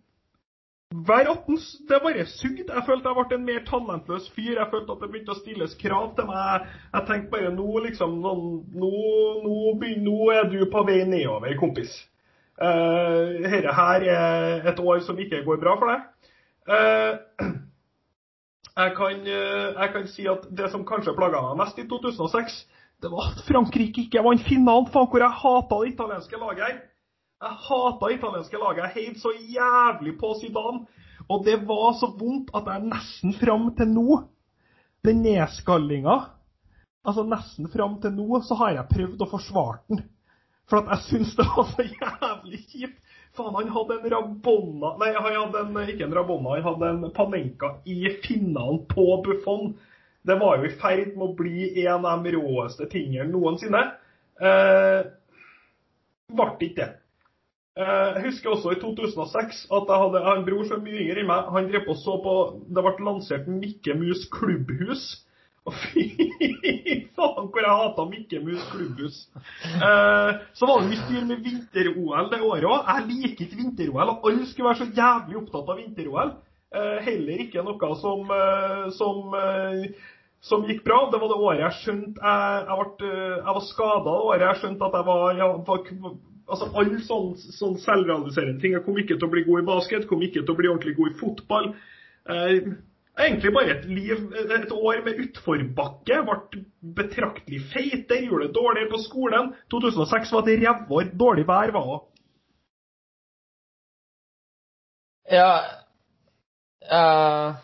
Hver 0.91 1.29
18 1.31 1.57
det 1.87 1.99
bare 2.03 2.25
sugde. 2.27 2.67
Jeg 2.67 2.83
følte 2.85 3.07
jeg 3.09 3.15
ble 3.15 3.37
en 3.37 3.45
mer 3.47 3.61
talentløs 3.67 4.25
fyr. 4.35 4.57
Jeg 4.59 4.67
følte 4.71 4.91
at 4.91 5.03
det 5.03 5.07
begynte 5.11 5.31
å 5.31 5.39
stilles 5.39 5.75
krav 5.79 6.09
til 6.17 6.27
meg. 6.27 6.65
Jeg 6.91 7.07
tenkte 7.07 7.31
bare 7.31 7.51
nå 7.55 7.67
liksom 7.85 8.17
Nå, 8.19 8.33
nå, 8.75 8.91
nå 10.03 10.17
er 10.35 10.49
du 10.51 10.59
på 10.73 10.83
vei 10.89 10.99
nedover, 11.07 11.55
kompis. 11.59 11.95
Uh, 12.61 13.39
dette 13.41 13.71
her 13.73 14.03
er 14.03 14.67
et 14.69 14.83
år 14.83 14.99
som 15.07 15.17
ikke 15.17 15.45
går 15.47 15.61
bra 15.63 15.77
for 15.79 15.93
deg. 15.93 16.03
Uh, 16.67 17.55
jeg 18.81 18.93
kan, 18.99 19.23
uh, 19.23 19.71
jeg 19.79 19.93
kan, 19.95 20.11
si 20.11 20.27
at 20.29 20.43
det 20.59 20.69
som 20.75 20.83
kanskje 20.85 21.15
plaga 21.15 21.39
meg 21.47 21.63
mest 21.63 21.79
i 21.79 21.87
2006, 21.87 22.59
det 23.01 23.09
var 23.09 23.31
at 23.31 23.41
Frankrike 23.47 24.09
ikke 24.09 24.27
vant 24.27 24.43
finalen. 24.43 24.91
Faen, 24.91 25.07
hvor 25.07 25.23
jeg 25.23 25.39
hata 25.39 25.79
det 25.85 25.93
italienske 25.95 26.43
laget 26.43 26.67
her. 26.67 26.79
Jeg 27.41 27.57
hata 27.67 28.09
italienske 28.13 28.59
laget. 28.61 28.83
Jeg 28.83 28.95
heiv 28.95 29.15
så 29.21 29.31
jævlig 29.33 30.13
på 30.19 30.35
Zidane. 30.41 30.85
Og 31.29 31.45
det 31.45 31.57
var 31.67 31.95
så 31.97 32.11
vondt 32.19 32.51
at 32.57 32.67
jeg 32.69 32.89
nesten 32.91 33.33
fram 33.39 33.71
til 33.77 33.89
nå, 33.89 34.21
den 35.05 35.21
nedskallinga 35.23 36.19
Altså 37.01 37.23
nesten 37.25 37.65
fram 37.73 37.95
til 38.01 38.13
nå, 38.13 38.41
så 38.45 38.53
har 38.59 38.75
jeg 38.75 38.91
prøvd 38.91 39.23
å 39.25 39.29
forsvare 39.31 39.79
den. 39.89 40.03
For 40.69 40.83
at 40.83 40.91
jeg 40.93 41.05
syns 41.07 41.31
det 41.39 41.47
var 41.49 41.69
så 41.71 41.85
jævlig 41.87 42.59
kjipt. 42.69 42.99
Faen, 43.33 43.55
han 43.55 43.71
hadde 43.71 43.95
en 43.95 44.11
Rabonna 44.11 44.89
Nei, 44.99 45.13
han 45.15 45.37
hadde 45.37 45.63
en, 45.63 45.77
ikke 45.87 46.03
en 46.03 46.13
Rabonna, 46.13 46.57
han 46.57 46.65
hadde 46.67 46.89
en 46.91 47.13
Panenka 47.15 47.71
i 47.87 48.11
finalen 48.21 48.83
på 48.91 49.05
Buffon. 49.25 49.73
Det 50.21 50.37
var 50.37 50.59
jo 50.59 50.67
i 50.67 50.73
ferd 50.77 51.15
med 51.15 51.25
å 51.25 51.35
bli 51.39 51.85
en 51.87 52.05
av 52.05 52.21
de 52.21 52.35
råeste 52.35 52.85
tingene 52.91 53.31
noensinne. 53.31 53.81
Eh, 54.37 54.99
ble 56.37 56.49
ikke 56.59 56.75
det. 56.77 56.89
Eh, 57.79 58.07
jeg 58.17 58.23
husker 58.25 58.51
også 58.51 58.73
i 58.73 58.79
2006 58.81 59.59
at 59.71 59.91
jeg 59.91 59.99
hadde 60.03 60.21
en 60.27 60.41
bror 60.43 60.65
som 60.67 60.81
er 60.81 60.83
mye 60.83 61.03
yngre 61.05 61.21
enn 61.21 61.29
meg. 61.29 61.51
Han 61.55 61.67
drev 61.71 61.91
og 61.93 61.99
så 62.01 62.15
på 62.23 62.33
Det 62.67 62.83
ble 62.83 63.05
lansert 63.07 63.45
Mikke 63.47 63.95
Mus 63.95 64.25
klubbhus. 64.33 65.05
Fy 65.79 66.03
faen, 67.15 67.47
hvor 67.47 67.61
jeg 67.63 67.77
hata 67.79 68.05
Mikke 68.09 68.41
Mus 68.43 68.65
klubbhus. 68.73 69.21
Eh, 69.71 70.31
så 70.57 70.67
var 70.67 70.81
det 70.81 70.89
mye 70.89 71.03
styr 71.05 71.27
med 71.29 71.45
vinter-OL 71.45 72.27
det 72.33 72.41
året 72.43 72.67
òg. 72.67 72.89
Jeg 72.89 73.05
liker 73.11 73.45
ikke 73.45 73.59
vinter-OL. 73.61 74.15
Og 74.17 74.27
alle 74.31 74.47
skulle 74.49 74.67
være 74.67 74.81
så 74.81 74.89
jævlig 74.97 75.39
opptatt 75.39 75.71
av 75.71 75.79
vinter-OL. 75.79 76.33
Eh, 76.75 76.97
heller 77.05 77.45
ikke 77.45 77.63
noe 77.63 77.93
som, 78.01 78.33
som, 78.97 79.37
som, 80.43 80.67
gikk 80.67 80.83
bra. 80.83 81.05
Det 81.13 81.23
var 81.23 81.31
det 81.31 81.39
året 81.39 81.63
jeg 81.63 81.79
skjønte 81.85 82.19
Jeg, 82.19 82.67
jeg, 82.67 82.91
ble, 82.99 83.15
jeg 83.37 83.55
var 83.59 83.65
skada 83.69 84.03
det 84.09 84.27
året 84.27 84.45
jeg 84.49 84.61
skjønte 84.65 84.91
at 84.91 84.99
jeg 84.99 85.09
var, 85.13 85.25
jeg 85.39 85.49
var 85.71 86.19
Altså 86.51 86.67
Alle 86.75 86.99
sånne, 87.07 87.51
sånn 87.55 87.77
selvrealiserende 87.81 88.61
ting. 88.61 88.75
Jeg 88.75 88.85
kom 88.85 88.97
ikke 88.99 89.17
til 89.17 89.27
å 89.29 89.31
bli 89.31 89.45
god 89.47 89.63
i 89.63 89.67
basket, 89.71 90.07
kom 90.09 90.23
ikke 90.25 90.43
til 90.43 90.53
å 90.53 90.59
bli 90.59 90.71
ordentlig 90.71 90.95
god 90.99 91.11
i 91.11 91.19
fotball. 91.21 91.69
Eh, 92.29 92.71
Egentlig 93.19 93.51
bare 93.53 93.73
et 93.73 93.85
liv, 93.91 94.19
et 94.55 94.71
år 94.71 95.01
med 95.03 95.17
utforbakke. 95.19 96.21
Ble 96.27 96.61
betraktelig 96.95 97.59
feitere, 97.73 98.23
gjorde 98.23 98.47
det 98.47 98.55
dårligere 98.55 98.91
på 98.93 99.01
skolen. 99.03 99.51
2006 99.73 100.31
var 100.31 100.47
et 100.47 100.63
rævår. 100.63 101.11
Dårlig 101.19 101.43
vær 101.49 101.73
var 101.75 101.91
òg. 101.95 102.07
Ja 105.31 105.51
uh, 106.91 107.55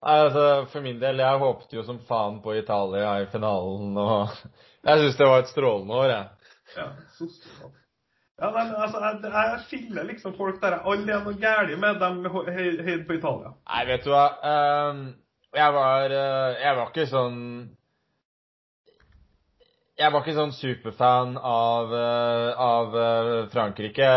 altså, 0.00 0.44
For 0.72 0.80
min 0.80 1.00
del, 1.00 1.18
jeg 1.20 1.40
håpet 1.42 1.74
jo 1.76 1.82
som 1.84 1.98
faen 2.08 2.38
på 2.44 2.54
Italia 2.56 3.18
i 3.22 3.26
finalen, 3.32 3.96
og 3.98 4.32
jeg 4.86 5.02
syns 5.02 5.18
det 5.18 5.28
var 5.28 5.42
et 5.42 5.52
strålende 5.52 5.98
år, 5.98 6.12
jeg. 6.14 6.37
Ja, 6.76 6.90
så 7.16 7.28
ja, 8.38 8.50
men, 8.54 8.74
altså, 8.78 8.98
jeg, 9.02 9.32
jeg 9.32 9.62
skiller 9.66 10.04
liksom 10.06 10.36
folk 10.38 10.60
der 10.62 10.76
alle 10.86 11.10
er 11.10 11.24
noe 11.24 11.38
galt 11.42 11.72
med 11.82 11.98
dem 11.98 12.20
heier 12.54 13.00
på 13.08 13.16
Italia. 13.18 13.50
Nei, 13.66 13.80
vet 13.88 14.04
du 14.06 14.12
hva. 14.12 14.26
Um, 14.46 15.00
jeg 15.56 15.74
var 15.74 16.12
eh, 16.12 16.60
Jeg 16.60 16.76
var 16.76 16.90
ikke 16.90 17.06
sånn 17.08 17.38
Jeg 19.98 20.12
var 20.12 20.22
ikke 20.22 20.36
sånn 20.36 20.54
superfan 20.54 21.34
av, 21.40 21.94
eh, 21.98 22.50
av 22.62 22.96
eh, 23.02 23.34
Frankrike. 23.50 24.10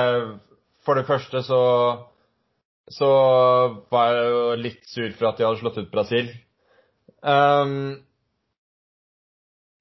For 0.85 0.99
det 0.99 1.07
første 1.09 1.41
så 1.47 1.61
så 2.91 3.07
var 3.93 4.09
jeg 4.11 4.31
jo 4.33 4.39
litt 4.59 4.87
sur 4.89 5.13
for 5.15 5.29
at 5.29 5.37
de 5.39 5.45
hadde 5.45 5.59
slått 5.61 5.77
ut 5.79 5.91
Brasil. 5.93 6.27
Um, 7.23 8.01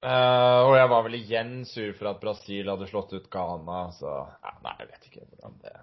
uh, 0.05 0.61
og 0.67 0.75
jeg 0.79 0.91
var 0.93 1.07
vel 1.07 1.17
igjen 1.19 1.53
sur 1.69 1.93
for 1.99 2.11
at 2.13 2.21
Brasil 2.23 2.71
hadde 2.71 2.89
slått 2.91 3.15
ut 3.17 3.29
Ghana, 3.33 3.81
så 3.97 4.13
ja, 4.27 4.55
Nei, 4.65 4.75
jeg 4.81 4.91
vet 4.91 5.09
ikke 5.09 5.25
hvordan 5.27 5.59
det 5.65 5.75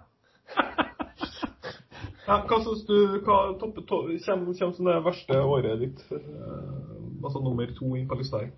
ja, 2.28 2.38
Hva 2.48 2.60
syns 2.64 2.84
du 2.88 2.96
hva 3.26 3.38
toppe, 3.60 3.84
to, 3.88 4.00
kommer, 4.24 4.54
kommer 4.58 4.76
som 4.78 4.90
det 4.90 4.96
verste 5.06 5.42
året 5.42 5.84
ditt? 5.84 6.02
Uh, 6.10 7.20
altså 7.24 7.42
nummer 7.44 7.70
to 7.78 7.92
inn 7.98 8.08
på 8.10 8.18
lista 8.20 8.42
her? 8.42 8.50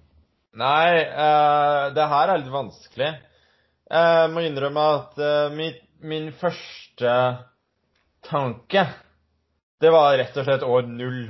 Nei, 0.60 1.04
uh, 1.06 1.90
det 1.94 2.08
her 2.14 2.32
er 2.32 2.42
litt 2.42 2.54
vanskelig. 2.54 3.12
Jeg 3.90 4.30
må 4.30 4.42
innrømme 4.46 4.82
at 4.96 5.16
min, 5.54 5.78
min 6.06 6.28
første 6.38 7.14
tanke, 8.26 8.84
det 9.82 9.90
var 9.90 10.14
rett 10.18 10.36
og 10.38 10.46
slett 10.46 10.66
år 10.66 10.86
null. 10.86 11.24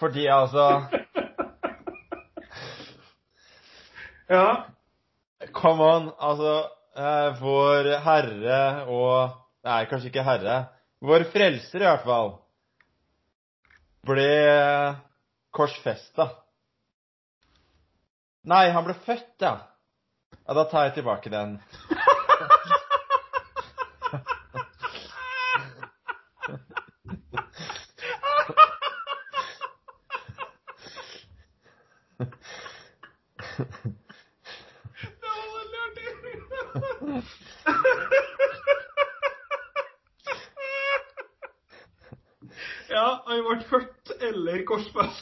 Fordi 0.00 0.26
altså 0.32 0.66
Ja. 4.28 4.66
Come 5.52 5.84
on. 5.84 6.10
Altså, 6.18 6.54
eh, 6.96 7.40
vår 7.40 7.90
Herre 8.04 8.60
og 8.88 9.40
Nei, 9.64 9.84
kanskje 9.88 10.10
ikke 10.10 10.24
Herre. 10.26 10.56
Vår 11.04 11.24
Frelser, 11.32 11.80
i 11.80 11.86
hvert 11.88 12.04
fall, 12.04 12.34
ble 14.04 14.26
korsfesta. 15.56 16.26
Nei, 18.44 18.66
han 18.74 18.84
ble 18.84 18.96
født, 19.06 19.30
ja. 19.40 19.54
Ja, 20.44 20.56
Da 20.58 20.66
tar 20.68 20.90
jeg 20.90 20.98
tilbake 20.98 21.32
den. 21.32 21.56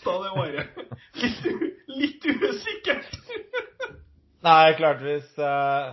korsfesta 0.02 0.22
det 0.22 0.30
året. 0.40 0.66
Litt, 1.14 2.24
litt 2.24 2.24
usikkert. 2.42 3.06
Nei, 4.42 4.74
klart 4.74 5.02
hvis 5.04 5.38
uh, 5.38 5.92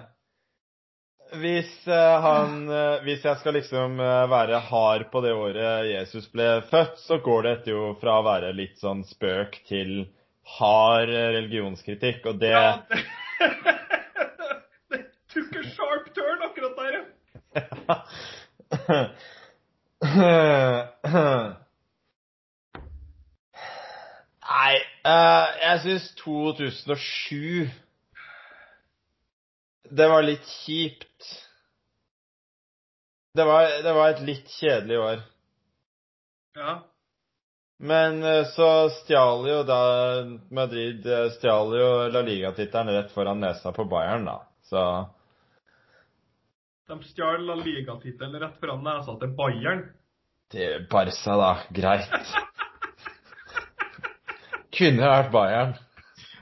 Hvis 1.38 1.88
uh, 1.88 2.22
han 2.24 2.70
uh, 2.70 3.03
Hvis 3.03 3.26
jeg 3.26 3.38
skal 3.41 3.53
liksom 3.53 3.97
være 3.99 4.60
hard 4.70 5.12
på 5.12 5.22
det 5.22 5.34
året 5.34 5.86
Jesus 5.91 6.32
ble 6.32 6.62
født, 6.72 6.97
så 7.03 7.18
går 7.22 7.43
det 7.43 7.68
jo 7.70 7.95
fra 8.01 8.20
å 8.20 8.26
være 8.26 8.53
litt 8.57 8.80
sånn 8.82 9.03
spøk 9.05 9.60
til 9.70 10.07
hard 10.57 11.10
religionskritikk, 11.14 12.26
og 12.26 12.39
det 12.41 12.55
Ja, 12.55 12.82
det, 12.89 13.03
det 14.95 15.03
took 15.30 15.53
a 15.53 15.64
sharp 15.76 16.10
turn 16.16 16.41
akkurat 16.47 16.76
der, 16.80 16.93
ja. 16.97 17.03
Nei, 24.49 24.76
uh, 25.05 25.45
jeg 25.80 26.00
syns 26.00 26.16
2007 26.20 27.70
Det 29.90 30.08
var 30.12 30.26
litt 30.26 30.46
kjipt. 30.66 31.28
Det 33.34 33.46
var, 33.46 33.70
det 33.84 33.94
var 33.96 34.12
et 34.12 34.22
litt 34.28 34.50
kjedelig 34.60 34.98
år. 35.00 35.22
Ja. 36.60 36.74
Men 37.80 38.20
uh, 38.26 38.44
så 38.52 38.90
stjal 39.00 39.48
jo 39.48 39.62
da 39.64 39.80
Madrid 40.54 41.06
uh, 41.08 41.30
stjal 41.38 41.74
jo 41.80 41.88
La 42.12 42.22
Liga-tittelen 42.28 42.92
rett 42.94 43.14
foran 43.16 43.40
nesa 43.42 43.72
på 43.74 43.88
Bayern, 43.90 44.28
da. 44.28 44.42
Så 44.68 44.84
De 46.92 47.00
stjal 47.08 47.48
La 47.48 47.56
Liga-tittelen 47.56 48.36
rett 48.44 48.60
foran 48.60 48.84
nesa 48.84 49.16
til 49.22 49.34
Bayern. 49.40 49.88
til 50.52 50.86
Barca, 50.92 51.38
da. 51.40 51.52
Greit. 51.74 52.36
Kunne 54.80 55.12
vært 55.12 55.32
Bayern. 55.34 55.78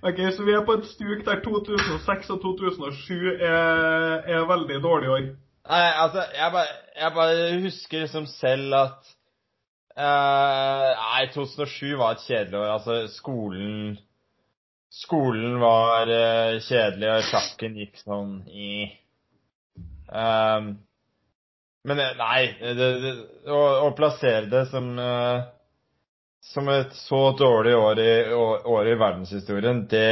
Ok, 0.05 0.19
Så 0.37 0.45
vi 0.45 0.53
er 0.53 0.65
på 0.65 0.77
et 0.77 0.85
stuk 0.85 1.25
der 1.25 1.41
2006 1.43 2.29
og 2.29 2.41
2007 2.41 3.13
er, 3.33 4.21
er 4.29 4.49
veldig 4.49 4.81
dårlige 4.83 5.11
år. 5.11 5.29
Nei, 5.67 5.87
altså, 6.03 6.23
jeg 6.37 6.51
bare, 6.53 6.75
jeg 7.01 7.11
bare 7.15 7.61
husker 7.61 7.99
liksom 7.99 8.25
selv 8.25 8.75
at 8.77 9.09
eh, 9.97 10.91
Nei, 11.01 11.25
2007 11.33 11.97
var 11.97 12.11
et 12.11 12.27
kjedelig 12.27 12.59
år. 12.59 12.69
Altså, 12.77 12.99
skolen 13.15 13.97
Skolen 14.93 15.59
var 15.59 16.07
eh, 16.07 16.61
kjedelig, 16.63 17.09
og 17.11 17.27
sjakken 17.27 17.75
gikk 17.77 17.99
sånn 17.99 18.37
i 18.47 18.69
um, 20.07 20.71
Men 21.83 22.01
eh, 22.05 22.13
nei, 22.21 22.39
det, 22.61 22.87
det, 23.03 23.11
å, 23.51 23.59
å 23.89 23.91
plassere 23.97 24.47
det 24.49 24.63
som 24.71 24.93
eh, 25.01 25.43
som 26.53 26.69
et 26.71 26.93
så 26.95 27.31
dårlig 27.37 27.75
år 27.75 27.99
i, 27.99 28.11
år, 28.33 28.87
i 28.87 28.95
verdenshistorien, 28.99 29.83
det 29.91 30.11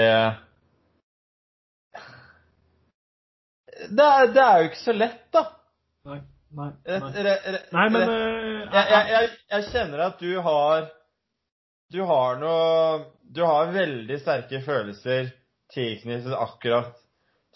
det 3.89 4.05
er, 4.05 4.27
det 4.33 4.41
er 4.41 4.59
jo 4.59 4.67
ikke 4.69 4.81
så 4.81 4.95
lett, 4.95 5.23
da. 5.35 5.45
Nei, 6.07 6.19
nei, 6.57 6.69
nei. 6.87 7.09
re, 7.27 7.33
re, 7.43 7.61
Nei, 7.75 7.87
men 7.91 8.03
eh, 8.05 8.61
jeg, 8.71 9.07
jeg, 9.11 9.31
jeg, 9.51 9.65
kjenner 9.73 10.03
at 10.05 10.21
du 10.21 10.29
har 10.45 10.85
Du 11.91 11.97
har 12.07 12.37
noe 12.39 13.01
Du 13.35 13.41
har 13.43 13.73
veldig 13.73 14.19
sterke 14.21 14.61
følelser 14.63 15.33
tilknyttet 15.73 16.33
akkurat 16.37 16.93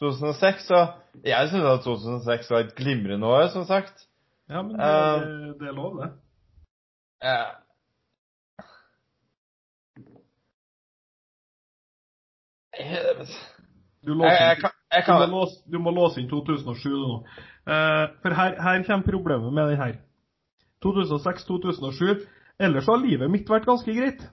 2006, 0.01 0.69
og 0.73 1.25
jeg 1.27 1.49
syns 1.51 1.67
at 1.69 1.84
2006 1.86 2.51
var 2.51 2.63
et 2.63 2.71
glimrende 2.75 3.27
år, 3.27 3.49
som 3.53 3.67
sagt. 3.67 4.07
Ja, 4.49 4.63
men 4.63 4.73
det, 4.73 4.86
Eh, 4.88 5.19
det, 5.19 5.51
det 5.59 5.67
er 5.69 5.75
lov, 5.77 5.99
det. 5.99 6.09
Jeg, 12.80 13.27
Du, 14.05 14.13
jeg, 14.23 14.36
jeg, 14.39 14.57
kan, 14.61 14.71
jeg 14.95 15.03
du, 15.05 15.11
må, 15.11 15.19
kan 15.19 15.32
låse, 15.32 15.55
du 15.67 15.80
må 15.84 15.91
låse 15.91 16.21
inn 16.21 16.30
2007 16.32 16.89
nå. 16.89 17.17
Eh, 17.67 18.05
for 18.23 18.36
her, 18.38 18.55
her 18.63 18.84
kommer 18.88 19.11
problemet 19.11 19.53
med 19.53 19.73
den 19.73 19.82
her. 19.82 19.97
2006-2007. 20.86 22.23
Ellers 22.59 22.88
har 22.88 23.01
livet 23.03 23.32
mitt 23.32 23.49
vært 23.51 23.67
ganske 23.67 23.93
greit, 23.95 24.23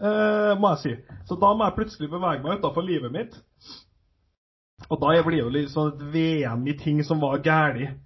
eh, 0.00 0.52
må 0.60 0.74
jeg 0.74 0.82
si. 0.82 0.92
Så 1.28 1.36
da 1.40 1.54
må 1.56 1.64
jeg 1.66 1.76
plutselig 1.78 2.10
bevege 2.12 2.44
meg 2.44 2.60
utenfor 2.60 2.84
livet 2.84 3.12
mitt. 3.12 3.38
Og 4.88 5.00
da 5.02 5.16
blir 5.24 5.40
det 5.40 5.42
jo 5.42 5.54
litt 5.56 5.72
sånn 5.72 5.90
et 5.94 6.04
VM 6.12 6.68
i 6.70 6.76
ting 6.78 7.00
som 7.04 7.20
var 7.20 7.40
galt. 7.44 7.96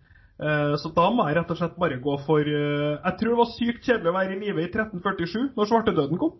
Eh, 0.42 0.74
så 0.80 0.90
da 0.96 1.10
må 1.14 1.26
jeg 1.28 1.38
rett 1.38 1.52
og 1.54 1.58
slett 1.60 1.76
bare 1.78 2.00
gå 2.02 2.14
for 2.24 2.40
eh, 2.40 2.96
Jeg 2.96 3.18
tror 3.18 3.28
det 3.30 3.38
var 3.38 3.50
sykt 3.52 3.84
kjedelig 3.86 4.10
å 4.10 4.16
være 4.16 4.34
i 4.34 4.40
live 4.40 4.64
i 4.64 4.70
1347, 4.70 5.52
når 5.58 5.70
svartedauden 5.70 6.18
kom. 6.22 6.32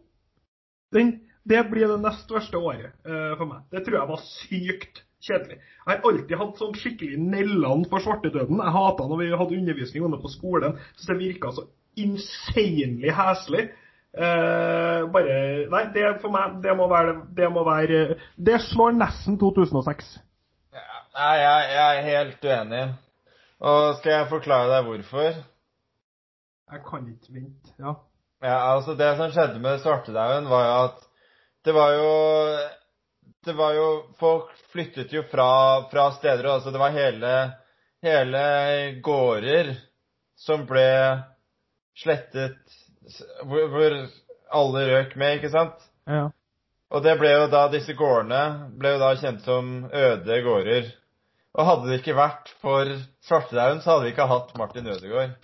Den, 0.97 1.12
det 1.49 1.62
blir 1.70 1.90
det 1.90 2.01
nest 2.03 2.30
verste 2.30 2.59
året 2.59 2.93
eh, 3.07 3.32
for 3.38 3.49
meg. 3.49 3.64
Det 3.72 3.82
tror 3.84 3.99
jeg 3.99 4.11
var 4.12 4.24
sykt 4.26 5.03
kjedelig. 5.22 5.59
Jeg 5.59 5.90
har 5.90 6.09
alltid 6.09 6.34
hatt 6.38 6.59
sånn 6.61 6.74
skikkelig 6.78 7.18
nellene 7.20 7.88
for 7.90 8.05
svartedøden. 8.05 8.62
Jeg 8.62 8.74
hata 8.76 9.07
når 9.11 9.20
vi 9.20 9.30
hadde 9.30 9.61
undervisning 9.61 10.07
under 10.07 10.22
på 10.22 10.30
skolen. 10.32 10.76
Så 10.97 11.12
det 11.12 11.18
virka 11.20 11.53
så 11.55 11.66
insanely 11.99 13.12
heslig. 13.14 13.68
Eh, 14.12 15.05
bare 15.12 15.36
Nei, 15.72 15.86
det 15.95 16.09
for 16.20 16.34
meg, 16.34 16.59
det 16.61 16.74
må 16.76 16.84
være 16.90 17.14
Det 17.32 17.47
må 17.49 17.62
være 17.64 18.18
Det 18.36 18.59
slår 18.61 18.93
nesten 18.99 19.38
2006. 19.40 20.11
Nei, 21.16 21.32
jeg, 21.40 21.70
jeg 21.72 21.97
er 21.97 22.05
helt 22.11 22.45
uenig. 22.45 22.82
Og 23.62 23.97
skal 24.01 24.18
jeg 24.18 24.28
forklare 24.28 24.68
deg 24.68 24.88
hvorfor? 24.88 25.40
Jeg 26.72 26.84
kan 26.88 27.09
ikke 27.09 27.34
vente. 27.36 27.72
Ja. 27.78 27.95
Ja, 28.43 28.59
altså 28.74 28.95
Det 28.99 29.11
som 29.16 29.32
skjedde 29.32 29.61
med 29.62 29.80
svartedauden, 29.80 30.49
var 30.51 30.64
jo 30.66 30.76
at 30.88 31.03
det 31.64 31.72
var 31.72 31.92
jo 31.94 32.12
Det 33.44 33.52
var 33.58 33.74
jo 33.74 33.88
Folk 34.18 34.50
flyttet 34.72 35.12
jo 35.12 35.22
fra, 35.30 35.48
fra 35.90 36.10
steder. 36.12 36.44
Altså 36.44 36.70
det 36.70 36.80
var 36.80 36.94
hele, 36.94 37.32
hele 38.02 38.44
gårder 39.04 39.74
som 40.38 40.64
ble 40.66 40.86
slettet 41.98 42.78
hvor, 43.44 43.66
hvor 43.68 43.98
alle 44.52 44.84
røk 44.88 45.16
med, 45.18 45.36
ikke 45.38 45.50
sant? 45.52 45.90
ja. 46.06 46.30
Og 46.92 47.00
det 47.04 47.14
ble 47.20 47.30
jo 47.32 47.46
da 47.52 47.66
Disse 47.72 47.94
gårdene 47.96 48.72
ble 48.78 48.94
jo 48.94 49.00
da 49.00 49.14
kjent 49.16 49.46
som 49.46 49.70
øde 49.88 50.40
gårder. 50.44 50.90
Og 51.52 51.68
hadde 51.68 51.88
det 51.88 51.98
ikke 52.00 52.16
vært 52.16 52.52
for 52.64 52.88
svartedauden, 53.24 53.80
så 53.84 53.94
hadde 53.94 54.06
vi 54.06 54.12
ikke 54.14 54.28
hatt 54.28 54.52
Martin 54.60 54.88
Ødegaard. 54.88 55.34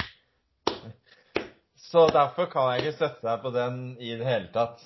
Så 1.88 2.06
derfor 2.12 2.48
kan 2.52 2.70
jeg 2.72 2.84
ikke 2.84 2.96
støtte 2.96 3.24
deg 3.24 3.42
på 3.44 3.52
den 3.52 3.76
i 4.00 4.14
det 4.16 4.28
hele 4.28 4.48
tatt. 4.52 4.80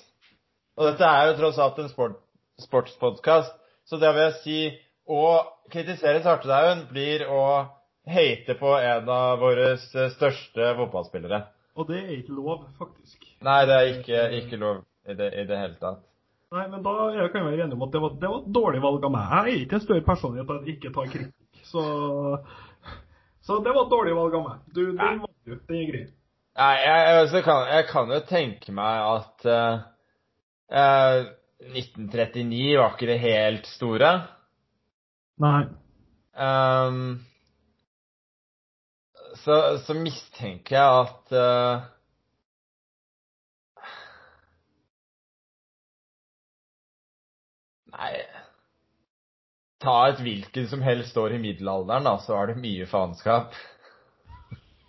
Og 0.77 0.89
dette 0.89 1.09
er 1.09 1.29
jo 1.29 1.37
tross 1.37 1.59
alt 1.61 1.81
en 1.83 1.91
sport, 1.91 2.17
sportspodkast, 2.63 3.53
så 3.89 3.99
det 4.01 4.13
vil 4.15 4.25
jeg 4.25 4.37
si 4.41 4.59
å 5.11 5.23
kritisere 5.73 6.21
Svartedaugen 6.23 6.87
blir 6.89 7.25
å 7.29 7.43
hate 8.09 8.55
på 8.59 8.71
en 8.77 9.11
av 9.11 9.41
våre 9.41 9.75
største 9.81 10.71
fotballspillere. 10.79 11.43
Og 11.79 11.89
det 11.89 11.99
er 12.03 12.15
ikke 12.19 12.35
lov, 12.37 12.65
faktisk. 12.79 13.29
Nei, 13.43 13.61
det 13.69 13.77
er 13.77 13.91
ikke, 13.93 14.25
ikke 14.39 14.59
lov 14.61 14.81
i 15.09 15.15
det, 15.19 15.29
i 15.41 15.45
det 15.49 15.59
hele 15.59 15.77
tatt. 15.81 16.03
Nei, 16.53 16.67
men 16.69 16.83
da 16.85 16.91
jeg 17.15 17.31
kan 17.33 17.41
jeg 17.41 17.49
være 17.49 17.65
enig 17.65 17.77
om 17.77 17.85
at 17.87 17.93
det 17.95 18.01
var, 18.03 18.17
det 18.21 18.29
var, 18.29 18.41
et 18.43 18.57
dårlig 18.57 18.81
valg 18.83 19.05
av 19.07 19.13
meg. 19.15 19.31
Jeg 19.31 19.53
er 19.53 19.63
ikke 19.63 19.79
en 19.79 19.85
større 19.87 20.05
personlighet 20.05 20.51
at 20.53 20.67
jeg 20.67 20.75
ikke 20.75 20.91
tar 20.93 21.07
kritikk. 21.13 21.63
Så, 21.65 21.85
så 23.47 23.57
det 23.65 23.73
var 23.73 23.87
et 23.87 23.95
dårlig 23.95 24.13
valg 24.19 24.37
av 24.37 24.43
meg. 24.49 24.59
Du, 24.75 24.83
den 24.91 25.23
valgte 25.23 25.49
du. 25.49 25.55
Den 25.55 25.79
er 25.79 25.87
grei. 25.89 26.03
Nei, 26.53 26.73
jeg, 26.83 27.07
jeg, 27.33 27.43
kan, 27.47 27.63
jeg, 27.71 27.87
kan, 27.89 28.13
jo 28.13 28.19
tenke 28.29 28.75
meg 28.77 29.07
at 29.15 29.47
uh, 29.49 29.81
1939 30.71 32.79
var 32.79 32.93
ikke 32.93 33.11
det 33.11 33.19
helt 33.19 33.67
store. 33.67 34.13
Nei. 35.43 35.63
Um, 36.33 37.25
så, 39.35 39.77
så, 39.85 39.93
mistenker 39.93 40.77
jeg 40.77 40.89
at 41.03 41.31
uh, 41.37 41.81
Nei 47.93 48.13
Ta 49.83 50.07
et 50.09 50.21
hvilket 50.23 50.69
som 50.71 50.81
helst 50.81 51.17
år 51.19 51.35
i 51.35 51.41
middelalderen, 51.43 52.07
da, 52.07 52.15
så 52.23 52.37
er 52.39 52.53
det 52.53 52.61
mye 52.63 52.85
faenskap. 52.87 53.51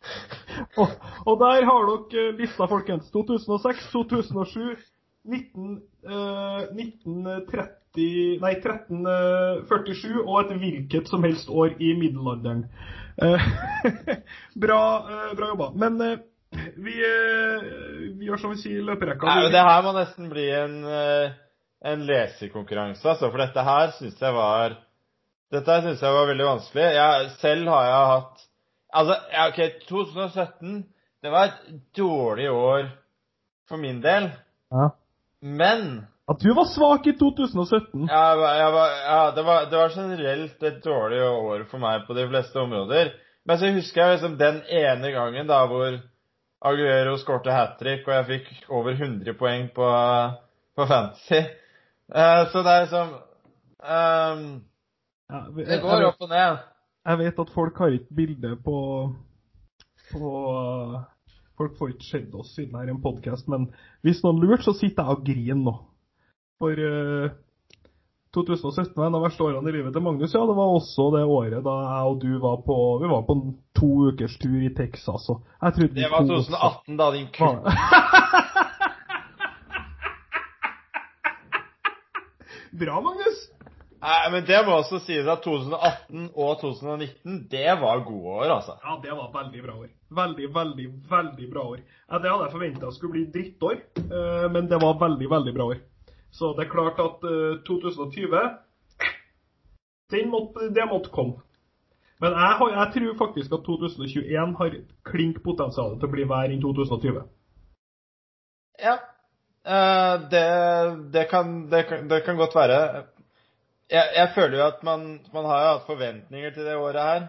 og, 0.80 0.88
og, 1.26 1.34
der 1.40 1.66
har 1.66 1.88
dere 1.90 2.36
lista, 2.38 2.68
folkens. 2.70 3.10
2006, 3.10 3.90
2007, 3.90 4.78
19, 5.24 5.78
uh, 6.08 6.64
1930 6.74 7.70
Nei, 7.94 8.56
1347 8.58 10.16
og 10.24 10.38
et 10.40 10.56
hvilket 10.58 11.06
som 11.06 11.22
helst 11.22 11.46
år 11.46 11.76
i 11.78 11.92
middelalderen. 11.94 12.64
Uh, 13.22 13.38
bra, 14.64 14.80
uh, 15.06 15.28
bra 15.38 15.52
jobba. 15.52 15.68
Men 15.78 16.00
vi, 16.50 16.96
vi, 16.98 18.26
gjør 18.26 18.42
som 18.42 18.50
vi 18.50 18.58
sier, 18.64 18.82
løperekka. 18.82 19.30
Nei, 19.30 19.52
det 19.54 19.62
her 19.62 19.86
må 19.86 19.94
nesten 19.94 20.26
bli 20.32 20.48
en 20.58 20.74
en 21.84 22.06
lesekonkurranse, 22.08 23.04
altså. 23.08 23.28
For 23.30 23.42
dette 23.42 23.64
her 23.66 23.94
syns 23.98 24.20
jeg 24.20 24.34
var 24.36 24.78
Dette 25.52 25.70
her 25.70 25.84
syns 25.84 26.02
jeg 26.02 26.16
var 26.16 26.28
veldig 26.30 26.46
vanskelig. 26.48 26.84
Jeg, 26.96 27.30
selv 27.42 27.70
har 27.74 27.88
jeg 27.88 28.10
hatt 28.12 28.44
Altså, 28.94 29.16
ja, 29.32 29.46
OK, 29.50 29.60
2017 29.88 30.76
Det 31.22 31.32
var 31.32 31.50
et 31.50 31.80
dårlig 31.96 32.50
år 32.50 32.88
for 33.68 33.80
min 33.80 34.02
del. 34.04 34.28
Ja. 34.72 34.90
Men 35.44 36.06
At 36.28 36.40
du 36.40 36.54
var 36.56 36.64
svak 36.64 37.06
i 37.06 37.12
2017? 37.20 38.06
Ja, 38.08 38.22
jeg 38.56 38.72
var, 38.72 38.92
ja 39.04 39.18
det, 39.36 39.42
var, 39.44 39.66
det, 39.68 39.76
var, 39.76 39.92
generelt 39.92 40.62
et 40.62 40.78
dårlig 40.84 41.20
år 41.20 41.66
for 41.68 41.82
meg 41.82 42.06
på 42.06 42.16
de 42.16 42.24
fleste 42.30 42.60
områder. 42.62 43.12
Men 43.44 43.60
så 43.60 43.68
husker 43.74 44.00
jeg 44.00 44.14
liksom 44.14 44.38
den 44.40 44.62
ene 44.72 45.10
gangen 45.12 45.50
da 45.50 45.58
hvor 45.68 45.98
Aguero 46.64 47.18
skårte 47.20 47.52
hat 47.52 47.76
trick, 47.76 48.06
og 48.08 48.14
jeg 48.14 48.28
fikk 48.30 48.70
over 48.72 48.96
100 48.96 49.36
poeng 49.36 49.68
på, 49.76 49.90
på 50.72 50.86
Fantasy. 50.88 51.42
Uh, 52.08 52.48
så 52.48 52.64
det 52.64 52.72
er 52.72 52.86
liksom 52.86 53.12
um, 53.84 54.48
ja, 55.28 55.42
vi, 55.52 55.68
Det 55.68 55.80
går 55.84 56.08
opp 56.08 56.24
og 56.24 56.32
ned. 56.32 56.64
Jeg 57.04 57.20
vet 57.20 57.44
at 57.44 57.52
folk 57.52 57.84
har 57.84 57.98
ikke 57.98 58.16
bilde 58.16 58.56
på 58.64 58.78
på 60.12 60.30
Folk 61.58 61.76
får 61.78 61.94
ikke 61.94 62.08
sett 62.08 62.34
oss 62.34 62.54
siden 62.56 62.74
det 62.74 62.80
er 62.82 62.90
en 62.94 63.02
podkast, 63.02 63.46
men 63.50 63.68
hvis 64.02 64.24
noen 64.24 64.40
lurte, 64.42 64.64
så 64.66 64.72
sitter 64.74 65.06
jeg 65.06 65.14
og 65.14 65.26
griner 65.26 65.60
nå. 65.62 65.74
For 66.62 66.74
uh, 66.74 67.28
2017 68.34 68.96
var 68.98 69.06
en 69.06 69.14
av 69.20 69.22
verste 69.22 69.44
årene 69.46 69.70
i 69.70 69.74
livet 69.76 69.92
til 69.94 70.02
Magnus. 70.02 70.34
Ja, 70.34 70.42
det 70.48 70.56
var 70.58 70.68
også 70.74 71.02
det 71.14 71.22
året 71.30 71.62
da 71.62 71.74
jeg 71.84 72.04
og 72.10 72.16
du 72.24 72.32
var 72.42 72.56
på 72.66 72.98
Vi 73.02 73.06
var 73.10 73.22
på 73.28 73.32
en 73.38 73.44
to 73.78 73.90
ukers 74.10 74.36
tur 74.42 74.58
i 74.58 74.74
Texas. 74.74 75.28
Og 75.30 75.36
jeg 75.62 75.70
trodde 75.78 75.94
det 76.00 76.10
var 76.10 76.22
2018, 76.26 76.98
da, 76.98 77.06
din 77.14 77.28
kuk. 77.34 77.62
Bra, 82.74 82.98
Magnus. 82.98 83.53
Nei, 84.04 84.24
men 84.34 84.44
det 84.44 84.58
må 84.66 84.74
også 84.76 84.98
sies 85.00 85.28
at 85.32 85.40
2018 85.46 86.26
og 86.34 86.58
2019, 86.60 87.38
det 87.48 87.76
var 87.80 88.02
gode 88.04 88.34
år, 88.42 88.50
altså. 88.58 88.74
Ja, 88.84 88.98
det 89.00 89.14
var 89.16 89.30
veldig 89.32 89.62
bra 89.64 89.76
år. 89.80 89.88
Veldig, 90.18 90.48
veldig, 90.54 90.88
veldig 91.10 91.48
bra 91.54 91.64
år. 91.70 91.80
Det 91.80 92.32
hadde 92.32 92.42
jeg 92.42 92.52
forventa 92.52 92.90
skulle 92.92 93.14
bli 93.14 93.24
drittår, 93.32 93.80
eh, 94.02 94.44
men 94.52 94.68
det 94.68 94.80
var 94.82 95.00
veldig, 95.00 95.30
veldig 95.32 95.54
bra 95.56 95.70
år. 95.72 95.80
Så 96.34 96.52
det 96.58 96.66
er 96.66 96.74
klart 96.74 97.00
at 97.00 97.24
2020 97.64 98.36
den 100.12 100.30
måtte, 100.30 100.68
Det 100.74 100.84
måtte 100.90 101.10
komme. 101.10 101.40
Men 102.20 102.36
jeg, 102.36 102.52
har, 102.58 102.70
jeg, 102.70 102.92
tror 102.94 103.16
faktisk 103.26 103.52
at 103.52 103.64
2021 103.66 104.54
har 104.60 104.76
klink 105.04 105.40
potensial 105.44 105.96
til 105.96 106.08
å 106.08 106.12
bli 106.12 106.28
verre 106.28 106.52
enn 106.52 106.62
2020. 106.62 107.24
Ja, 108.84 108.98
Uh, 109.64 110.20
det, 110.28 110.44
det, 111.12 111.22
kan, 111.30 111.70
det, 111.70 111.86
kan, 111.88 112.08
det, 112.08 112.18
kan, 112.26 112.36
godt 112.36 112.52
være. 112.54 112.76
Jeg, 113.94 114.10
jeg 114.16 114.30
føler 114.34 114.58
jo 114.58 114.66
at 114.66 114.82
man, 114.86 115.06
man 115.34 115.46
har 115.46 115.60
jo 115.62 115.72
hatt 115.72 115.88
forventninger 115.88 116.54
til 116.54 116.66
det 116.66 116.76
året 116.76 117.02
her. 117.02 117.26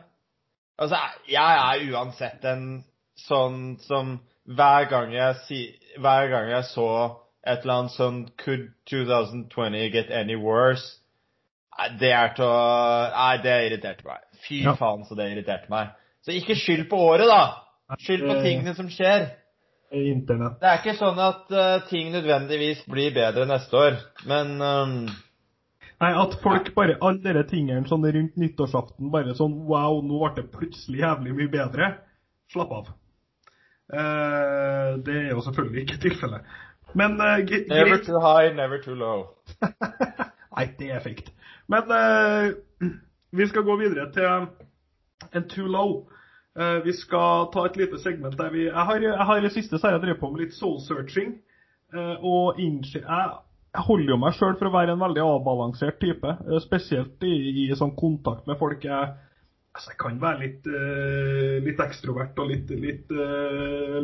Altså, 0.81 0.99
jeg 1.31 1.59
er 1.61 1.83
uansett 1.93 2.47
en 2.49 2.65
sånn 3.27 3.77
som 3.85 4.17
hver 4.45 4.89
gang 4.91 5.13
jeg, 5.15 5.37
si, 5.47 5.59
hver 6.01 6.27
gang 6.33 6.49
jeg 6.51 6.67
så 6.73 6.89
et 7.45 7.61
eller 7.61 7.79
annet 7.79 7.93
sånn 7.95 8.19
Could 8.41 8.71
2020 8.89 9.89
get 9.93 10.11
any 10.13 10.37
worse? 10.39 10.97
Det 11.99 12.11
er 12.15 12.33
til 12.37 12.47
å 12.47 12.59
Nei, 13.13 13.31
det 13.43 13.55
irriterte 13.67 14.07
meg. 14.07 14.25
Fy 14.45 14.61
ja. 14.63 14.75
faen, 14.79 15.05
så 15.07 15.17
det 15.17 15.29
irriterte 15.31 15.71
meg. 15.71 15.93
Så 16.25 16.33
ikke 16.33 16.57
skyld 16.57 16.87
på 16.91 16.99
året, 17.11 17.27
da. 17.29 17.97
Skyld 18.01 18.25
på 18.25 18.37
tingene 18.41 18.73
som 18.77 18.89
skjer. 18.91 19.27
Internett. 19.95 20.57
Det 20.59 20.69
er 20.69 20.79
ikke 20.81 20.95
sånn 20.97 21.19
at 21.21 21.51
uh, 21.53 21.83
ting 21.89 22.09
nødvendigvis 22.15 22.81
blir 22.89 23.13
bedre 23.15 23.45
neste 23.47 23.77
år, 23.79 23.99
men 24.27 24.55
um, 24.59 24.95
Nei, 26.01 26.11
at 26.11 26.35
folk 26.43 26.73
bare 26.75 26.97
Alle 27.05 27.33
de 27.37 27.43
tingene 27.49 27.87
sånn 27.87 28.05
rundt 28.17 28.37
nyttårsaften 28.39 29.11
bare 29.13 29.35
sånn 29.37 29.55
Wow, 29.69 30.01
nå 30.03 30.19
ble 30.21 30.33
det 30.41 30.51
plutselig 30.53 31.03
jævlig 31.03 31.35
mye 31.37 31.51
bedre. 31.53 31.91
Slapp 32.51 32.73
av. 32.75 32.91
Uh, 33.85 34.97
det 35.05 35.15
er 35.15 35.31
jo 35.31 35.43
selvfølgelig 35.45 35.85
ikke 35.85 36.01
tilfellet. 36.07 36.51
Men 36.97 37.19
uh, 37.21 37.37
Never 37.69 38.01
too 38.03 38.19
high, 38.21 38.51
never 38.55 38.81
too 38.83 38.95
low. 38.95 39.29
Nei, 40.55 40.67
det 40.79 40.91
er 40.91 41.03
fake. 41.03 41.31
Men 41.71 41.89
uh, 41.91 42.91
vi 43.35 43.47
skal 43.47 43.65
gå 43.67 43.77
videre 43.79 44.11
til 44.15 45.31
en 45.33 45.49
too 45.49 45.67
low. 45.67 46.03
Vi 46.55 46.93
skal 46.95 47.49
ta 47.51 47.65
et 47.67 47.75
lite 47.75 47.97
segment 47.99 48.37
der 48.39 48.53
vi 48.53 48.61
Jeg 48.69 48.83
har, 48.87 49.01
jeg 49.03 49.25
har 49.27 49.37
i 49.37 49.43
det 49.43 49.49
siste 49.51 49.75
så 49.75 49.89
har 49.89 49.97
jeg 49.97 50.05
drevet 50.05 50.21
på 50.21 50.29
med 50.31 50.45
litt 50.45 50.53
soul-searching. 50.55 51.33
Uh, 51.95 52.15
og 52.23 52.59
jeg, 52.59 53.25
jeg 53.75 53.85
holder 53.85 54.11
jo 54.13 54.17
meg 54.21 54.35
sjøl 54.37 54.55
for 54.59 54.69
å 54.69 54.73
være 54.75 54.95
en 54.95 55.03
veldig 55.03 55.23
avbalansert 55.25 55.97
type. 56.01 56.31
Uh, 56.47 56.57
spesielt 56.63 57.23
i, 57.27 57.35
i, 57.65 57.69
sånn 57.77 57.95
kontakt 57.99 58.47
med 58.49 58.59
folk. 58.59 58.81
Jeg, 58.87 59.03
altså 59.75 59.91
jeg 59.91 59.99
kan 60.01 60.19
være 60.21 60.41
litt, 60.41 60.67
litt 61.65 61.79
ekstrovert 61.83 62.37
og 62.39 62.47
litt, 62.47 62.69
litt, 62.79 63.09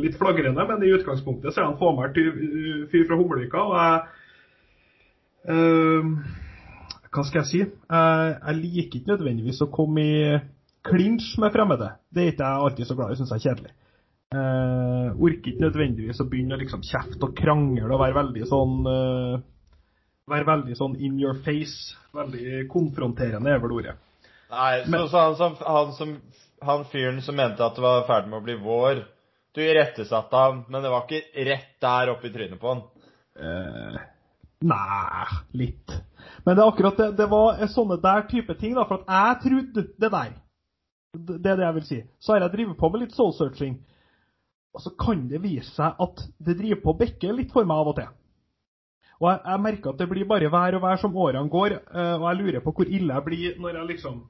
litt, 0.02 0.16
flagrende, 0.20 0.66
men 0.68 0.84
i 0.84 0.92
utgangspunktet 0.92 1.48
så 1.54 1.62
er 1.62 1.70
han 1.70 1.80
fåmælt 1.80 2.18
fyr 2.92 3.06
fra 3.08 3.16
Humlevika. 3.16 3.60
Og 3.64 3.74
jeg 3.80 3.94
Hva 7.08 7.22
skal 7.24 7.40
jeg 7.40 7.48
si? 7.48 7.62
jeg 7.64 8.58
liker 8.60 8.98
ikke 9.00 9.14
nødvendigvis 9.14 9.64
å 9.64 9.72
komme 9.72 10.04
i 10.04 10.18
Klinsj 10.82 11.38
med 11.38 11.52
fremmede. 11.54 11.92
Det 12.10 12.22
er 12.22 12.32
ikke 12.32 12.48
jeg 12.48 12.66
alltid 12.66 12.88
så 12.88 12.96
glad 12.98 13.12
i, 13.12 13.16
syns 13.20 13.32
jeg 13.32 13.40
er 13.40 13.46
kjedelig. 13.46 13.72
Uh, 14.32 15.12
orker 15.20 15.52
ikke 15.52 15.62
nødvendigvis 15.66 16.22
å 16.22 16.26
begynne 16.30 16.56
å 16.56 16.60
liksom 16.62 16.82
kjefte 16.88 17.26
og 17.26 17.34
krangle 17.36 17.84
og 17.90 18.00
være 18.00 18.16
veldig 18.16 18.46
sånn 18.48 18.78
uh, 18.88 19.34
Være 20.30 20.46
veldig 20.46 20.76
sånn 20.78 20.94
in 21.02 21.18
your 21.18 21.38
face. 21.42 21.96
Veldig 22.14 22.66
konfronterende 22.70 23.50
er 23.50 23.62
vel 23.62 23.74
ordet. 23.80 23.96
Nei, 24.52 24.84
Men, 24.86 25.08
så, 25.08 25.24
så 25.34 25.48
han, 25.48 25.56
han, 25.64 25.92
som, 25.96 26.14
han 26.62 26.84
fyren 26.92 27.22
som 27.24 27.36
mente 27.38 27.64
at 27.64 27.78
det 27.78 27.82
var 27.82 28.06
ferdig 28.06 28.30
med 28.30 28.42
å 28.42 28.44
bli 28.44 28.56
vår 28.60 29.00
Du 29.56 29.62
irettesatte 29.64 30.36
ham, 30.36 30.62
men 30.68 30.84
det 30.84 30.90
var 30.92 31.06
ikke 31.06 31.44
rett 31.48 31.72
der 31.82 32.12
oppe 32.12 32.28
i 32.28 32.32
trynet 32.32 32.60
på 32.60 32.70
han? 32.70 32.82
Uh, 33.36 33.98
nei, 34.64 35.26
litt. 35.60 35.96
Men 36.44 36.56
det 36.56 36.62
er 36.62 36.70
akkurat 36.70 37.00
det. 37.00 37.08
Det 37.18 37.26
var 37.28 37.60
sånne 37.72 37.98
der 38.00 38.24
type 38.30 38.56
ting, 38.60 38.76
da. 38.78 38.86
For 38.88 39.02
at 39.02 39.12
jeg 39.12 39.42
trodde 39.42 39.86
det 40.00 40.12
der. 40.14 40.32
Det 41.12 41.50
er 41.52 41.60
det 41.60 41.66
jeg 41.66 41.76
vil 41.76 41.88
si. 41.88 42.00
Så 42.20 42.32
har 42.32 42.46
jeg 42.46 42.54
drevet 42.54 42.78
på 42.80 42.92
med 42.92 43.04
litt 43.04 43.16
soul-searching. 43.16 43.76
Og 44.72 44.80
så 44.80 44.94
kan 44.96 45.26
det 45.28 45.42
vise 45.44 45.68
seg 45.74 46.00
at 46.00 46.24
det 46.40 46.56
driver 46.56 46.80
på 46.80 46.94
å 46.94 47.00
bekke 47.02 47.36
litt 47.36 47.52
for 47.52 47.68
meg 47.68 47.82
av 47.82 47.92
og 47.92 47.98
til. 47.98 48.08
Og 49.22 49.30
jeg, 49.30 49.40
jeg 49.46 49.62
merker 49.62 49.92
at 49.92 50.02
det 50.02 50.10
blir 50.10 50.28
bare 50.28 50.50
vær 50.50 50.76
og 50.76 50.82
vær 50.82 50.98
som 50.98 51.16
årene 51.16 51.50
går, 51.50 51.78
uh, 51.94 52.14
og 52.18 52.28
jeg 52.28 52.38
lurer 52.42 52.62
på 52.64 52.74
hvor 52.74 52.88
ille 52.90 53.14
jeg 53.14 53.26
blir 53.28 53.58
når 53.62 53.78
jeg 53.78 53.90
liksom 53.94 54.22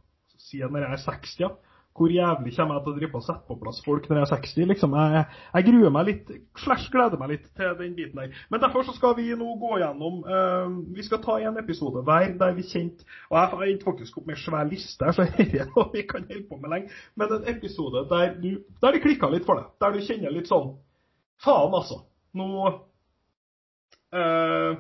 sier 0.43 0.69
når 0.69 0.85
jeg 0.85 0.93
er 0.99 1.05
60, 1.07 1.37
ja. 1.41 1.49
hvor 1.97 2.13
jævlig 2.13 2.53
kommer 2.57 2.77
jeg 2.77 2.85
til 2.85 2.93
å 2.93 2.97
drive 2.99 3.17
og 3.21 3.25
sette 3.25 3.49
på 3.49 3.57
plass 3.63 3.79
folk 3.87 4.09
når 4.11 4.19
jeg 4.19 4.27
er 4.27 4.31
60? 4.43 4.69
liksom. 4.73 4.97
Jeg, 4.99 5.23
jeg 5.55 5.67
gruer 5.71 5.95
meg 5.97 6.07
litt, 6.11 6.35
slash 6.61 6.93
gleder 6.93 7.23
meg 7.23 7.33
litt 7.33 7.49
til 7.57 7.73
den 7.81 7.97
biten 7.97 8.21
der. 8.21 8.37
Men 8.53 8.65
derfor 8.67 8.85
så 8.85 8.97
skal 8.99 9.17
vi 9.17 9.31
nå 9.39 9.57
gå 9.63 9.73
gjennom 9.81 10.21
uh, 10.29 10.77
Vi 10.99 11.09
skal 11.09 11.23
ta 11.25 11.39
en 11.41 11.59
episode 11.63 12.05
hver 12.05 12.37
der 12.45 12.55
vi 12.59 12.69
kjente 12.69 13.09
Og 13.31 13.39
jeg 13.39 13.53
har 13.55 13.67
ikke 13.73 13.91
faktisk 13.91 14.21
opp 14.21 14.29
med 14.29 14.45
svær 14.45 14.69
liste, 14.69 15.09
her, 15.09 15.17
så 15.17 15.29
dette 15.39 15.65
er 15.65 15.73
noe 15.73 15.89
vi 15.97 16.05
kan 16.11 16.29
holde 16.29 16.47
på 16.53 16.61
med 16.61 16.77
lenge. 16.77 17.03
Men 17.17 17.37
en 17.39 17.53
episode 17.57 18.05
der, 18.13 18.37
du, 18.45 18.51
der 18.85 18.97
det 18.97 19.05
klikka 19.09 19.33
litt 19.33 19.49
for 19.49 19.63
deg. 19.63 19.73
Der 19.81 19.97
du 19.97 20.05
kjenner 20.05 20.35
litt 20.37 20.53
sånn 20.53 20.75
Faen, 21.43 21.73
altså. 21.75 22.05
Nå 22.39 22.49
uh, 24.13 24.79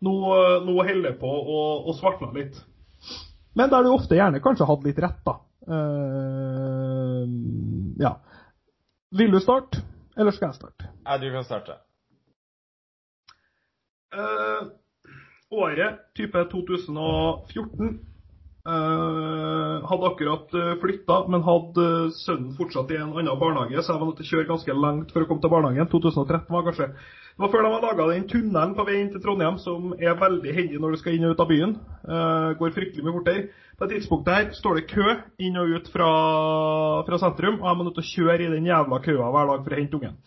nå, 0.00 0.14
nå 0.66 0.74
holder 0.80 1.10
jeg 1.10 1.18
på 1.20 1.30
å, 1.30 1.60
å 1.90 1.94
svartne 1.98 2.32
litt. 2.36 2.58
Men 3.58 3.70
der 3.72 3.84
du 3.84 3.92
ofte 3.92 4.16
gjerne 4.16 4.40
kanskje 4.42 4.68
hadde 4.68 4.86
litt 4.88 5.00
rett, 5.02 5.22
da. 5.26 5.36
Eh, 5.70 7.24
ja. 8.00 8.12
Vil 9.18 9.32
du 9.34 9.40
starte, 9.42 9.82
eller 10.16 10.34
skal 10.34 10.50
jeg 10.50 10.60
starte? 10.60 10.90
Nei, 11.04 11.18
du 11.22 11.26
kan 11.34 11.46
starte. 11.46 11.76
Eh, 14.14 14.62
året 15.50 16.06
type 16.18 16.46
2014 16.52 17.90
Uh, 17.90 18.19
hadde 18.64 20.08
akkurat 20.10 20.52
flytta, 20.82 21.22
men 21.32 21.46
hadde 21.46 21.86
sønnen 22.18 22.52
fortsatt 22.58 22.90
i 22.92 22.98
en 23.00 23.14
annen 23.14 23.40
barnehage, 23.40 23.80
så 23.80 23.94
jeg 23.94 24.02
var 24.02 24.10
nødt 24.10 24.20
kjøre 24.28 24.50
ganske 24.50 24.76
langt 24.76 25.14
for 25.14 25.24
å 25.24 25.28
komme 25.30 25.40
til 25.44 25.52
barnehagen. 25.52 25.88
2013 25.90 26.52
var 26.52 26.66
kanskje 26.68 26.90
det 27.40 27.46
var 27.46 27.52
før 27.54 27.62
de 27.64 27.68
hadde 27.72 27.88
laga 27.88 28.06
den 28.10 28.24
tunnelen 28.28 28.72
på 28.76 28.84
vei 28.84 28.98
inn 29.00 29.10
til 29.14 29.22
Trondheim, 29.24 29.54
som 29.62 29.94
er 29.96 30.18
veldig 30.20 30.52
heldig 30.52 30.80
når 30.82 30.92
du 30.92 30.98
skal 31.00 31.14
inn 31.16 31.24
og 31.24 31.32
ut 31.32 31.40
av 31.40 31.48
byen. 31.48 31.70
Går 32.60 32.74
fryktelig 32.76 33.04
mye 33.06 33.14
fortere. 33.16 33.44
På 33.78 33.86
et 33.86 33.94
tidspunkt 33.94 34.28
der 34.28 34.50
står 34.58 34.76
det 34.76 34.90
kø 34.90 35.06
inn 35.40 35.56
og 35.56 35.72
ut 35.72 35.88
fra, 35.88 36.10
fra 37.06 37.20
sentrum, 37.22 37.62
og 37.62 37.70
jeg 37.70 37.78
må 37.78 37.86
nødt 37.86 37.96
til 37.96 38.04
å 38.04 38.10
kjøre 38.10 38.44
i 38.44 38.50
den 38.52 38.68
jævla 38.68 39.00
køa 39.06 39.30
hver 39.32 39.54
dag 39.54 39.62
for 39.64 39.72
å 39.72 39.78
hente 39.80 39.96
ungen. 39.96 40.18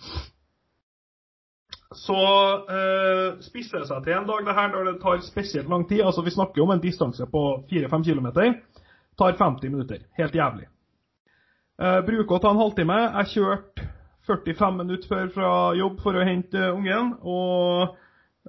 Så 1.96 2.18
uh, 2.18 3.40
spisser 3.44 3.84
det 3.84 3.90
seg 3.90 4.04
til 4.06 4.18
en 4.18 4.28
dag 4.30 4.46
det 4.46 4.58
her 4.58 4.70
når 4.74 4.92
det 4.92 5.00
tar 5.04 5.24
spesielt 5.26 5.70
lang 5.72 5.88
tid. 5.90 6.04
Altså 6.06 6.26
Vi 6.26 6.36
snakker 6.36 6.64
om 6.64 6.74
en 6.76 6.84
distanse 6.84 7.28
på 7.30 7.44
4-5 7.72 8.06
km. 8.10 8.30
Tar 9.18 9.36
50 9.38 9.70
minutter. 9.70 10.06
Helt 10.18 10.36
jævlig. 10.36 10.68
Eh, 11.82 12.00
bruker 12.06 12.38
å 12.38 12.42
ta 12.42 12.54
en 12.54 12.62
halvtime. 12.62 13.00
Jeg 13.20 13.32
kjørte 13.34 13.90
45 14.30 14.80
minutter 14.80 15.10
før 15.10 15.30
fra 15.36 15.52
jobb 15.78 16.00
for 16.04 16.18
å 16.18 16.26
hente 16.26 16.70
ungen. 16.72 17.14
Og 17.22 17.96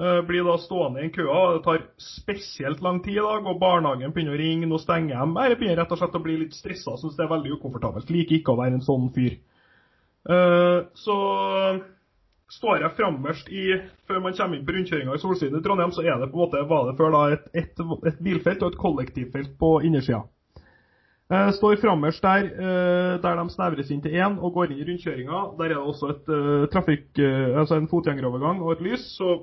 eh, 0.01 0.21
blir 0.29 0.45
da 0.47 0.59
stående 0.61 1.07
i 1.07 1.11
køa. 1.15 1.41
Det 1.57 1.65
tar 1.65 1.87
spesielt 2.01 2.85
lang 2.85 3.01
tid 3.05 3.19
i 3.19 3.25
dag, 3.25 3.49
og 3.49 3.61
barnehagen 3.63 4.15
begynner 4.15 4.37
å 4.37 4.41
ringe. 4.41 4.69
Nå 4.71 4.81
stenger 4.83 5.17
de. 5.17 5.49
Jeg 5.49 5.61
begynner 5.61 5.83
rett 5.83 5.97
og 5.97 6.03
slett 6.03 6.21
å 6.21 6.23
bli 6.25 6.39
litt 6.45 6.57
stressa. 6.57 6.99
Syns 7.01 7.19
det 7.19 7.27
er 7.27 7.33
veldig 7.33 7.57
ukomfortabelt. 7.59 8.13
Liker 8.13 8.39
ikke 8.39 8.55
å 8.55 8.61
være 8.61 8.79
en 8.79 8.87
sånn 8.87 9.11
fyr. 9.17 9.41
Eh, 10.25 10.79
så 10.97 11.19
står 12.55 12.85
jeg 12.85 12.95
fremmest 12.99 13.51
i 13.53 13.65
Før 14.09 14.21
man 14.25 14.37
kommer 14.37 14.59
inn 14.59 14.67
på 14.67 14.75
rundkjøringa 14.77 15.17
i 15.17 15.23
Solsiden 15.23 15.59
i 15.59 15.65
Trondheim, 15.65 15.93
så 15.95 16.05
er 16.05 16.21
det 16.21 16.31
på 16.31 16.39
en 16.39 16.45
måte, 16.45 16.63
var 16.69 16.87
det 16.89 16.97
før 16.99 17.15
da 17.15 17.25
et, 17.35 17.51
et, 17.63 17.83
et 18.11 18.23
bilfelt 18.23 18.63
og 18.63 18.73
et 18.73 18.81
kollektivfelt 18.81 19.55
på 19.61 19.71
innersida. 19.87 20.25
Jeg 21.33 21.55
står 21.57 21.79
fremmest 21.81 22.23
der, 22.23 22.51
uh, 22.53 23.15
der 23.23 23.39
de 23.41 23.45
snevres 23.51 23.91
inn 23.91 24.03
til 24.05 24.13
én 24.21 24.37
og 24.37 24.53
går 24.59 24.75
inn 24.75 24.83
i 24.83 24.89
rundkjøringa. 24.91 25.41
Der 25.59 25.71
er 25.71 25.73
det 25.73 25.81
også 25.81 26.13
et 26.13 26.29
uh, 26.29 26.67
trafikk, 26.73 27.09
altså 27.63 27.81
en 27.81 27.89
fotgjengerovergang 27.89 28.61
og 28.63 28.77
et 28.77 28.85
lys. 28.85 29.07
Så 29.17 29.39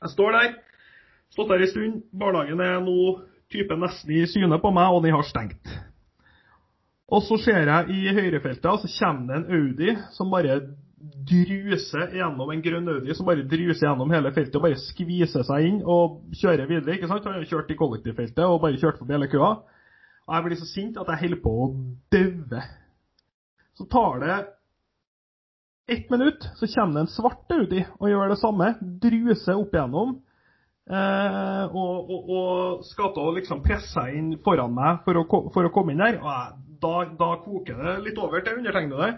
jeg 0.00 0.14
står 0.16 0.36
der. 0.36 0.58
Stått 1.30 1.52
der 1.52 1.62
en 1.62 1.70
stund. 1.70 2.02
Barnehagen 2.10 2.60
er 2.64 2.82
nå 2.82 2.98
type 3.50 3.76
nesten 3.78 4.16
i 4.18 4.26
syne 4.30 4.58
på 4.62 4.74
meg, 4.74 4.90
og 4.90 5.04
den 5.06 5.14
har 5.14 5.26
stengt. 5.26 5.70
Og 7.10 7.22
så 7.26 7.38
ser 7.42 7.66
jeg 7.66 7.90
i 7.90 8.14
høyrefeltet, 8.14 8.66
og 8.70 8.82
så 8.82 8.90
kommer 8.98 9.26
det 9.30 9.38
en 9.38 9.56
Audi 9.58 9.94
som 10.14 10.30
bare 10.30 10.60
druser 11.00 12.12
gjennom 12.18 12.50
en 12.52 12.62
grønn 12.64 12.88
Audi 12.92 13.14
som 13.16 13.28
bare 13.28 13.46
druser 13.48 13.86
gjennom 13.86 14.10
hele 14.12 14.32
feltet 14.36 14.58
og 14.58 14.66
bare 14.66 14.80
skviser 14.82 15.46
seg 15.48 15.66
inn 15.68 15.80
og 15.80 16.20
kjører 16.36 16.68
videre. 16.68 16.96
ikke 16.96 17.08
sant? 17.08 17.24
Han 17.24 17.38
har 17.38 17.48
kjørt 17.48 17.72
i 17.72 17.78
kollektivfeltet 17.78 18.44
og 18.44 18.60
bare 18.60 18.80
kjørt 18.80 19.00
forbi 19.00 19.16
hele 19.16 19.30
køa. 19.32 19.50
Og 20.28 20.34
jeg 20.36 20.46
blir 20.46 20.60
så 20.60 20.68
sint 20.68 21.00
at 21.00 21.08
jeg 21.08 21.22
holder 21.24 21.42
på 21.42 21.54
å 21.56 21.68
daue. 22.12 22.64
Så 23.80 23.86
tar 23.90 24.20
det 24.20 24.38
ett 25.90 26.10
minutt, 26.12 26.44
så 26.54 26.68
kommer 26.70 27.00
det 27.00 27.06
en 27.06 27.14
svart 27.16 27.54
Audi 27.56 27.84
og 27.98 28.10
gjør 28.12 28.34
det 28.34 28.40
samme. 28.42 28.74
Druser 29.02 29.56
opp 29.56 29.72
igjennom. 29.74 30.18
Eh, 30.90 31.64
og, 31.70 32.10
og, 32.10 32.30
og, 32.34 32.84
skal 32.86 33.14
å 33.22 33.30
liksom 33.36 33.62
presse 33.62 33.92
seg 33.94 34.16
inn 34.18 34.30
foran 34.44 34.74
meg 34.74 35.04
for 35.06 35.20
å, 35.20 35.24
for 35.54 35.66
å 35.66 35.72
komme 35.74 35.94
inn 35.94 36.02
der. 36.02 36.20
Og 36.20 36.30
jeg, 36.30 36.56
da, 36.82 36.94
da, 37.18 37.30
koker 37.44 37.78
det 37.80 37.96
litt 38.08 38.20
over 38.20 38.44
til 38.44 38.60
undertegnede. 38.60 39.12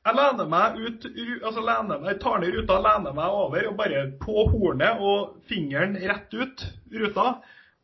Jeg 0.00 0.16
lener 0.16 0.46
meg 0.48 0.78
ut, 0.80 1.06
altså 1.44 1.60
lener 1.60 1.98
meg, 2.00 2.18
tar 2.22 2.38
ned 2.40 2.54
ruta, 2.56 2.78
lener 2.80 3.12
meg 3.16 3.34
over 3.36 3.66
og 3.68 3.74
bare 3.76 4.04
på 4.22 4.46
hornet 4.48 5.02
og 5.04 5.34
fingeren 5.50 5.98
rett 6.00 6.32
ut 6.32 6.64
ruta 7.02 7.26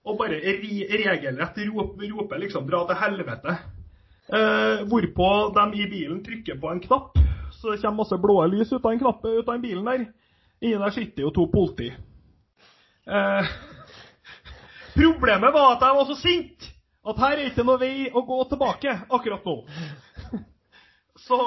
og 0.07 0.17
bare 0.21 0.39
regelrett 0.41 1.59
roper, 1.69 2.07
roper 2.15 2.41
liksom 2.41 2.67
'dra 2.67 2.87
til 2.87 3.01
helvete'. 3.03 3.57
Eh, 4.27 4.87
hvorpå 4.89 5.29
de 5.55 5.83
i 5.83 5.91
bilen 5.91 6.25
trykker 6.25 6.61
på 6.61 6.71
en 6.71 6.81
knapp, 6.81 7.19
så 7.53 7.71
det 7.71 7.83
kommer 7.83 8.03
masse 8.03 8.19
blå 8.19 8.47
lys 8.47 8.73
ut 8.73 8.85
av 8.85 8.93
en 8.93 8.99
knapp 8.99 9.25
ut 9.25 9.49
av 9.49 9.55
en 9.55 9.63
bilen 9.63 9.85
der. 9.85 10.07
Inni 10.61 10.79
der 10.79 10.91
sitter 10.91 11.23
jo 11.23 11.31
to 11.31 11.47
politi. 11.53 11.93
Eh, 13.07 13.45
problemet 15.03 15.53
var 15.53 15.77
at 15.77 15.85
jeg 15.85 15.99
var 16.01 16.07
så 16.09 16.17
sint 16.17 16.71
at 17.07 17.19
her 17.23 17.37
er 17.37 17.51
ikke 17.51 17.67
noe 17.67 17.79
vei 17.79 18.09
å 18.11 18.25
gå 18.27 18.45
tilbake 18.51 19.01
akkurat 19.11 19.45
nå. 19.45 19.57
Så 21.27 21.39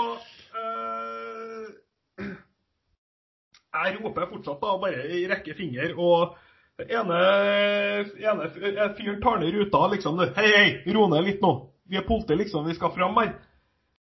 eh, 0.59 2.29
Jeg 3.69 3.99
roper 3.99 4.29
fortsatt 4.31 4.63
da, 4.63 4.77
bare 4.81 5.03
rekker 5.29 5.57
finger 5.57 5.91
og 6.01 6.37
ene, 6.81 7.19
ene 8.17 8.47
fyren 8.97 9.19
tar 9.21 9.37
ned 9.41 9.53
ruta 9.53 9.83
liksom. 9.91 10.17
Hei, 10.37 10.47
hei, 10.55 10.93
ro 10.95 11.05
ned 11.11 11.27
litt 11.27 11.43
nå. 11.43 11.51
Vi 11.89 11.99
er 11.99 12.07
politi, 12.07 12.37
liksom. 12.37 12.65
Vi 12.65 12.77
skal 12.77 12.93
fram 12.95 13.17
her. 13.21 13.35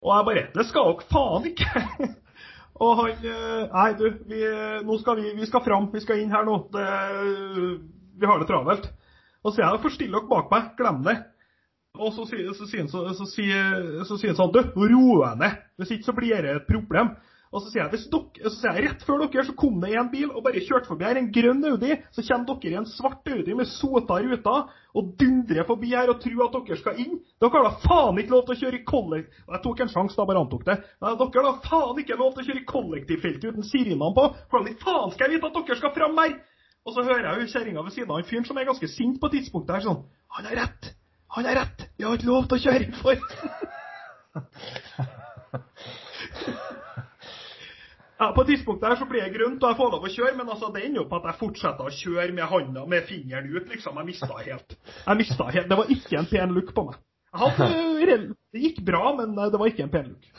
Og 0.06 0.12
jeg 0.14 0.28
bare 0.28 0.46
Det 0.54 0.66
skal 0.70 0.92
dere 0.92 1.10
faen 1.10 1.50
ikke! 1.50 1.84
og 2.84 3.00
han 3.00 3.26
eh, 3.26 3.62
Nei, 3.72 3.90
du, 3.98 4.06
vi, 4.30 4.42
nå 4.86 4.98
skal 5.02 5.22
vi, 5.22 5.34
vi 5.38 5.50
skal 5.50 5.64
fram. 5.66 5.90
Vi 5.94 6.02
skal 6.04 6.22
inn 6.22 6.34
her 6.34 6.46
nå. 6.46 6.60
Det, 6.74 6.86
vi 8.22 8.30
har 8.30 8.42
det 8.42 8.50
travelt. 8.50 8.90
Og 9.46 9.52
så 9.52 9.58
sier 9.58 9.68
jeg 9.68 9.86
forstill 9.86 10.14
dere 10.14 10.30
bak 10.30 10.52
meg. 10.54 10.74
Glem 10.78 11.02
det. 11.06 11.20
Og 11.96 12.12
så 12.14 12.26
sier 12.28 12.52
han 12.52 12.90
så, 12.92 13.06
så, 13.16 13.26
så, 13.30 14.18
så, 14.18 14.34
sånn 14.38 14.54
Du, 14.54 14.62
ro 14.62 15.22
deg 15.24 15.42
ned. 15.42 15.64
Hvis 15.80 15.96
ikke 15.96 16.10
så 16.10 16.18
blir 16.18 16.46
det 16.46 16.58
et 16.60 16.70
problem. 16.70 17.16
Og 17.56 17.64
så 17.64 17.70
sier 17.72 17.86
jeg, 17.86 17.92
hvis 17.94 18.08
dere, 18.12 18.50
så 18.50 18.58
sier 18.58 18.76
jeg 18.76 18.84
rett 18.90 19.04
før 19.08 19.22
dere 19.24 19.44
så 19.48 19.54
kom 19.56 19.78
det 19.80 19.94
en 19.96 20.10
bil 20.12 20.28
og 20.28 20.44
bare 20.44 20.64
kjørte 20.64 20.90
forbi 20.92 21.06
her, 21.08 21.20
en 21.20 21.30
grønn 21.32 21.64
Audi. 21.70 21.94
Så 22.12 22.24
kommer 22.28 22.58
dere 22.60 22.74
i 22.74 22.80
en 22.82 22.88
svart 22.90 23.30
Audi 23.32 23.54
med 23.56 23.70
sota 23.72 24.16
ruter 24.20 24.60
og 24.96 25.04
dundrer 25.20 25.68
forbi 25.70 25.90
her 25.94 26.12
og 26.12 26.20
tror 26.24 26.42
at 26.50 26.58
dere 26.58 26.78
skal 26.82 26.96
inn. 27.00 27.16
Dere 27.40 27.54
har 27.56 27.64
da 27.70 27.74
faen 27.86 28.20
ikke 28.20 28.34
lov 28.36 28.44
til 28.50 28.56
å 28.58 28.62
kjøre 28.64 28.80
i 28.82 28.88
kollektiv... 28.90 29.32
Jeg 29.56 29.62
tok 29.64 29.78
en 29.86 29.94
sjanse, 29.94 30.18
da 30.20 30.28
bare 30.28 30.42
antok 30.44 30.64
det. 30.68 30.78
Dere 31.00 31.16
har 31.16 31.48
da 31.48 31.56
faen 31.70 31.98
ikke 32.04 32.20
lov 32.20 32.32
til 32.36 32.44
å 32.44 32.48
kjøre 32.50 32.62
i 32.62 32.72
kollektivfeltet 32.74 33.48
uten 33.48 33.70
sirenene 33.70 34.18
på. 34.20 34.24
Hvordan 34.52 34.72
i 34.74 34.80
faen 34.84 35.12
skal 35.16 35.26
jeg 35.30 35.36
vite 35.38 35.50
at 35.54 35.58
dere 35.62 35.80
skal 35.80 35.96
fram 35.96 36.16
her? 36.20 36.32
Og 36.86 36.92
så 36.94 37.02
hører 37.08 37.26
jeg 37.30 37.36
jo 37.40 37.52
kjerringa 37.56 37.82
ved 37.88 37.94
siden 37.96 38.12
av 38.12 38.20
en 38.20 38.28
fyren 38.28 38.46
som 38.46 38.58
er 38.60 38.68
ganske 38.68 38.88
sint 38.92 39.18
på 39.22 39.32
tidspunktet 39.32 39.76
her, 39.80 39.86
sånn 39.88 40.04
Han 40.36 40.48
har 40.52 40.56
rett! 40.66 40.82
Han 41.40 41.48
har 41.48 41.56
rett! 41.64 41.80
Vi 41.96 42.04
har 42.04 42.12
ikke 42.20 42.30
lov 42.30 42.44
til 42.52 42.60
å 42.60 42.64
kjøre 42.68 42.88
for 43.00 43.16
Ja, 48.20 48.32
På 48.32 48.42
et 48.42 48.48
tidspunkt 48.48 48.84
der 48.84 48.96
så 48.96 49.06
blir 49.10 49.26
jeg 49.26 49.34
grønt 49.34 49.64
og 49.64 49.72
jeg 49.72 49.78
får 49.80 49.92
lov 49.92 50.06
å 50.08 50.12
kjøre, 50.14 50.36
men 50.38 50.50
altså, 50.50 50.70
det 50.72 50.86
ender 50.86 51.02
jo 51.02 51.10
på 51.10 51.18
at 51.20 51.28
jeg 51.30 51.40
fortsetter 51.42 51.90
å 51.90 51.96
kjøre 51.96 52.36
med 52.38 52.48
handa 52.52 52.86
med 52.88 53.10
fingeren 53.10 53.50
ut. 53.52 53.68
liksom. 53.74 53.98
Jeg 54.00 54.08
mista 54.08 54.38
helt. 54.40 54.78
Jeg 55.02 55.20
mista 55.20 55.50
helt. 55.52 55.70
Det 55.70 55.78
var 55.82 55.92
ikke 55.98 56.20
en 56.22 56.30
pen 56.32 56.56
look 56.56 56.72
på 56.76 56.86
meg. 56.88 57.02
Hadde, 57.36 57.68
det 58.56 58.64
gikk 58.64 58.80
bra, 58.88 59.12
men 59.18 59.36
det 59.36 59.60
var 59.60 59.72
ikke 59.72 59.84
en 59.84 59.92
pen 59.92 60.14
look. 60.14 60.30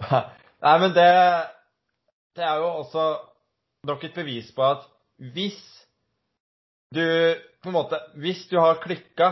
Nei, 0.64 0.76
men 0.80 0.94
det, 0.96 1.10
det 2.38 2.46
er 2.48 2.62
jo 2.62 2.70
også 2.80 3.04
nok 3.86 4.08
et 4.08 4.16
bevis 4.16 4.48
på 4.56 4.64
at 4.64 4.88
hvis 5.34 5.60
du 6.96 7.04
på 7.62 7.70
en 7.72 7.74
måte, 7.74 7.98
Hvis 8.14 8.46
du 8.48 8.56
har 8.60 8.78
klikka, 8.80 9.30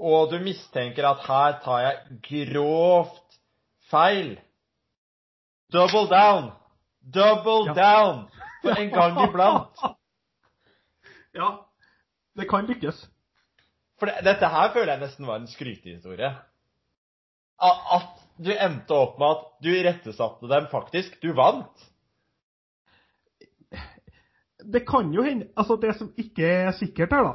og 0.00 0.30
du 0.32 0.38
mistenker 0.40 1.04
at 1.04 1.24
her 1.26 1.58
tar 1.62 1.80
jeg 1.84 2.20
grovt 2.50 3.38
feil 3.90 4.38
Double 5.72 6.06
down! 6.08 6.52
Double 7.00 7.66
ja. 7.66 7.74
down! 7.74 8.28
For 8.62 8.70
en 8.70 8.90
gang 8.90 9.28
iblant. 9.28 9.82
ja. 11.32 11.68
Det 12.36 12.48
kan 12.48 12.66
lykkes. 12.66 13.02
For 13.98 14.06
det, 14.06 14.22
dette 14.24 14.48
her 14.48 14.72
føler 14.72 14.94
jeg 14.94 15.02
nesten 15.02 15.26
var 15.26 15.40
en 15.40 15.50
skrytehistorie. 15.50 16.30
At 17.58 18.24
du 18.38 18.52
endte 18.54 18.94
opp 18.94 19.18
med 19.18 19.34
at 19.34 19.46
du 19.64 19.70
irettesatte 19.74 20.50
dem 20.50 20.68
faktisk. 20.70 21.18
Du 21.22 21.32
vant. 21.36 21.86
Det 24.58 24.82
kan 24.88 25.12
jo 25.14 25.22
hende 25.22 25.50
Altså, 25.56 25.76
det 25.76 25.94
som 25.98 26.10
ikke 26.18 26.46
er 26.46 26.72
sikkert 26.74 27.12
her, 27.14 27.24
da 27.24 27.34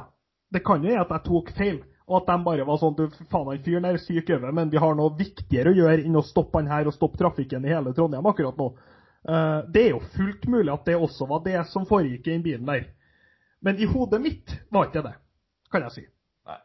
Det 0.52 0.64
kan 0.66 0.82
jo 0.84 0.90
være 0.92 1.04
at 1.04 1.12
jeg 1.14 1.24
tok 1.28 1.52
feil. 1.56 1.78
Og 2.04 2.18
at 2.18 2.26
de 2.28 2.36
bare 2.44 2.64
var 2.68 2.80
sånn 2.80 2.96
du, 2.98 3.06
faen, 3.32 3.46
han 3.48 3.62
fyren 3.64 3.86
er 3.88 3.96
syk 4.02 4.28
over, 4.34 4.50
men 4.52 4.72
vi 4.72 4.80
har 4.80 4.96
noe 4.96 5.14
viktigere 5.16 5.72
å 5.72 5.78
gjøre 5.78 6.02
enn 6.04 6.20
å 6.20 6.24
stoppe 6.26 6.60
han 6.60 6.68
her 6.68 6.90
og 6.90 6.96
stoppe 6.96 7.20
trafikken 7.20 7.64
i 7.64 7.72
hele 7.72 7.94
Trondheim 7.96 8.28
akkurat 8.28 8.58
nå. 8.60 8.66
Eh, 9.24 9.60
det 9.72 9.86
er 9.86 9.94
jo 9.94 10.02
fullt 10.12 10.44
mulig 10.52 10.72
at 10.74 10.84
det 10.84 10.98
også 11.00 11.28
var 11.30 11.40
det 11.46 11.62
som 11.70 11.86
foregikk 11.88 12.28
i 12.28 12.34
den 12.34 12.44
bilen 12.44 12.68
der. 12.68 12.90
Men 13.64 13.80
i 13.80 13.88
hodet 13.88 14.20
mitt 14.20 14.52
var 14.68 14.90
ikke 14.90 15.04
det, 15.06 15.14
kan 15.72 15.86
jeg 15.86 15.94
si. 15.94 16.04
Nei. 16.44 16.58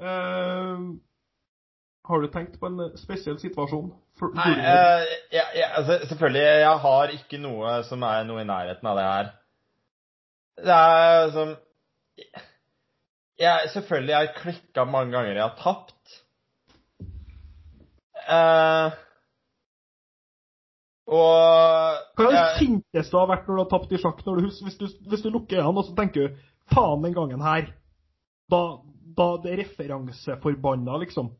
Uh, 0.00 0.96
har 2.08 2.22
du 2.22 2.28
tenkt 2.32 2.56
på 2.60 2.70
en 2.70 2.80
spesiell 2.96 3.36
situasjon? 3.40 3.92
For, 4.16 4.32
Nei, 4.36 4.48
uh, 4.56 5.04
ja, 5.34 5.44
ja, 5.58 5.68
altså, 5.76 5.98
selvfølgelig, 6.08 6.46
jeg 6.64 6.82
har 6.86 7.12
ikke 7.18 7.42
noe 7.42 7.76
som 7.84 8.08
er 8.08 8.24
noe 8.24 8.40
i 8.40 8.48
nærheten 8.48 8.88
av 8.88 8.96
det 8.96 9.06
her. 9.10 9.32
Det 10.64 10.80
er 10.96 11.32
som 11.36 11.52
jeg, 13.38 13.70
Selvfølgelig, 13.72 14.12
jeg 14.12 14.26
har 14.26 14.38
klikka 14.40 14.84
mange 14.84 15.12
ganger 15.12 15.32
jeg 15.32 15.42
har 15.42 15.58
tapt. 15.60 16.22
Uh, 18.26 18.90
og 21.06 22.18
Hva 22.18 22.26
er 22.26 22.34
det 22.34 22.58
sinteste 22.58 23.14
du 23.14 23.20
har 23.20 23.28
vært 23.30 23.46
når 23.46 23.58
du 23.58 23.62
har 23.62 23.72
tapt 23.76 23.92
i 23.94 24.00
sjakk? 24.02 24.22
Du, 24.26 24.32
hvis, 24.42 24.78
du, 24.80 24.86
hvis, 25.06 25.22
du, 25.22 25.30
lukker 25.30 25.60
øynene 25.62 25.82
og 25.82 25.86
så 25.86 25.94
tenker 25.98 26.26
du 26.26 26.40
faen 26.74 27.04
den 27.04 27.14
gangen 27.14 27.44
her, 27.46 27.68
da, 28.50 28.62
da 29.18 29.28
det 29.44 29.52
er 29.52 29.60
referanseforbanna, 29.62 30.98
liksom. 31.04 31.30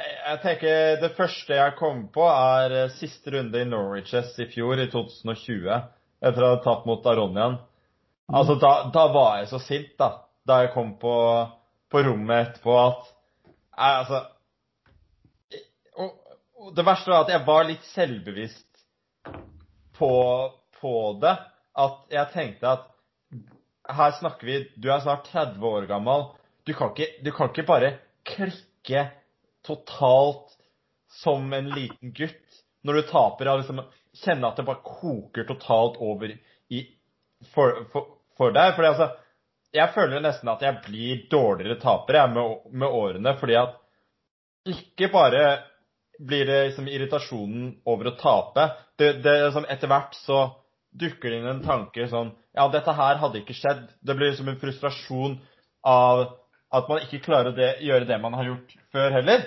Jeg 0.00 0.38
tenker 0.44 1.00
Det 1.00 1.10
første 1.16 1.56
jeg 1.56 1.76
kom 1.78 2.04
på, 2.12 2.22
er 2.28 2.76
eh, 2.84 2.92
siste 3.00 3.32
runde 3.34 3.62
i 3.62 3.66
Norwiches 3.66 4.36
i 4.38 4.46
fjor, 4.52 4.78
i 4.78 4.86
2020. 4.92 5.80
Etter 6.20 6.44
å 6.44 6.52
ha 6.52 6.60
tapt 6.62 6.86
mot 6.86 7.08
Aronian. 7.08 7.56
Altså, 8.30 8.54
da, 8.62 8.90
da, 8.94 9.06
var 9.12 9.38
jeg 9.40 9.48
så 9.50 9.58
sint, 9.62 9.94
da. 9.98 10.12
Da 10.46 10.62
jeg 10.62 10.74
kom 10.74 10.94
på, 11.00 11.14
på 11.90 12.02
rommet 12.06 12.48
etterpå 12.48 12.76
at 12.80 13.08
jeg, 13.10 13.96
altså 14.02 14.20
det 16.76 16.84
verste 16.84 17.10
var 17.10 17.24
at 17.24 17.32
jeg 17.32 17.46
var 17.46 17.66
litt 17.68 17.86
selvbevisst 17.94 18.82
på, 19.96 20.12
på, 20.80 20.94
det. 21.22 21.34
At 21.80 22.12
jeg 22.12 22.32
tenkte 22.34 22.74
at 22.74 22.86
her 23.90 24.12
snakker 24.18 24.46
vi 24.46 24.58
Du 24.76 24.90
er 24.92 25.00
snart 25.02 25.30
30 25.30 25.66
år 25.66 25.88
gammel. 25.90 26.28
Du 26.66 26.74
kan 26.76 26.92
ikke, 26.92 27.08
du 27.24 27.30
kan 27.34 27.50
ikke 27.50 27.66
bare 27.68 27.94
klikke 28.28 29.06
totalt 29.66 30.56
som 31.20 31.48
en 31.56 31.72
liten 31.72 32.12
gutt 32.16 32.60
når 32.86 33.00
du 33.00 33.02
taper. 33.08 33.50
Og 33.50 33.62
liksom 33.62 33.82
kjenne 34.22 34.50
at 34.50 34.60
det 34.60 34.68
bare 34.68 34.84
koker 34.84 35.48
totalt 35.48 35.98
over 36.02 36.36
i, 36.70 36.84
for, 37.54 37.84
for, 37.92 38.19
for 38.40 38.56
deg. 38.56 38.74
Fordi 38.76 38.92
altså 38.94 39.10
Jeg 39.70 39.92
føler 39.94 40.22
nesten 40.24 40.48
at 40.50 40.62
jeg 40.66 40.80
blir 40.82 41.26
dårligere 41.30 41.78
taper 41.78 42.16
jeg, 42.18 42.30
med, 42.34 42.56
med 42.72 42.96
årene. 43.00 43.36
Fordi 43.38 43.58
at 43.60 43.76
ikke 44.70 45.08
bare 45.12 45.44
blir 46.20 46.44
det 46.46 46.64
liksom 46.66 46.88
irritasjonen 46.90 47.70
over 47.88 48.10
å 48.10 48.16
tape. 48.18 48.66
Det, 48.98 49.12
det 49.24 49.36
liksom 49.44 49.68
Etter 49.70 49.92
hvert 49.92 50.18
så 50.18 50.42
dukker 50.90 51.30
det 51.30 51.38
inn 51.38 51.48
en 51.52 51.64
tanke 51.64 52.08
sånn 52.10 52.32
Ja, 52.56 52.66
dette 52.72 52.92
her 52.98 53.22
hadde 53.22 53.40
ikke 53.44 53.56
skjedd. 53.56 53.86
Det 54.02 54.16
blir 54.18 54.32
liksom 54.32 54.50
en 54.50 54.60
frustrasjon 54.60 55.38
av 55.86 56.26
at 56.70 56.90
man 56.90 57.02
ikke 57.02 57.22
klarer 57.24 57.50
å 57.50 57.56
det, 57.56 57.72
gjøre 57.82 58.06
det 58.06 58.18
man 58.22 58.34
har 58.38 58.46
gjort 58.50 58.76
før 58.94 59.16
heller. 59.16 59.46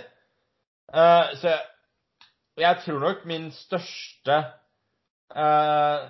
Uh, 0.94 1.32
så 1.40 1.52
jeg, 1.52 1.62
jeg, 2.64 2.80
tror 2.84 3.00
nok 3.04 3.24
min 3.28 3.46
største 3.56 4.40
uh, 5.36 6.04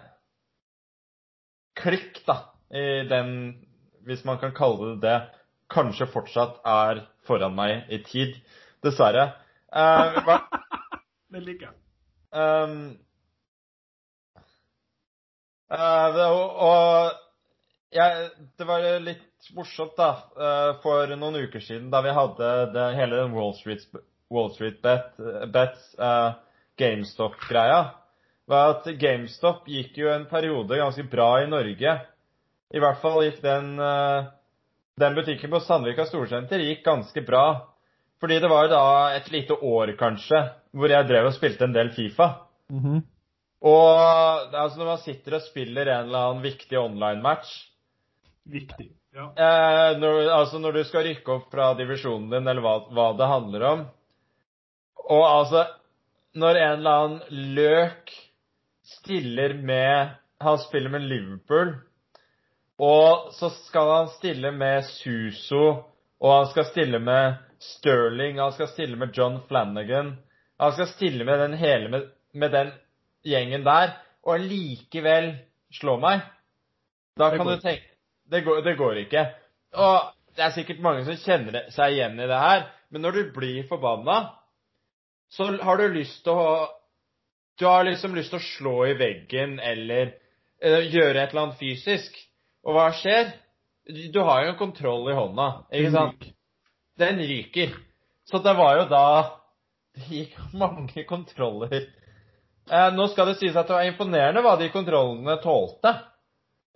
klikk, 1.78 2.22
da, 2.28 2.40
i 2.74 3.04
den 3.10 3.30
Hvis 4.04 4.26
man 4.26 4.40
kan 4.42 4.52
kalle 4.52 4.96
det 4.96 5.02
det, 5.06 5.20
kanskje 5.72 6.10
fortsatt 6.12 6.60
er 6.68 7.06
foran 7.28 7.56
meg 7.56 7.88
i 7.88 8.02
tid. 8.04 8.36
Dessverre. 8.84 9.30
Uh, 9.72 10.42
det 11.32 11.44
liker 11.46 11.70
jeg. 11.70 11.78
Um, 12.34 12.98
uh, 15.72 16.08
det, 16.18 16.26
og, 16.28 16.58
og 16.68 17.96
jeg, 17.96 18.30
det 18.60 18.68
var 18.68 18.88
litt 19.06 19.52
morsomt, 19.56 19.96
da, 19.98 20.10
uh, 20.36 20.72
for 20.84 21.16
noen 21.16 21.46
uker 21.46 21.64
siden 21.64 21.92
da 21.94 22.02
vi 22.04 22.16
hadde 22.16 22.54
det, 22.74 22.88
hele 22.98 23.22
den 23.22 23.36
Wall 23.38 23.54
Street, 23.58 23.86
Wall 24.34 24.52
Street 24.56 24.82
Bet, 24.84 25.14
Bets 25.54 25.94
uh, 26.02 26.34
GameStop-greia. 26.80 27.84
var 28.50 28.74
at 28.74 28.90
GameStop 29.00 29.70
gikk 29.72 29.98
jo 30.02 30.10
en 30.12 30.28
periode 30.28 30.80
ganske 30.80 31.06
bra 31.10 31.30
i 31.44 31.50
Norge. 31.50 31.96
I 32.74 32.82
hvert 32.82 33.02
fall 33.04 33.22
gikk 33.28 33.40
den, 33.44 33.76
den 34.98 35.16
butikken 35.18 35.52
på 35.54 35.60
Sandvika 35.62 36.08
Storsenter 36.10 36.64
gikk 36.66 36.82
ganske 36.86 37.22
bra. 37.22 37.46
Fordi 38.24 38.40
det 38.40 38.50
var 38.50 38.70
da 38.72 38.84
et 39.14 39.28
lite 39.34 39.54
år, 39.54 39.94
kanskje, 40.00 40.40
hvor 40.74 40.90
jeg 40.90 41.06
drev 41.10 41.28
og 41.30 41.36
spilte 41.36 41.68
en 41.68 41.76
del 41.76 41.92
Fifa. 41.94 42.30
Mm 42.72 42.80
-hmm. 42.80 43.02
Og 43.64 44.56
altså, 44.56 44.80
når 44.80 44.86
man 44.86 44.98
sitter 44.98 45.38
og 45.38 45.46
spiller 45.46 45.88
en 45.88 46.10
eller 46.10 46.20
annen 46.20 46.44
viktig 46.44 46.80
online-match 46.80 47.52
Viktig, 48.44 48.90
ja. 49.16 49.30
Eh, 49.40 50.00
når, 50.00 50.18
altså 50.36 50.60
når 50.60 50.72
du 50.72 50.84
skal 50.84 51.06
rykke 51.08 51.32
opp 51.32 51.52
fra 51.54 51.70
divisjonen 51.80 52.30
din, 52.34 52.48
eller 52.48 52.64
hva, 52.66 52.74
hva, 52.92 53.06
det 53.16 53.30
handler 53.30 53.66
om 53.70 53.86
Og 55.16 55.24
altså 55.24 55.64
Når 56.36 56.60
en 56.60 56.78
eller 56.80 57.06
annen 57.06 57.56
løk 57.56 58.12
stiller 58.84 59.54
med 59.54 60.18
Han 60.44 60.60
spiller 60.60 60.92
med 60.92 61.08
Liverpool, 61.08 61.76
og 62.82 63.34
så 63.38 63.50
skal 63.68 63.92
han 63.92 64.12
stille 64.16 64.52
med 64.52 64.86
Suso, 64.90 65.66
og 66.24 66.34
han 66.38 66.48
skal 66.52 66.66
stille 66.72 67.00
med 67.00 67.36
Sterling, 67.64 68.40
han 68.42 68.52
skal 68.56 68.68
stille 68.72 68.98
med 69.00 69.14
John 69.18 69.40
Flanagan. 69.48 70.16
Han 70.60 70.74
skal 70.74 70.88
stille 70.88 71.24
med 71.24 71.40
den 71.40 71.54
hele 71.54 71.90
med, 71.90 72.10
med 72.34 72.52
den 72.52 72.72
gjengen 73.26 73.64
der, 73.66 73.98
og 74.24 74.40
likevel 74.40 75.34
slå 75.74 75.98
meg. 76.00 76.24
Da 77.20 77.30
kan 77.36 77.48
du 77.48 77.58
tenke 77.62 77.94
det 78.32 78.42
går, 78.42 78.62
det 78.62 78.76
går, 78.80 78.98
ikke. 79.04 79.26
Og 79.74 80.14
det 80.36 80.46
er 80.46 80.54
sikkert 80.56 80.80
mange 80.82 81.04
som 81.06 81.18
kjenner 81.20 81.68
seg 81.74 81.96
igjen 81.96 82.16
i 82.18 82.30
det 82.30 82.40
her, 82.40 82.64
men 82.90 83.04
når 83.06 83.18
du 83.18 83.24
blir 83.36 83.68
forbanna, 83.70 84.22
så 85.34 85.50
har 85.62 85.78
du 85.78 85.88
lyst 85.94 86.24
til 86.24 86.40
å 86.40 86.48
Du 87.60 87.68
har 87.70 87.84
liksom 87.86 88.16
lyst 88.18 88.32
til 88.34 88.40
å 88.40 88.46
slå 88.48 88.72
i 88.90 88.96
veggen 88.98 89.60
eller, 89.62 90.16
uh, 90.66 90.80
gjøre 90.90 91.22
et 91.22 91.30
eller 91.30 91.42
annet 91.44 91.60
fysisk. 91.60 92.16
Og 92.64 92.78
hva 92.78 92.90
skjer? 92.96 93.34
Du 94.14 94.22
har 94.24 94.46
jo 94.46 94.54
en 94.54 94.60
kontroll 94.60 95.10
i 95.12 95.18
hånda, 95.18 95.48
ikke 95.76 95.92
sant? 95.92 96.32
den 96.98 97.20
ryker. 97.20 97.70
Så 98.24 98.40
det 98.40 98.54
var 98.54 98.78
jo 98.78 98.86
da 98.90 99.08
det 99.96 100.08
gikk 100.10 100.38
mange 100.58 101.04
kontroller. 101.10 101.88
Eh, 102.72 102.90
nå 102.96 103.08
skal 103.12 103.30
det 103.30 103.40
sies 103.42 103.58
at 103.60 103.68
det 103.68 103.76
var 103.76 103.88
imponerende 103.88 104.44
hva 104.46 104.56
de 104.60 104.70
kontrollene 104.74 105.36
tålte. 105.44 105.92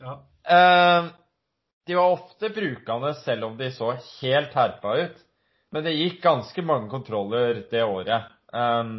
Ja. 0.03 0.17
Eh, 0.43 1.07
de 1.87 1.95
var 1.95 2.17
ofte 2.17 2.51
brukende 2.51 3.13
selv 3.23 3.47
om 3.47 3.55
de 3.57 3.71
så 3.71 3.93
helt 4.19 4.57
herpa 4.57 4.97
ut. 4.99 5.23
Men 5.71 5.83
det 5.83 5.95
gikk 5.95 6.21
ganske 6.23 6.63
mange 6.63 6.91
kontroller 6.91 7.63
det 7.71 7.83
året. 7.83 8.27
Eh, 8.53 8.91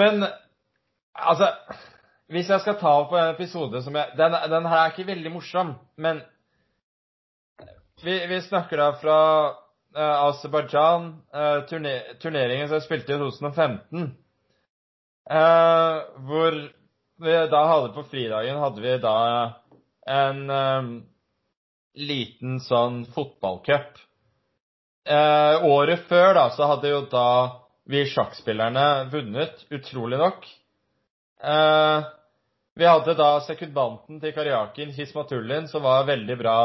men 0.00 0.26
altså 1.14 1.52
Hvis 2.30 2.50
jeg 2.50 2.62
skal 2.62 2.76
ta 2.78 2.92
opp 3.00 3.14
en 3.18 3.32
episode 3.32 3.80
som 3.82 3.96
jeg 3.98 4.14
Den, 4.18 4.36
den 4.52 4.66
her 4.70 4.84
er 4.84 4.92
ikke 4.92 5.08
veldig 5.08 5.32
morsom, 5.34 5.74
men 5.98 6.20
vi, 8.04 8.14
vi 8.30 8.38
snakker 8.46 8.80
da 8.80 8.90
fra 8.96 9.16
uh, 9.50 10.28
Aserbajdsjan, 10.30 11.08
uh, 11.34 11.58
turne, 11.68 11.96
turneringen 12.22 12.68
som 12.68 12.78
jeg 12.78 12.86
spilte 12.86 13.12
i 13.12 13.18
2015. 13.20 14.06
Uh, 15.30 15.36
eh, 15.36 15.96
hvor 16.26 16.56
vi 17.20 17.34
da 17.52 17.60
hadde 17.68 17.90
på 17.94 18.06
fridagen 18.08 18.62
hadde 18.62 18.82
vi 18.86 18.94
da 19.02 19.16
en 20.08 20.40
um, 20.48 20.88
liten 21.98 22.56
sånn 22.64 23.02
fotballcup. 23.12 24.00
Uh, 25.10 25.66
året 25.68 26.06
før 26.08 26.32
da, 26.38 26.46
så 26.56 26.70
hadde 26.72 26.94
jo 26.94 27.02
da 27.12 27.26
vi 27.90 28.06
sjakkspillerne 28.08 29.10
vunnet, 29.12 29.66
utrolig 29.74 30.22
nok. 30.22 30.48
Uh, 31.44 32.08
vi 32.80 32.88
hadde 32.88 33.12
da 33.18 33.28
sekundanten 33.44 34.20
til 34.22 34.32
Karjakin, 34.32 34.94
Hismatullin, 34.96 35.68
som 35.68 35.84
var 35.84 36.06
veldig 36.08 36.36
bra 36.40 36.58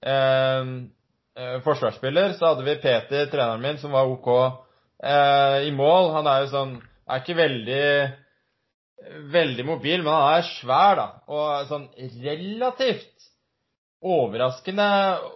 eh, 0.00 0.70
eh, 1.36 1.56
forsvarsspiller, 1.66 2.32
så 2.38 2.52
hadde 2.52 2.64
vi 2.64 2.78
Peter, 2.80 3.26
treneren 3.28 3.60
min, 3.60 3.80
som 3.82 3.92
var 3.92 4.08
OK 4.08 4.30
eh, 4.32 5.66
i 5.68 5.72
mål. 5.76 6.14
Han 6.16 6.30
er 6.30 6.44
jo 6.44 6.52
sånn 6.54 6.76
Er 7.04 7.20
ikke 7.20 7.36
veldig 7.36 7.84
veldig 9.34 9.66
mobil, 9.68 10.00
men 10.00 10.14
han 10.14 10.38
er 10.38 10.46
svær, 10.48 10.96
da. 10.96 11.08
Og 11.28 11.68
sånn 11.68 11.84
relativt 12.24 13.28
overraskende 14.00 14.86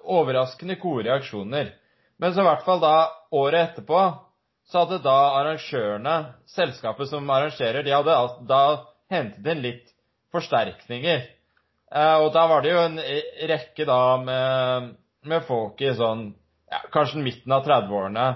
overraskende 0.08 0.78
gode 0.80 1.04
reaksjoner. 1.10 1.74
Men 2.16 2.32
så 2.32 2.42
i 2.42 2.48
hvert 2.48 2.64
fall 2.64 2.80
da 2.80 2.94
året 3.36 3.66
etterpå 3.66 4.00
så 4.68 4.86
hadde 4.86 5.02
da 5.04 5.18
arrangørene, 5.38 6.16
selskapet 6.48 7.12
som 7.12 7.28
arrangerer, 7.32 7.84
de 7.84 7.92
hadde 7.92 8.16
da 8.48 8.62
hentet 9.12 9.52
inn 9.52 9.64
litt 9.64 9.94
forsterkninger. 10.34 11.24
Eh, 11.94 12.16
og 12.20 12.32
da 12.34 12.44
var 12.50 12.64
det 12.64 12.74
jo 12.74 12.82
en 12.82 13.00
rekke 13.50 13.86
da 13.88 14.02
med, 14.22 14.92
med 15.28 15.46
folk 15.48 15.80
i 15.82 15.94
sånn 15.96 16.28
ja, 16.68 16.82
kanskje 16.92 17.22
midten 17.24 17.54
av 17.54 17.64
30-årene, 17.66 18.26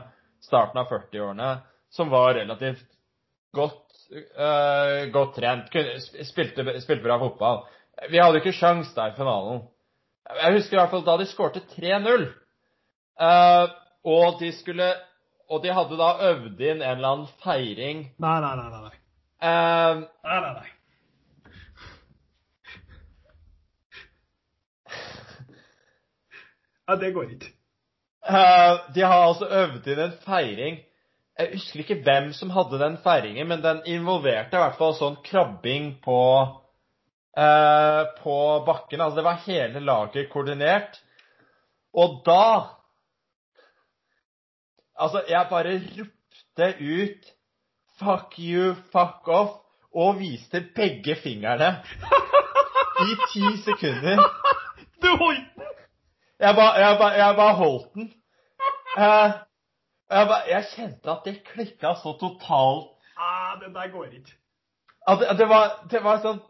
starten 0.42 0.80
av 0.80 0.88
40-årene, 0.92 1.50
som 1.92 2.10
var 2.12 2.34
relativt 2.38 2.86
godt, 3.52 3.84
uh, 4.12 5.04
godt 5.12 5.36
trent. 5.36 5.68
Spilte, 6.24 6.64
spilte, 6.80 7.04
bra 7.04 7.18
fotball. 7.20 7.62
Vi 8.08 8.20
hadde 8.20 8.38
jo 8.38 8.44
ikke 8.44 8.56
sjans 8.56 8.92
der 8.96 9.12
i 9.12 9.16
finalen. 9.18 9.66
Jeg 10.32 10.56
husker 10.56 10.78
i 10.78 10.80
hvert 10.80 10.94
fall 10.94 11.04
da 11.06 11.18
de 11.20 11.28
skårte 11.28 11.64
3-0. 11.74 12.28
Uh, 13.20 13.68
og 14.08 14.40
de 14.40 14.48
skulle 14.56 14.86
Og 15.52 15.60
de 15.62 15.68
hadde 15.76 15.98
da 16.00 16.30
øvd 16.30 16.62
inn 16.64 16.80
en 16.80 16.94
eller 16.96 17.08
annen 17.10 17.32
feiring 17.42 17.98
Nei, 18.24 18.38
nei, 18.40 18.52
nei. 18.56 18.70
nei. 18.72 18.94
Uh, 19.36 20.00
nei, 20.24 20.38
nei, 20.40 20.52
nei. 20.56 20.70
Ja, 26.88 26.96
det 26.96 27.12
går 27.14 27.30
ikke. 27.34 27.52
Uh, 28.22 28.92
de 28.94 29.02
har 29.02 29.26
altså 29.26 29.48
øvd 29.50 29.86
inn 29.90 30.02
en 30.04 30.18
feiring. 30.24 30.80
Jeg 31.38 31.54
husker 31.56 31.82
ikke 31.82 32.02
hvem 32.04 32.32
som 32.36 32.52
hadde 32.54 32.78
den 32.78 32.98
feiringen, 33.02 33.48
men 33.48 33.62
den 33.64 33.80
involverte 33.88 34.58
i 34.58 34.62
hvert 34.62 34.78
fall 34.78 34.94
sånn 34.98 35.16
krabbing 35.26 35.94
på 36.04 36.18
uh, 37.38 38.02
på 38.20 38.36
bakken. 38.66 39.00
Altså 39.00 39.18
det 39.18 39.26
var 39.26 39.42
hele 39.46 39.82
laget 39.82 40.30
koordinert. 40.32 41.00
Og 41.94 42.22
da 42.26 42.78
Altså, 45.02 45.22
jeg 45.28 45.46
bare 45.50 45.80
ropte 45.98 46.66
ut 46.78 47.24
'fuck 47.98 48.34
you, 48.38 48.74
fuck 48.92 49.28
off' 49.28 49.62
og 49.94 50.18
viste 50.18 50.60
begge 50.76 51.16
fingrene 51.16 51.70
i 53.08 53.16
ti 53.32 53.44
sekunder. 53.64 54.20
Du 55.02 55.08
holdt! 55.16 55.51
Jeg 56.42 56.54
bare, 56.56 57.10
jeg 57.14 57.54
holdt 57.54 57.94
den. 57.94 58.08
Uh, 58.98 59.30
jeg, 60.10 60.26
bare, 60.30 60.42
jeg, 60.48 60.64
kjente 60.74 61.10
at 61.10 61.20
det 61.24 61.36
klikka 61.46 61.94
så 62.00 62.16
totalt. 62.20 62.88
Ah, 63.16 63.60
det 63.60 63.74
der 63.74 63.92
går 63.92 64.04
ikke. 64.04 64.34
At 65.06 65.18
det, 65.18 65.38
det, 65.38 65.48
var, 65.48 65.70
det 65.90 66.00
var 66.04 66.20
sånn 66.22 66.40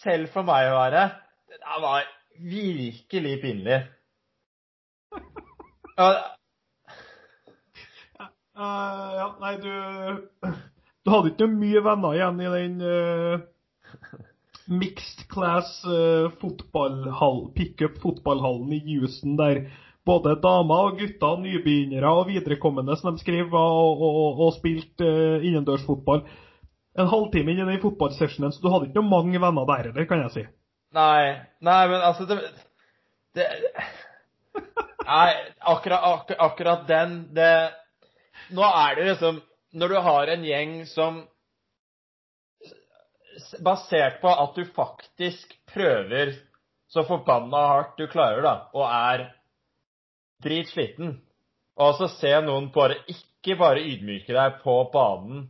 Selv 0.00 0.30
for 0.32 0.46
meg 0.48 0.70
å 0.70 0.78
være 0.78 1.02
Det 1.50 1.58
der 1.60 1.80
var 1.82 2.06
virkelig 2.40 3.34
pinlig. 3.42 3.80
Uh, 6.00 6.20
ja, 9.16 9.26
nei, 9.42 9.54
du 9.60 9.72
Du 11.04 11.12
hadde 11.12 11.32
ikke 11.32 11.50
mye 11.52 11.82
venner 11.84 12.16
igjen 12.16 12.40
i 12.40 12.52
den 12.54 12.80
uh, 12.84 13.44
mixed 14.70 15.26
class 15.28 15.80
uh, 15.84 16.30
fotballhall, 16.40 17.48
pickup 17.56 17.98
fotballhallen 18.02 18.72
i 18.76 18.80
Houston 18.86 19.36
der 19.38 19.64
både 20.06 20.36
damer 20.42 20.90
og 20.90 21.00
gutter, 21.00 21.40
nybegynnere 21.42 22.12
og 22.20 22.30
viderekommende 22.30 22.96
som 22.96 23.14
de 23.14 23.22
skrev, 23.22 23.52
og, 23.52 24.00
og, 24.06 24.40
og 24.46 24.54
spilte 24.56 25.06
uh, 25.06 25.44
innendørsfotball. 25.44 26.24
En 26.98 27.10
halvtime 27.10 27.52
inn 27.52 27.62
i 27.62 27.68
den 27.68 27.82
fotballsessionen, 27.82 28.54
så 28.54 28.62
du 28.62 28.70
hadde 28.72 28.90
ikke 28.90 29.04
mange 29.06 29.42
venner 29.42 29.68
der 29.68 29.90
heller, 29.90 30.08
kan 30.10 30.24
jeg 30.24 30.34
si. 30.36 30.46
Nei, 30.96 31.36
nei, 31.62 31.82
men 31.90 32.02
altså 32.02 32.26
det, 32.26 32.40
det 33.38 33.46
Nei, 35.10 35.30
akkurat, 35.58 36.02
akkurat, 36.02 36.40
akkurat 36.46 36.88
den 36.88 37.12
det 37.34 37.70
Nå 38.54 38.64
er 38.66 38.96
det 38.98 39.06
liksom 39.12 39.38
Når 39.72 39.92
du 39.92 40.00
har 40.02 40.32
en 40.32 40.44
gjeng 40.44 40.72
som 40.90 41.22
Basert 43.64 44.20
på 44.22 44.30
at 44.32 44.56
du 44.56 44.64
faktisk 44.76 45.54
prøver 45.72 46.34
så 46.90 47.04
forbanna 47.06 47.60
hardt 47.70 47.98
du 48.00 48.06
klarer, 48.10 48.42
da, 48.42 48.54
og 48.74 48.86
er 48.86 49.28
dritsliten, 50.42 51.20
og 51.80 51.94
så 51.98 52.08
se 52.12 52.32
noen 52.42 52.70
bare 52.74 52.98
ikke 53.12 53.56
bare 53.60 53.84
ydmyke 53.86 54.34
deg 54.34 54.58
på 54.64 54.74
banen, 54.92 55.46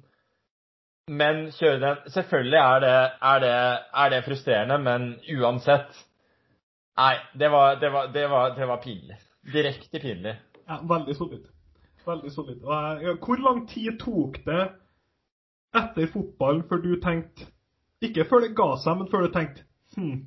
men 1.11 1.49
kjøre 1.57 1.81
den 1.83 2.13
Selvfølgelig 2.15 2.59
er 2.61 2.83
det, 2.85 2.99
er 3.33 3.41
det, 3.43 3.55
er 4.03 4.13
det 4.13 4.21
frustrerende, 4.29 4.77
men 4.79 5.09
uansett 5.41 5.97
Nei, 7.01 7.15
det 7.41 7.49
var, 7.49 7.81
det 7.81 7.89
var, 7.91 8.11
det 8.13 8.27
var, 8.29 8.51
det 8.55 8.67
var 8.69 8.77
pinlig. 8.83 9.17
Direkte 9.53 10.01
pinlig. 10.03 10.35
Ja, 10.69 10.77
veldig 10.85 11.15
solid. 11.17 11.47
Veldig 12.05 12.33
solid. 12.35 12.67
Hvor 13.25 13.41
lang 13.41 13.63
tid 13.71 13.97
tok 14.03 14.37
det 14.45 14.67
etter 15.81 16.11
fotballen 16.13 16.67
før 16.69 16.83
du 16.85 16.91
tenkte 17.01 17.47
Ikke 18.05 18.25
før 18.29 18.47
det 18.47 18.55
ga 18.57 18.69
seg, 18.81 18.97
men 18.99 19.11
før 19.13 19.27
du 19.27 19.35
tenkte 19.35 19.67
Hm, 19.97 20.21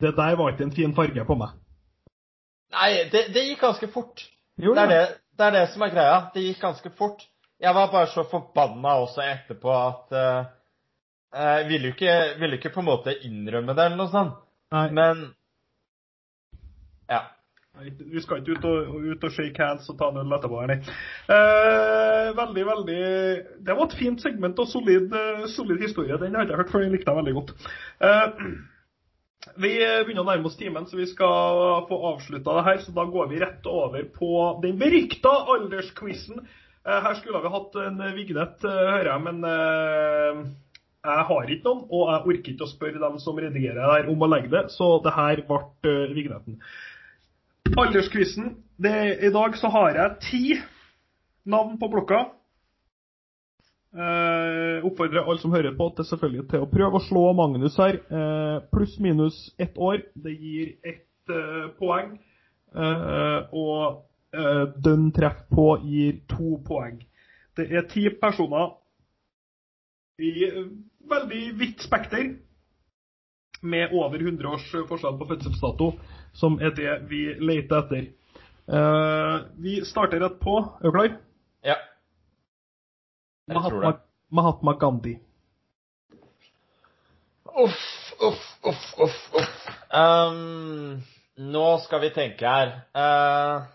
det 0.00 0.12
der 0.14 0.36
var 0.38 0.52
ikke 0.52 0.68
en 0.68 0.74
fin 0.74 0.92
farge 0.94 1.24
på 1.26 1.34
meg. 1.34 1.56
Nei, 2.74 2.90
det, 3.10 3.24
det 3.34 3.42
gikk 3.48 3.64
ganske 3.64 3.88
fort. 3.90 4.22
Jo, 4.54 4.74
det, 4.74 4.84
er 4.84 4.92
det, 4.92 5.00
det, 5.34 5.46
er 5.48 5.56
det, 5.56 5.62
som 5.72 5.82
er 5.82 5.90
greia. 5.90 6.18
Det 6.34 6.44
gikk 6.44 6.60
ganske 6.62 6.92
fort. 6.94 7.24
Jeg 7.58 7.74
var 7.74 7.90
bare 7.90 8.10
så 8.12 8.22
forbanna 8.30 8.96
også 9.02 9.24
etterpå 9.24 9.72
at 9.74 10.14
uh, 10.14 10.46
Jeg 11.34 11.66
ville 11.68 11.90
jo 11.90 11.96
ikke, 11.96 12.14
ville 12.38 12.58
ikke 12.60 12.70
på 12.74 12.84
en 12.84 12.88
måte 12.92 13.16
innrømme 13.26 13.74
det 13.74 13.88
eller 13.88 13.98
noe 13.98 14.12
sånt. 14.14 14.38
Nei. 14.74 14.86
Men 14.94 15.24
ja. 15.24 15.32
Vi 17.82 18.20
skal 18.22 18.38
ikke 18.38 18.54
ut 18.54 18.66
og, 18.68 18.92
ut 19.02 19.24
og 19.26 19.32
shake 19.34 19.58
hands 19.58 19.88
og 19.90 19.96
ta 19.98 20.06
en 20.12 20.20
øl 20.22 20.34
etterpå. 20.36 20.60
Eh, 20.62 22.28
veldig, 22.38 22.66
veldig 22.68 23.00
Det 23.66 23.74
var 23.74 23.88
et 23.88 23.96
fint 23.98 24.22
segment 24.22 24.62
og 24.62 24.70
solid, 24.70 25.10
solid 25.50 25.82
historie. 25.82 26.18
Den 26.22 26.38
har 26.38 26.46
jeg 26.46 26.60
hørt 26.60 26.70
før. 26.70 26.84
Den 26.86 26.94
likte 26.94 27.10
jeg 27.10 27.18
veldig 27.18 27.34
godt. 27.40 27.50
Eh, 27.98 28.46
vi 29.60 29.72
begynner 30.06 30.22
å 30.22 30.28
nærme 30.30 30.48
oss 30.48 30.56
timen, 30.60 30.86
så 30.86 30.96
vi 31.00 31.08
skal 31.10 31.82
få 31.90 31.98
avslutta 32.14 32.60
det 32.60 32.66
her. 32.70 32.80
Så 32.86 32.94
da 32.94 33.08
går 33.10 33.32
vi 33.34 33.42
rett 33.42 33.66
over 33.66 34.06
på 34.20 34.30
den 34.62 34.78
berykta 34.78 35.34
aldersquizen. 35.56 36.46
Eh, 36.86 37.02
her 37.08 37.18
skulle 37.18 37.42
vi 37.42 37.54
hatt 37.58 37.82
en 37.88 38.00
vignett, 38.14 38.62
hører 38.62 39.10
jeg, 39.10 39.26
men 39.26 39.44
jeg 41.04 41.28
har 41.28 41.50
ikke 41.50 41.66
noen, 41.66 41.84
og 41.90 42.08
jeg 42.08 42.26
orker 42.30 42.54
ikke 42.54 42.64
å 42.64 42.70
spørre 42.70 43.02
dem 43.02 43.18
som 43.20 43.36
redigerer 43.36 43.82
her 43.82 44.06
om 44.14 44.22
å 44.22 44.30
legge 44.30 44.54
det, 44.54 44.68
så 44.72 44.94
det 45.04 45.18
her 45.18 45.42
ble 45.50 45.96
vignetten. 46.14 46.62
Aldersquizen. 47.72 48.56
I 49.20 49.30
dag 49.32 49.56
så 49.56 49.68
har 49.72 49.96
jeg 49.96 50.16
ti 50.20 50.42
navn 51.48 51.78
på 51.80 51.88
blokka. 51.88 52.20
Eh, 53.94 54.84
oppfordrer 54.84 55.22
alle 55.22 55.40
som 55.40 55.54
hører 55.54 55.76
på 55.78 55.86
til 55.96 56.06
selvfølgelig 56.08 56.48
til 56.50 56.64
å 56.64 56.70
prøve 56.70 56.98
å 56.98 57.04
slå 57.06 57.24
Magnus 57.38 57.78
her. 57.80 58.00
Eh, 58.04 58.56
Pluss 58.72 58.98
minus 59.00 59.38
ett 59.58 59.78
år. 59.78 60.02
Det 60.14 60.34
gir 60.34 60.74
ett 60.84 61.30
eh, 61.30 61.68
poeng. 61.80 62.18
og 63.54 64.02
dønn 64.82 65.12
treff 65.14 65.44
på 65.46 65.64
gir 65.86 66.16
to 66.26 66.56
poeng. 66.66 66.96
Det 67.54 67.68
er 67.70 67.84
ti 67.86 68.08
personer 68.18 68.72
i 70.18 70.32
veldig 71.06 71.42
vidt 71.60 71.84
spekter 71.86 72.32
med 73.62 73.94
over 73.94 74.18
100 74.18 74.50
års 74.50 74.66
forskjell 74.90 75.20
på 75.20 75.28
fødselsdato, 75.30 75.92
som 76.34 76.58
er 76.60 76.74
det 76.76 76.94
vi 77.10 77.26
leter 77.40 77.82
etter. 77.84 78.06
Uh, 78.64 79.44
vi 79.60 79.80
starter 79.84 80.22
rett 80.24 80.40
på. 80.40 80.56
Er 80.80 80.88
du 80.88 80.96
klar? 80.96 81.16
Ja. 81.64 81.76
Jeg 83.48 83.56
Mahatma, 83.58 83.70
tror 83.70 83.84
det. 83.84 84.00
Mahatma 84.34 84.74
Gandhi. 84.80 85.18
Uff, 87.54 87.82
uff, 88.20 88.46
uff, 88.66 88.86
uff. 88.98 89.18
uff. 89.34 89.68
Um, 89.94 91.04
nå 91.38 91.66
skal 91.84 92.02
vi 92.02 92.10
tenke 92.16 92.50
her. 92.50 92.72
Uh, 92.96 93.68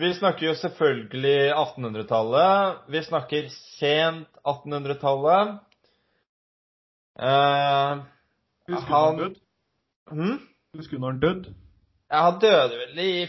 vi 0.00 0.12
snakker 0.14 0.50
jo 0.50 0.54
selvfølgelig 0.58 1.52
1800-tallet. 1.54 2.84
Vi 2.88 3.02
snakker 3.06 3.48
sent 3.78 4.28
1800-tallet. 4.44 5.56
Uh, 7.20 8.04
Husker 8.68 8.86
du 8.86 8.92
når 8.92 9.06
han 9.06 9.18
døde? 9.22 10.38
Husker 10.78 10.96
du 10.96 11.02
når 11.02 11.10
han 11.10 11.22
døde? 11.22 11.54
Ja, 12.10 12.18
han 12.28 12.36
døde 12.42 12.76
vel 12.78 12.98
i 13.02 13.26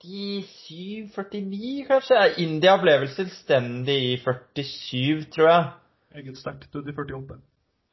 47-49, 0.00 1.84
kanskje? 1.88 2.20
India 2.44 2.76
ble 2.80 2.94
vel 3.02 3.10
selvstendig 3.12 3.96
i 4.06 4.14
47, 4.22 5.26
tror 5.34 5.50
jeg. 5.50 5.66
Eget 6.16 6.40
sterkt. 6.40 6.70
Døde 6.72 6.92
i 6.92 6.96
48. 6.96 7.36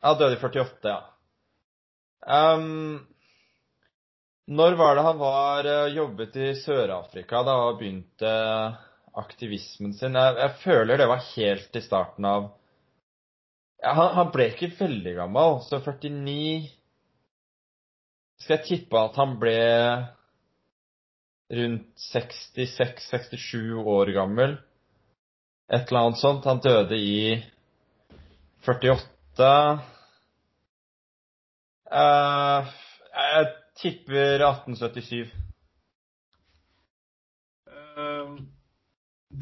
Ja, 0.05 0.13
døde 0.15 0.37
i 0.37 0.39
48, 0.39 0.93
ja. 0.93 1.01
Um, 2.25 3.03
når 4.47 4.77
var 4.79 4.95
det 4.95 5.03
han 5.05 5.19
var 5.19 5.67
uh, 5.67 5.91
jobbet 5.93 6.37
i 6.39 6.53
Sør-Afrika 6.61 7.43
da 7.45 7.53
og 7.67 7.79
begynte 7.81 8.31
aktivismen 9.19 9.93
sin? 9.97 10.15
Jeg, 10.15 10.39
jeg, 10.39 10.51
føler 10.63 10.97
det 11.01 11.09
var 11.11 11.27
helt 11.33 11.75
i 11.75 11.83
starten 11.83 12.25
av 12.31 12.47
ja, 13.83 13.91
han, 13.91 14.09
han 14.15 14.31
ble 14.33 14.47
ikke 14.53 14.71
veldig 14.79 15.13
gammel, 15.19 15.59
så 15.67 15.83
49 15.83 16.63
Skal 18.39 18.57
jeg 18.57 18.65
tippe 18.67 18.99
at 18.99 19.17
han 19.19 19.35
ble 19.41 19.57
rundt 21.55 22.07
66-67 22.11 23.75
år 23.95 24.11
gammel. 24.15 24.57
Et 25.71 25.87
eller 25.87 26.01
annet 26.07 26.21
sånt. 26.21 26.45
Han 26.45 26.63
døde 26.63 26.97
i 26.97 27.43
48 28.65 29.51
Uh, 31.85 32.65
jeg 33.13 33.45
tipper 33.77 34.41
1877. 34.41 35.29
Eh, 37.67 38.31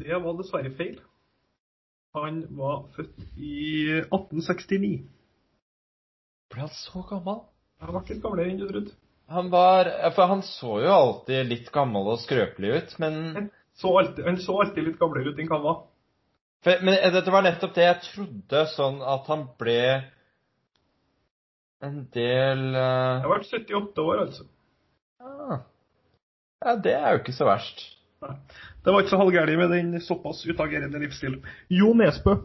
det 0.00 0.18
var 0.24 0.36
dessverre 0.38 0.72
feil. 0.76 1.00
Han 2.14 2.42
var 2.58 2.84
født 2.96 3.16
i 3.40 3.88
1869. 4.04 4.92
Ble 6.52 6.60
han 6.60 6.74
så 6.76 7.02
gammel? 7.08 7.40
Jeg 7.80 7.90
ikke 8.00 8.14
litt 8.14 8.22
gamlere 8.24 8.52
enn 8.52 8.60
du 8.60 8.68
trodde. 8.68 8.94
Han 9.34 9.50
var 9.52 9.88
For 10.16 10.28
han 10.30 10.42
så 10.44 10.78
jo 10.84 10.94
alltid 10.94 11.48
litt 11.48 11.70
gammel 11.72 12.12
og 12.12 12.20
skrøpelig 12.22 12.72
ut, 12.76 12.96
men 13.02 13.50
Så 13.74 13.90
alltid, 13.98 14.24
han 14.24 14.38
så 14.38 14.60
alltid 14.62 14.88
litt 14.88 14.98
gamlere 15.00 15.32
ut 15.32 15.40
enn 15.40 15.50
han 15.50 15.64
var. 15.64 15.78
for, 16.64 16.84
Men 16.84 16.98
dette 17.14 17.32
var 17.34 17.46
nettopp 17.46 17.74
det 17.74 17.86
jeg 17.88 18.02
trodde, 18.08 18.66
sånn 18.76 19.00
at 19.02 19.30
han 19.32 19.46
ble 19.60 19.80
en 21.84 22.04
del 22.14 22.62
uh... 22.72 23.24
Jeg 23.24 23.30
ble 23.30 23.40
78 23.42 24.04
år, 24.04 24.20
altså. 24.26 24.46
ah. 25.20 25.64
Ja, 26.64 26.76
det 26.80 26.94
er 26.96 27.10
jo 27.12 27.20
ikke 27.20 27.36
så 27.36 27.48
verst. 27.48 27.82
Nei. 28.24 28.36
Det 28.84 28.92
var 28.92 29.02
ikke 29.02 29.12
så 29.12 29.20
halvgærent 29.20 29.60
med 29.60 29.72
den 29.74 30.00
såpass 30.00 30.44
utagerende 30.48 31.00
livsstilen. 31.02 31.42
Jo 31.72 31.90
Nesbø. 31.96 32.38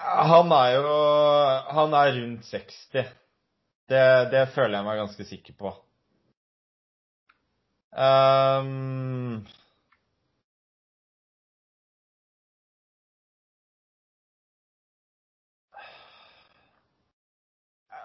Han 0.00 0.52
er 0.52 0.74
jo 0.78 0.96
Han 1.76 1.94
er 1.94 2.12
rundt 2.16 2.44
60. 2.48 3.06
Det, 3.90 4.04
det 4.32 4.48
føler 4.54 4.78
jeg 4.78 4.86
meg 4.86 5.00
ganske 5.02 5.24
sikker 5.26 5.56
på. 5.58 5.72
Um, 7.90 9.40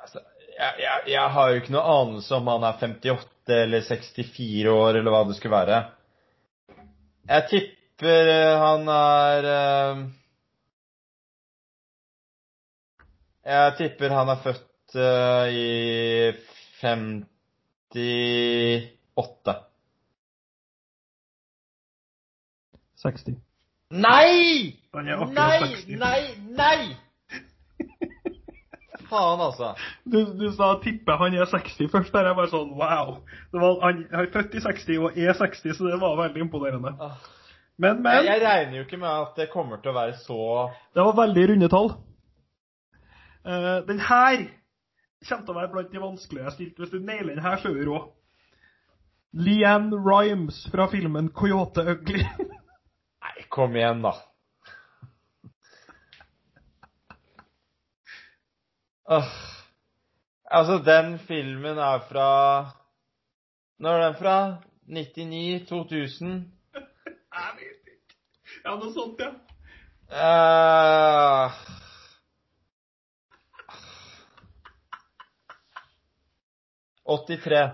altså, 0.02 0.24
jeg, 0.58 0.74
jeg, 0.82 1.04
jeg 1.14 1.30
har 1.38 1.52
jo 1.52 1.62
ikke 1.62 1.76
noe 1.78 1.86
anelse 2.00 2.34
om 2.39 2.50
han 2.50 2.66
er 2.66 2.82
58 2.82 3.54
eller 3.62 3.86
64 3.86 4.74
år, 4.74 4.98
eller 4.98 5.14
hva 5.14 5.22
det 5.30 5.38
skulle 5.38 5.60
være. 5.60 5.80
Jeg 7.30 7.50
tipper 7.54 8.34
han 8.66 8.89
er 8.96 9.52
ehm, 9.54 10.06
Jeg 13.46 13.76
tipper 13.78 14.10
han 14.10 14.26
er 14.34 14.39
født 14.41 14.96
uh, 14.98 15.46
i 15.54 16.34
58. 16.82 17.30
60. 23.06 23.38
Nei! 23.93 24.74
Nei! 24.98 25.62
Nei! 26.02 26.26
Nei! 26.58 26.98
Faen, 29.06 29.38
altså. 29.46 29.78
Du, 30.10 30.26
du 30.34 30.50
sa 30.58 30.82
tipper 30.82 31.14
han 31.22 31.38
er 31.38 31.46
60 31.46 31.86
først. 31.93 32.10
Der 32.16 32.24
er 32.24 32.32
jeg 32.32 32.39
bare 32.39 32.50
sånn 32.50 32.72
wow. 32.80 33.20
Det 33.54 33.62
var, 33.62 33.78
han 33.86 34.02
er 34.10 34.26
født 34.34 34.58
i 34.58 34.64
60 34.66 34.98
og 35.06 35.14
er 35.22 35.38
60, 35.38 35.70
så 35.78 35.86
det 35.91 36.00
var 36.02 36.18
veldig 36.24 36.41
imponerende. 36.48 36.96
Ah. 36.98 37.14
Men, 37.78 38.02
Jeg, 38.02 38.08
men. 38.08 38.26
jeg 38.26 38.41
regner 38.41 38.74
jo 38.80 38.84
ikke 38.88 38.98
med 39.06 39.12
at 39.12 39.38
det 39.38 39.52
kommer 39.54 39.78
til 39.84 39.91
å 39.91 39.98
være 39.98 40.14
så 40.24 40.38
Det 40.96 41.04
var 41.06 41.16
veldig 41.22 41.43
runde 41.52 41.68
tall. 41.70 41.89
Eh, 43.46 43.88
den 43.88 44.00
her 44.00 44.38
kommer 45.30 45.46
til 45.46 45.54
å 45.54 45.58
være 45.60 45.72
blant 45.74 45.91
de 45.93 46.02
vanskelige 46.02 46.46
jeg 46.46 46.56
stilte. 46.56 46.82
Hvis 46.82 46.93
du 46.93 47.02
nailer 47.06 47.36
den 47.36 47.43
her, 47.46 47.60
så 47.62 47.70
er 47.70 47.78
du 47.78 47.89
rå. 47.91 48.00
Leanne 49.36 50.00
Rhymes 50.00 50.64
fra 50.72 50.88
filmen 50.89 51.30
'Coyote 51.30 51.84
Ugly'. 51.93 52.26
Nei, 53.26 53.46
kom 53.50 53.76
igjen, 53.76 54.02
da. 54.06 54.16
Uh, 59.06 59.30
altså, 60.50 60.80
den 60.82 61.20
filmen 61.28 61.78
er 61.78 62.00
fra 62.10 62.30
Når 63.78 63.91
er 63.93 64.06
den 64.06 64.16
fra? 64.18 64.38
99? 64.88 65.68
2000? 65.70 66.52
Jeg 67.36 67.52
vet 67.60 67.93
ikke. 67.93 68.16
Ja, 68.66 68.76
noe 68.80 68.93
sånt, 68.96 69.20
ja. 69.22 69.34
Uh, 70.10 71.75
83. 77.06 77.72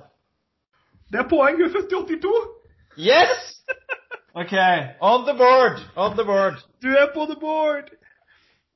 Det 1.11 1.19
er 1.19 1.29
poeng. 1.29 1.57
Hun 1.57 1.67
er 1.67 1.73
født 1.75 1.91
i 2.11 2.19
82. 2.21 2.61
Yes! 2.97 3.47
OK. 4.41 4.55
On 5.01 5.25
the 5.27 5.35
board. 5.37 5.79
On 5.95 6.15
the 6.17 6.25
board. 6.25 6.59
Du 6.81 6.87
er 6.87 7.11
på 7.13 7.25
the 7.25 7.39
board. 7.39 7.91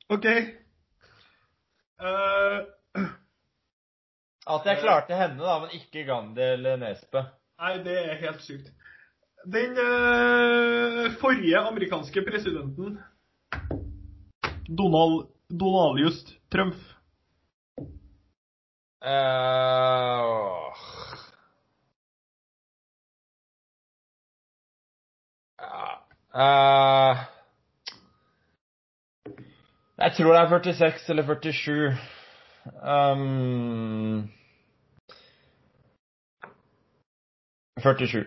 OK. 0.10 0.26
Uh, 2.00 2.60
At 4.56 4.66
jeg 4.66 4.78
klarte 4.84 5.18
henne, 5.18 5.42
da, 5.42 5.60
men 5.60 5.72
ikke 5.74 6.04
Gandhi 6.06 6.44
eller 6.54 6.78
Nesbø. 6.78 7.24
Nei, 7.62 7.78
det 7.86 7.96
er 7.98 8.20
helt 8.20 8.44
sykt. 8.46 8.68
Den 9.46 9.78
uh, 9.80 11.08
forrige 11.22 11.58
amerikanske 11.58 12.22
presidenten, 12.28 13.00
Donald 14.70 15.28
Donald 15.50 16.00
Just 16.02 16.34
Trump 16.52 16.76
Uh, 19.06 20.72
eh, 26.36 27.18
jeg 29.98 30.12
tror 30.18 30.34
det 30.34 30.42
er 30.42 30.50
46 30.50 31.10
eller 31.10 31.24
47. 31.42 31.98
Um, 32.66 34.32
47. 37.78 38.26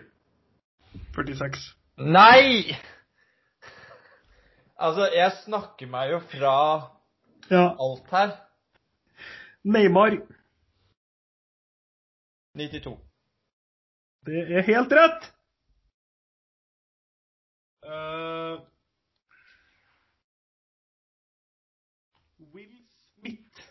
46. 1.15 1.75
Nei! 1.97 2.75
Altså, 4.79 5.09
jeg 5.15 5.31
snakker 5.43 5.87
meg 5.91 6.11
jo 6.11 6.19
fra 6.19 6.55
Ja. 7.51 7.67
alt 7.75 8.11
her. 8.11 8.31
Neymar. 9.63 10.38
92. 12.67 12.97
Det 14.25 14.41
er 14.57 14.65
helt 14.67 14.91
rett. 14.91 15.29
Uh, 17.85 18.59
Will 22.53 22.75
Smith. 23.15 23.63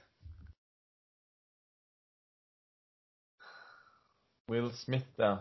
Will 4.48 4.72
Smith, 4.72 5.06
ja. 5.16 5.36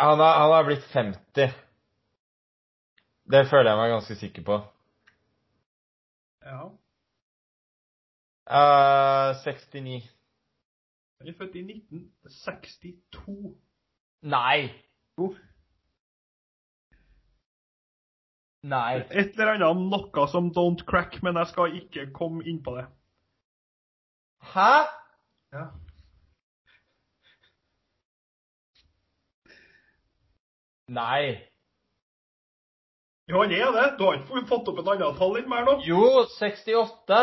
Han 0.00 0.18
har, 0.18 0.38
han 0.38 0.50
har 0.52 0.64
blitt 0.64 0.84
50. 0.84 1.50
Det 3.30 3.46
føler 3.48 3.70
jeg 3.70 3.78
meg 3.78 3.92
ganske 3.94 4.16
sikker 4.18 4.44
på. 4.44 4.60
Ja. 6.44 6.62
Uh, 8.50 9.36
69. 9.44 10.19
Han 11.20 11.28
er 11.28 11.32
født 11.38 11.54
i 11.54 11.60
1962. 11.60 13.56
Nei! 14.22 14.70
Jo. 15.18 15.34
Nei. 18.62 18.94
Et 19.10 19.34
eller 19.36 19.52
annet 19.52 19.68
om 19.68 19.82
noe 19.92 20.24
som 20.32 20.48
don't 20.56 20.84
crack, 20.88 21.18
men 21.22 21.36
jeg 21.36 21.50
skal 21.52 21.76
ikke 21.76 22.06
komme 22.16 22.44
inn 22.48 22.62
på 22.64 22.72
det. 22.78 22.86
Hæ? 24.54 24.72
Ja. 25.52 25.66
Nei. 30.88 31.36
Jo, 33.28 33.42
han 33.42 33.52
er 33.52 33.70
det. 33.76 33.86
Du 33.98 34.04
har 34.08 34.16
ikke 34.16 34.46
fått 34.48 34.72
opp 34.72 34.80
et 34.80 34.88
annet 34.94 35.20
tall 35.20 35.36
enn 35.38 35.52
meg 35.52 35.68
nå? 35.68 35.76
Jo, 35.84 36.24
68. 36.32 37.20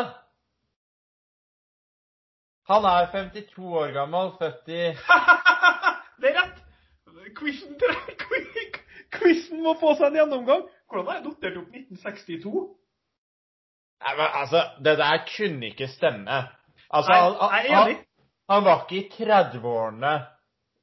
Han 2.67 2.85
er 2.85 3.05
52 3.11 3.59
år 3.81 3.93
gammel, 3.95 4.33
født 4.39 4.71
i 4.75 4.81
det 6.21 6.31
er 6.31 6.39
rett! 6.41 6.57
Quizen, 7.37 7.75
quizen 9.17 9.61
må 9.63 9.73
få 9.79 9.93
seg 9.99 10.09
en 10.09 10.19
gjennomgang. 10.21 10.65
Hvordan 10.87 11.09
har 11.09 11.19
jeg 11.19 11.25
notert 11.27 11.57
opp 11.59 11.75
1962? 11.75 12.63
Nei, 14.03 14.13
men 14.19 14.37
altså, 14.41 14.63
det 14.85 14.95
der 14.99 15.23
kunne 15.27 15.71
ikke 15.71 15.89
stemme. 15.91 16.37
Altså, 16.87 17.13
Nei, 17.13 17.63
han, 17.67 17.91
han, 17.91 17.95
han 18.51 18.67
var 18.67 18.85
ikke 18.85 18.99
i 18.99 19.25
30-årene 19.25 20.13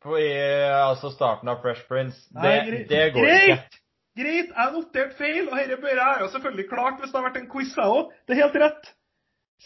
på 0.04 0.18
i, 0.20 0.28
altså 0.76 1.12
starten 1.14 1.48
av 1.52 1.62
Fresh 1.64 1.86
Prince. 1.88 2.26
Det, 2.32 2.42
Nei, 2.44 2.58
greit. 2.68 2.88
det 2.90 3.06
går 3.14 3.30
ikke. 3.30 3.46
Greit! 3.46 3.80
Greit, 4.14 4.50
jeg 4.50 4.72
noterte 4.72 4.76
notert 4.76 5.16
feil, 5.18 5.46
og 5.48 5.56
dette 5.58 5.80
bør 5.82 5.96
jeg 5.98 6.20
jo 6.20 6.28
selvfølgelig 6.36 6.68
klart 6.70 7.00
hvis 7.00 7.10
det 7.10 7.18
har 7.18 7.24
vært 7.28 7.40
en 7.40 7.48
quiz, 7.50 7.72
jeg 7.76 7.96
òg. 7.96 8.12
Det 8.24 8.36
er 8.36 8.44
helt 8.44 8.60
rett. 8.62 8.92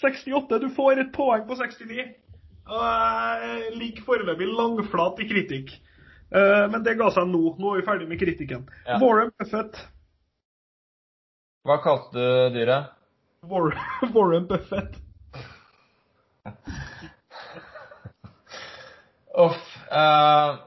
68. 0.01 0.59
Du 0.63 0.69
får 0.77 1.03
et 1.03 1.13
poeng 1.15 1.47
på 1.49 1.57
69. 1.59 2.07
Og 2.69 2.83
jeg 2.85 3.77
ligger 3.81 4.05
foreløpig 4.05 4.49
langflat 4.53 5.23
i 5.25 5.29
kritikk. 5.29 5.73
Eh, 6.29 6.65
men 6.69 6.85
det 6.85 6.99
ga 7.01 7.09
seg 7.15 7.29
nå. 7.31 7.55
Nå 7.59 7.73
er 7.73 7.81
vi 7.81 7.87
ferdig 7.87 8.09
med 8.11 8.21
kritikken. 8.21 8.69
Ja. 8.85 8.99
Warren 9.01 9.33
Buffett. 9.41 9.81
Hva 11.69 11.79
kalte 11.85 12.17
du 12.17 12.57
dyret? 12.57 12.95
Warren, 13.49 13.79
Warren 14.15 14.49
Buffett. 14.49 14.99
Uff. 19.39 19.65
Uh, 19.89 20.59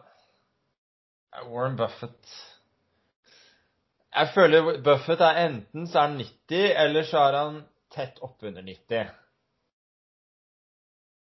Warren 1.50 1.76
Buffett 1.78 2.30
Jeg 4.16 4.30
føler 4.34 4.80
Buffett 4.82 5.22
er 5.22 5.40
enten 5.46 5.86
så 5.90 6.00
er 6.00 6.08
han 6.08 6.16
90, 6.18 6.64
eller 6.84 7.06
så 7.06 7.22
er 7.28 7.38
han 7.38 7.60
tett 7.92 8.20
oppunder 8.20 8.62
90. 8.62 9.10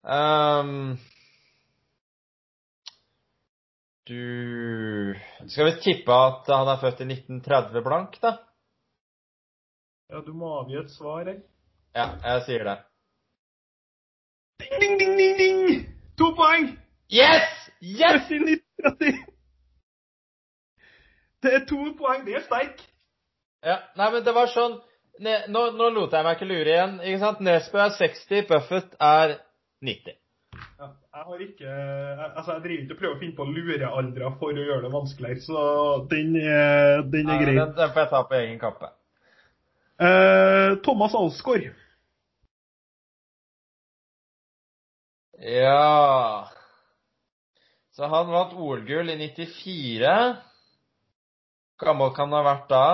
Um, 0.03 0.99
du 4.05 5.15
Skal 5.47 5.65
vi 5.65 5.73
tippe 5.81 6.13
at 6.13 6.49
han 6.51 6.69
er 6.69 6.81
født 6.83 7.05
i 7.05 7.09
1930 7.13 7.85
blank, 7.87 8.19
da? 8.23 8.37
Ja, 10.11 10.21
du 10.27 10.33
må 10.37 10.51
avgi 10.59 10.81
et 10.81 10.91
svar 10.93 11.29
jeg. 11.31 11.39
Ja, 11.95 12.09
jeg 12.25 12.43
sier 12.49 12.65
det. 12.67 12.79
Ding, 14.63 14.81
ding, 14.81 14.99
ding, 14.99 15.19
ding, 15.19 15.39
ding! 15.39 15.85
To 16.19 16.33
poeng! 16.37 16.73
Yes! 17.13 17.69
Yes! 17.81 18.27
Født 18.29 18.33
i 18.33 18.57
1930. 18.57 19.23
Det 21.43 21.55
er 21.55 21.65
to 21.67 21.81
poeng. 21.99 22.27
Det 22.27 22.37
er 22.39 22.45
sterk. 22.47 22.83
Ja, 23.63 23.79
nei, 23.97 24.11
men 24.15 24.25
det 24.27 24.35
var 24.35 24.51
sånn 24.51 24.77
ne, 25.21 25.37
nå, 25.49 25.67
nå 25.77 25.89
lot 25.93 26.13
jeg 26.17 26.25
meg 26.25 26.37
ikke 26.39 26.49
lure 26.51 26.73
igjen. 26.73 26.97
ikke 27.05 27.21
sant? 27.21 27.41
Nesbø 27.45 27.79
er 27.85 27.95
60, 27.99 28.47
Buffett 28.49 28.97
er 29.01 29.37
90. 29.83 30.17
Ja, 30.79 30.89
jeg 30.89 31.25
har 31.27 31.41
ikke 31.43 31.71
Altså, 32.37 32.53
jeg 32.53 32.63
driver 32.65 32.83
ikke 32.83 32.95
og 32.95 32.99
prøver 33.01 33.15
å 33.17 33.21
finne 33.21 33.37
på 33.37 33.47
lurealdre 33.49 34.33
for 34.41 34.53
å 34.53 34.65
gjøre 34.67 34.83
det 34.87 34.93
vanskeligere, 34.93 35.41
så 35.45 35.63
den 36.11 36.35
den 36.37 37.31
er 37.31 37.39
Ja, 37.39 37.39
grei. 37.45 37.55
den, 37.57 37.73
den 37.79 37.93
får 37.95 38.01
jeg 38.05 38.11
ta 38.11 38.23
på 38.29 38.39
egen 38.41 38.59
kappe. 38.61 38.91
Eh, 40.03 40.77
Thomas 40.85 41.15
Alsgaard. 41.15 41.71
Ja 45.43 46.49
Så 47.93 48.07
han 48.09 48.31
vant 48.33 48.55
OL-gull 48.55 49.11
i 49.11 49.17
94. 49.19 50.37
Gammel 51.83 52.13
kan 52.15 52.31
han 52.31 52.39
ha 52.39 52.45
vært 52.47 52.69
da? 52.71 52.85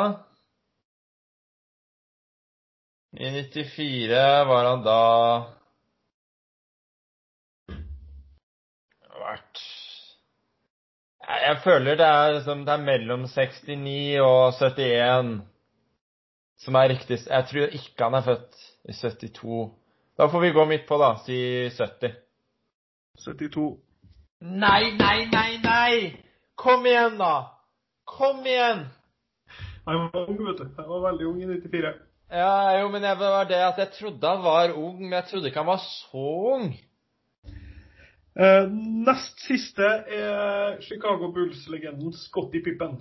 I 3.19 3.31
94 3.31 4.45
var 4.47 4.65
han 4.65 4.83
da 4.87 4.99
Vært 9.19 9.63
Jeg 11.27 11.57
føler 11.65 11.99
det 11.99 12.07
er, 12.07 12.33
liksom, 12.37 12.63
det 12.67 12.75
er 12.77 12.85
mellom 12.85 13.27
69 13.27 14.21
og 14.23 14.55
71 14.55 15.33
som 16.59 16.75
er 16.75 16.89
riktig. 16.91 17.19
Jeg 17.27 17.47
tror 17.51 17.75
ikke 17.79 18.05
han 18.05 18.15
er 18.19 18.25
født 18.27 18.63
i 18.89 18.93
72. 18.93 19.59
Da 20.19 20.27
får 20.27 20.41
vi 20.41 20.55
gå 20.55 20.65
midt 20.65 20.89
på, 20.89 20.99
da. 20.99 21.13
Si 21.27 21.37
70. 21.71 22.17
72. 23.25 23.69
Nei, 24.41 24.91
nei, 24.99 25.19
nei, 25.31 25.53
nei! 25.63 25.93
Kom 26.59 26.87
igjen, 26.87 27.19
da! 27.19 27.35
Kom 28.07 28.47
igjen! 28.47 28.87
Jeg 29.87 30.03
var 30.03 30.29
ung, 30.29 30.43
vet 30.49 30.59
du. 30.59 30.67
Jeg 30.67 30.89
var 30.89 31.07
veldig 31.11 31.27
ung 31.27 31.43
i 31.43 31.47
94. 31.47 32.08
Ja, 32.31 32.81
jo, 32.81 32.89
men 32.93 33.03
jeg, 33.03 33.17
det 33.17 33.31
var 33.33 33.47
det 33.49 33.61
at 33.65 33.79
jeg 33.81 33.93
trodde 33.97 34.29
han 34.29 34.43
var 34.45 34.75
ung, 34.77 35.01
men 35.01 35.13
jeg 35.13 35.25
trodde 35.31 35.49
ikke 35.49 35.63
han 35.63 35.71
var 35.71 35.81
så 35.81 36.25
ung. 36.55 36.75
Uh, 38.39 38.69
nest 39.07 39.41
siste 39.47 39.87
er 40.15 40.77
Chicago 40.85 41.33
Bulls-legenden 41.35 42.13
Scotty 42.15 42.61
Pippen. 42.65 43.01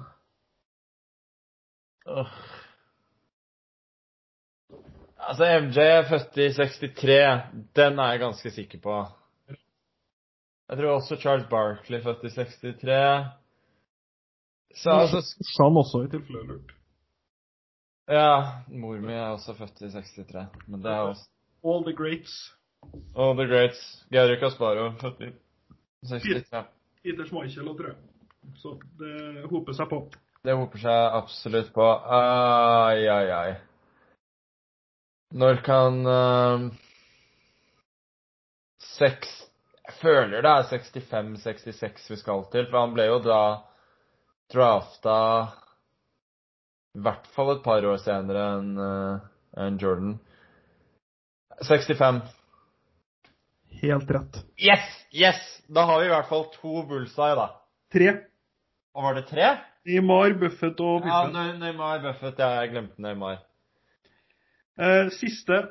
Uh. 2.07 2.31
Altså, 5.19 5.43
MJ 5.61 5.77
er 5.83 6.07
født 6.09 6.37
i 6.37 6.53
63. 6.53 7.43
Den 7.75 7.99
er 7.99 8.11
jeg 8.11 8.19
ganske 8.19 8.51
sikker 8.51 8.79
på. 8.79 8.95
Jeg 10.69 10.77
tror 10.77 10.95
også 10.95 11.15
Charles 11.19 11.47
Barkley 11.49 12.03
født 12.03 12.23
i 12.23 12.35
63. 12.35 13.27
Så 14.75 14.89
altså 14.89 15.21
San 15.57 15.77
også, 15.83 16.03
i 16.07 16.09
tilfelle 16.15 16.47
lurt. 16.47 16.76
Ja, 18.07 18.63
mor 18.71 19.01
mi 19.03 19.11
er 19.11 19.33
også 19.33 19.51
født 19.57 19.81
i 19.83 19.89
63. 19.91 20.45
Men 20.67 20.83
det 20.83 20.91
er 20.91 21.09
også 21.09 21.27
All 21.67 21.83
the 21.83 21.93
greats. 21.95 22.53
All 23.15 23.35
the 23.35 23.47
greats. 23.47 23.81
Geir 24.11 24.37
Kasparo, 24.39 24.91
født 25.01 25.25
i 25.27 25.31
63. 26.07 26.63
Peter 27.03 27.25
Schmeichel 27.27 27.67
og 27.67 27.77
Trø. 27.81 27.91
Så 28.55 28.77
det 28.99 29.43
hoper 29.51 29.75
seg 29.75 29.89
på. 29.91 29.99
Det 30.45 30.55
hoper 30.55 30.79
seg 30.79 31.17
absolutt 31.19 31.73
på. 31.75 31.87
Ai, 32.15 33.03
ai, 33.11 33.27
ai. 33.35 33.55
Når 35.35 35.59
kan 35.65 35.99
uh, 36.07 36.69
Seks 38.79 39.33
Jeg 39.83 39.95
føler 39.99 40.45
det 40.45 40.51
er 40.51 40.69
65-66 40.71 42.07
vi 42.13 42.15
skal 42.21 42.47
til, 42.51 42.69
for 42.71 42.79
han 42.79 42.95
ble 42.95 43.09
jo 43.09 43.19
da 43.23 43.41
drafta 44.53 45.17
i 46.97 47.01
hvert 47.05 47.27
fall 47.35 47.53
et 47.53 47.63
par 47.65 47.85
år 47.85 47.99
senere 48.01 48.43
enn 48.57 48.71
uh, 48.81 49.19
enn 49.61 49.77
Jordan. 49.81 50.15
65. 51.67 52.21
Helt 53.81 54.11
rett. 54.13 54.39
Yes! 54.61 54.85
Yes! 55.13 55.39
Da 55.69 55.83
har 55.89 56.01
vi 56.01 56.07
i 56.09 56.11
hvert 56.13 56.29
fall 56.29 56.47
to 56.55 56.81
bullseye, 56.89 57.35
da. 57.37 57.47
Tre. 57.93 58.13
Og 58.97 59.05
var 59.05 59.17
det 59.17 59.27
tre? 59.29 59.49
Neymar, 59.87 60.33
Buffett 60.41 60.79
og 60.83 61.05
Ja, 61.05 61.21
Pippen. 61.25 61.37
Ne- 61.37 61.59
Neymar 61.61 62.01
Buffett. 62.03 62.39
Ja, 62.41 62.49
jeg 62.61 62.73
glemte 62.73 63.01
Neymar. 63.05 63.37
Eh, 64.77 65.09
siste. 65.15 65.61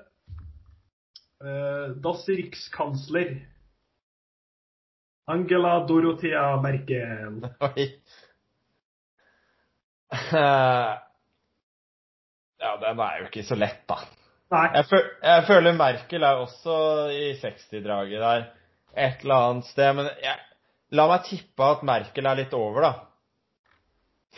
Eh, 1.42 1.90
das 2.02 2.24
Rikskansler. 2.30 3.34
Angela 5.28 5.80
Dorothea 5.86 6.46
Merkel. 6.62 7.42
Oi. 7.70 7.90
Den 12.82 13.00
er 13.02 13.18
jo 13.20 13.28
ikke 13.30 13.44
så 13.46 13.58
lett, 13.58 13.82
da. 13.88 14.00
Jeg, 14.52 14.84
føl 14.86 15.02
jeg 15.22 15.44
føler 15.48 15.74
Merkel 15.74 16.22
er 16.22 16.42
også 16.44 16.76
i 17.10 17.32
60-draget 17.40 18.22
der. 18.22 18.46
Et 18.96 19.24
eller 19.24 19.48
annet 19.50 19.68
sted. 19.70 19.92
Men 19.98 20.10
jeg, 20.22 20.38
la 20.94 21.08
meg 21.10 21.26
tippe 21.26 21.66
at 21.66 21.82
Merkel 21.86 22.30
er 22.30 22.38
litt 22.38 22.54
over, 22.56 22.86
da. 22.86 22.92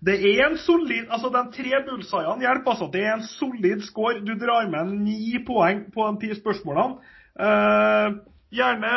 Det 0.00 0.16
er 0.40 0.46
en 0.48 0.56
solid 0.58 1.04
Altså, 1.12 1.28
de 1.28 1.52
tre 1.56 1.70
bullseyene 1.88 2.40
hjelper. 2.40 2.70
altså. 2.70 2.90
Det 2.92 3.02
er 3.04 3.14
en 3.14 3.22
solid 3.22 3.80
score. 3.82 4.20
Du 4.24 4.34
drar 4.46 4.68
med 4.70 4.84
ni 5.04 5.36
poeng 5.46 5.92
på 5.94 6.08
de 6.08 6.16
ti 6.26 6.34
spørsmålene. 6.40 6.94
Eh, 7.40 8.08
gjerne 8.56 8.90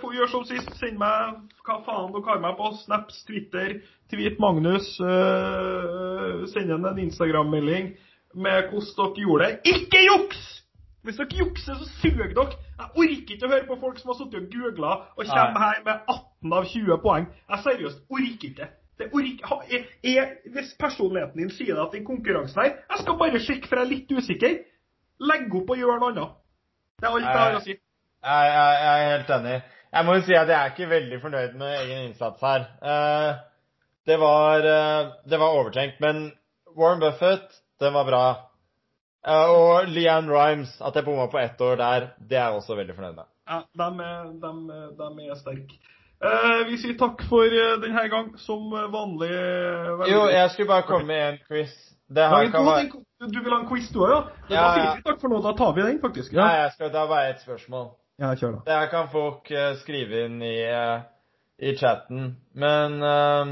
få 0.00 0.12
gjøre 0.12 0.28
som 0.32 0.44
sist. 0.44 0.74
Send 0.80 0.98
meg 0.98 1.34
hva 1.64 1.78
faen 1.86 2.10
dere 2.12 2.26
har 2.26 2.40
meg 2.42 2.56
på. 2.58 2.66
Snaps, 2.82 3.22
Twitter, 3.28 3.68
Tweet 4.10 4.36
Magnus. 4.42 4.86
eh, 5.00 6.42
send 6.50 6.70
en 6.74 6.86
en 6.90 6.98
Instagram-melding 7.06 7.94
med 8.34 8.68
hvordan 8.70 8.92
dere 8.98 9.24
gjorde 9.24 9.48
det. 9.48 9.74
Ikke 9.74 10.04
juks! 10.04 10.42
Hvis 11.04 11.18
dere 11.20 11.38
jukser, 11.38 11.74
så 11.80 11.88
suger 12.00 12.30
dere. 12.32 12.46
Jeg 12.78 12.88
orker 13.02 13.34
ikke 13.34 13.46
å 13.46 13.52
høre 13.52 13.66
på 13.68 13.80
folk 13.80 13.98
som 14.00 14.12
har 14.12 14.18
sittet 14.20 14.40
og 14.40 14.54
googla 14.54 14.92
og 15.16 15.26
kommer 15.28 15.60
her 15.66 15.82
med 15.84 16.08
18 16.14 16.56
av 16.58 16.68
20 16.70 16.98
poeng. 17.04 17.26
Jeg 17.50 17.64
seriøst 17.66 18.00
orker 18.10 18.48
ikke. 18.50 18.70
Det 18.98 19.10
orker, 19.10 19.62
er, 19.74 19.86
er, 20.06 20.32
hvis 20.54 20.74
personligheten 20.78 21.42
din 21.42 21.50
sier 21.50 21.74
det 21.74 21.82
at 21.82 21.94
den 21.96 22.04
konkurransen 22.06 22.60
her 22.62 22.76
Jeg 22.76 23.00
skal 23.00 23.16
bare 23.18 23.40
sjekke, 23.42 23.68
for 23.68 23.80
jeg 23.80 23.86
er 23.86 23.90
litt 23.90 24.12
usikker. 24.14 24.58
Legg 25.30 25.56
opp 25.60 25.72
og 25.74 25.80
gjør 25.80 26.00
noe 26.00 26.12
annet. 26.12 26.36
Det 27.02 27.08
er 27.08 27.16
alt 27.16 27.26
jeg 27.26 27.40
har 27.40 27.58
å 27.58 27.64
si. 27.64 27.74
Jeg, 27.74 28.52
jeg, 28.54 28.76
jeg 28.84 29.02
er 29.04 29.10
helt 29.16 29.32
enig. 29.38 29.56
Jeg 29.94 30.06
må 30.06 30.14
jo 30.16 30.22
si 30.26 30.34
at 30.34 30.50
jeg 30.50 30.58
er 30.58 30.72
ikke 30.72 30.90
veldig 30.90 31.18
fornøyd 31.22 31.58
med 31.58 31.74
egen 31.82 32.06
innsats 32.08 32.42
her. 32.42 32.64
Eh, 32.92 33.42
det, 34.10 34.16
var, 34.22 34.66
eh, 34.70 35.12
det 35.30 35.38
var 35.42 35.58
overtenkt, 35.58 36.00
men 36.02 36.24
Warren 36.74 37.02
Buffett, 37.02 37.60
den 37.84 37.94
var 37.96 38.08
bra. 38.08 38.24
Eh, 39.24 39.50
og 39.54 39.88
Leanne 39.88 40.32
Rhymes, 40.32 40.74
at 40.84 40.96
jeg 40.98 41.06
bomma 41.06 41.26
på 41.32 41.40
ett 41.40 41.60
år 41.64 41.76
der, 41.80 42.10
det 42.20 42.36
er 42.38 42.48
jeg 42.50 42.60
også 42.60 42.76
veldig 42.76 42.96
fornøyd 42.98 43.16
med. 43.20 43.28
Ja, 43.48 43.60
de 43.76 43.88
er, 44.04 45.30
er 45.30 45.40
sterke. 45.40 45.78
Eh, 46.24 46.60
vi 46.68 46.76
sier 46.80 46.96
takk 47.00 47.24
for 47.28 47.44
eh, 47.44 47.74
denne 47.82 48.04
gang, 48.12 48.30
som 48.40 48.70
vanlig. 48.72 49.30
veldig- 49.30 50.12
Jo, 50.12 50.22
jeg 50.32 50.50
skulle 50.50 50.68
bare 50.68 50.86
komme 50.88 51.06
med 51.06 51.28
en 51.32 51.38
quiz. 51.48 51.72
Det 52.14 52.28
her 52.28 52.50
kan 52.52 52.66
være 52.66 52.90
Du, 53.20 53.26
Du 53.32 53.38
vil 53.42 53.52
ha 53.52 53.60
en 53.60 53.68
quiz, 53.68 53.88
du 53.92 54.00
òg, 54.04 54.10
ja? 54.10 54.20
Men 54.48 54.56
Ja, 54.56 54.64
ja. 54.76 54.94
vi 54.96 55.02
takk 55.02 55.20
for 55.20 55.28
nå. 55.28 55.40
Da 55.42 55.52
tar 55.56 55.72
vi 55.72 55.82
den, 55.82 56.00
faktisk. 56.00 56.32
Nei, 56.32 56.42
Ja, 56.44 56.62
jeg 56.62 56.72
skal 56.72 56.90
ta 56.92 57.06
bare 57.06 57.30
ett 57.30 57.40
spørsmål. 57.40 57.90
ja 58.20 58.34
kjør, 58.34 58.52
da. 58.52 58.60
Det 58.66 58.74
her 58.74 58.86
kan 58.90 59.08
folk 59.08 59.50
uh, 59.50 59.74
skrive 59.80 60.24
inn 60.26 60.42
i, 60.42 60.56
uh, 60.68 61.00
i 61.58 61.74
chatten, 61.76 62.36
men 62.54 63.02
eh, 63.02 63.44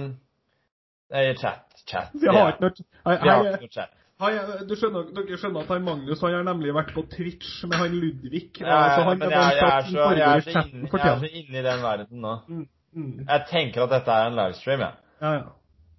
Nei, 1.13 1.25
i 1.31 1.35
chat. 1.37 1.65
Chat. 1.87 2.11
Vi 2.13 2.29
har 2.29 2.53
ikke 2.53 2.61
noe 2.61 3.69
chat. 3.69 3.91
Skjønner, 4.23 5.09
Dere 5.17 5.39
skjønner 5.41 5.65
at 5.65 5.73
han 5.73 5.87
Magnus 5.87 6.21
han 6.23 6.37
har 6.37 6.45
nemlig 6.47 6.75
vært 6.77 6.93
på 6.97 7.05
Twitch 7.13 7.63
med 7.69 7.81
han 7.81 7.97
Ludvig. 7.97 8.45
Ja, 8.61 8.79
så 8.97 9.07
han 9.09 9.19
men 9.19 9.31
jeg, 9.31 9.39
jeg, 9.39 9.41
er 9.41 9.57
en 9.57 9.63
chat 9.63 9.89
som 9.89 9.97
så, 9.97 10.11
jeg, 10.19 10.29
er 10.29 10.45
så 10.45 10.53
chatten 10.53 10.79
inne, 10.79 10.93
jeg 10.93 11.09
er 11.09 11.19
så 11.19 11.27
tida. 11.27 11.59
i 11.59 11.65
den 11.67 11.83
verden 11.87 12.23
nå. 12.27 12.37
Mm, 12.49 12.67
mm. 12.93 13.17
Jeg 13.29 13.45
tenker 13.51 13.87
at 13.87 13.97
dette 13.97 14.19
er 14.19 14.31
en 14.31 14.39
livestream, 14.39 14.85
jeg. 14.87 15.01
Ja, 15.23 15.33
ja. 15.39 15.51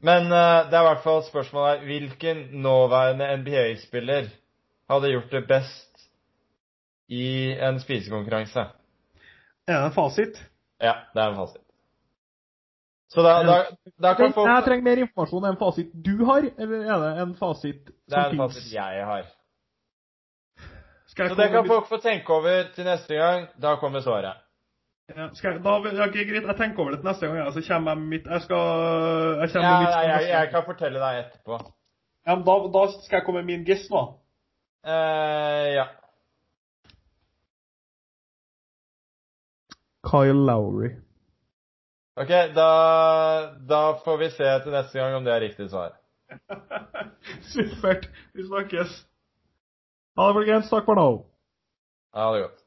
Men 0.04 0.28
uh, 0.28 0.68
det 0.68 0.76
er 0.76 0.84
i 0.84 0.88
hvert 0.90 1.04
fall 1.06 1.22
spørsmålet 1.24 1.80
her 1.80 1.86
Hvilken 1.88 2.46
nåværende 2.66 3.30
NBA-spiller 3.40 4.32
hadde 4.92 5.12
gjort 5.14 5.32
det 5.32 5.44
best 5.48 6.08
i 7.08 7.26
en 7.56 7.80
spisekonkurranse? 7.80 8.68
Er 9.68 9.78
det 9.78 9.86
en 9.86 9.96
fasit? 9.96 10.42
Ja, 10.82 10.98
det 11.14 11.24
er 11.24 11.32
en 11.32 11.40
fasit. 11.40 11.63
Så 13.14 13.22
da, 13.22 13.34
da, 13.46 13.56
da 14.02 14.14
kan 14.18 14.34
folk 14.34 14.50
Jeg 14.50 14.66
trenger 14.66 14.86
mer 14.88 15.02
informasjon. 15.04 15.44
Er 15.44 15.52
det 15.52 15.56
en 15.56 15.62
fasit 15.62 15.90
du 16.06 16.14
har, 16.26 16.48
eller 16.58 16.86
er 16.88 17.02
det 17.04 17.12
en 17.28 17.36
fasit 17.38 17.84
Det 17.86 18.18
er 18.18 18.24
en 18.24 18.32
finnes? 18.32 18.56
fasit 18.56 18.74
jeg 18.74 19.06
har. 19.10 19.28
Skal 21.12 21.28
jeg 21.28 21.36
Så 21.36 21.42
det 21.42 21.50
kan 21.54 21.68
folk 21.68 21.92
få 21.92 22.00
tenke 22.02 22.34
over 22.34 22.72
til 22.76 22.90
neste 22.90 23.20
gang. 23.20 23.46
Da 23.62 23.76
kommer 23.82 24.02
svaret. 24.02 24.42
Ja, 25.14 25.28
jeg, 25.44 25.60
da, 25.62 25.78
greit, 25.84 26.48
jeg 26.48 26.58
tenker 26.58 26.82
over 26.82 26.96
det 26.96 27.00
til 27.04 27.10
neste 27.10 27.28
gang, 27.28 27.38
ja, 27.38 27.52
så 27.52 27.62
kommer 27.68 27.92
jeg 27.92 28.00
med 28.00 28.08
mitt 28.08 28.28
Jeg 28.32 28.42
skal 28.42 28.62
Jeg 29.42 29.50
Ja, 29.54 29.62
med 29.62 29.80
mitt 29.84 29.96
jeg, 29.96 30.10
jeg, 30.10 30.30
jeg 30.30 30.50
kan 30.54 30.64
fortelle 30.66 31.00
deg 31.04 31.20
etterpå. 31.26 31.60
Ja, 32.28 32.36
men 32.36 32.46
da, 32.48 32.56
da 32.74 32.84
skal 33.04 33.18
jeg 33.20 33.26
komme 33.26 33.44
med 33.44 33.52
min 33.52 33.66
giss, 33.68 33.90
nå. 33.92 34.04
Uh, 34.88 35.68
ja. 35.76 35.86
Kyle 40.08 40.46
Lowry. 40.48 41.03
Ok, 42.16 42.30
da, 42.56 42.70
da 43.70 43.82
får 44.06 44.18
vi 44.22 44.30
se 44.30 44.50
til 44.64 44.76
neste 44.76 45.00
gang 45.00 45.16
om 45.18 45.26
det 45.26 45.34
er 45.34 45.42
riktig 45.48 45.70
svar. 45.72 45.96
Supert. 47.54 48.06
Vi 48.38 48.46
snakkes. 48.46 49.00
Ha 50.18 50.28
det, 50.30 50.36
folkens. 50.38 50.70
Takk 50.70 50.86
for 50.86 51.00
nå. 51.00 51.08
Ha 52.14 52.28
det 52.36 52.44
godt. 52.46 52.63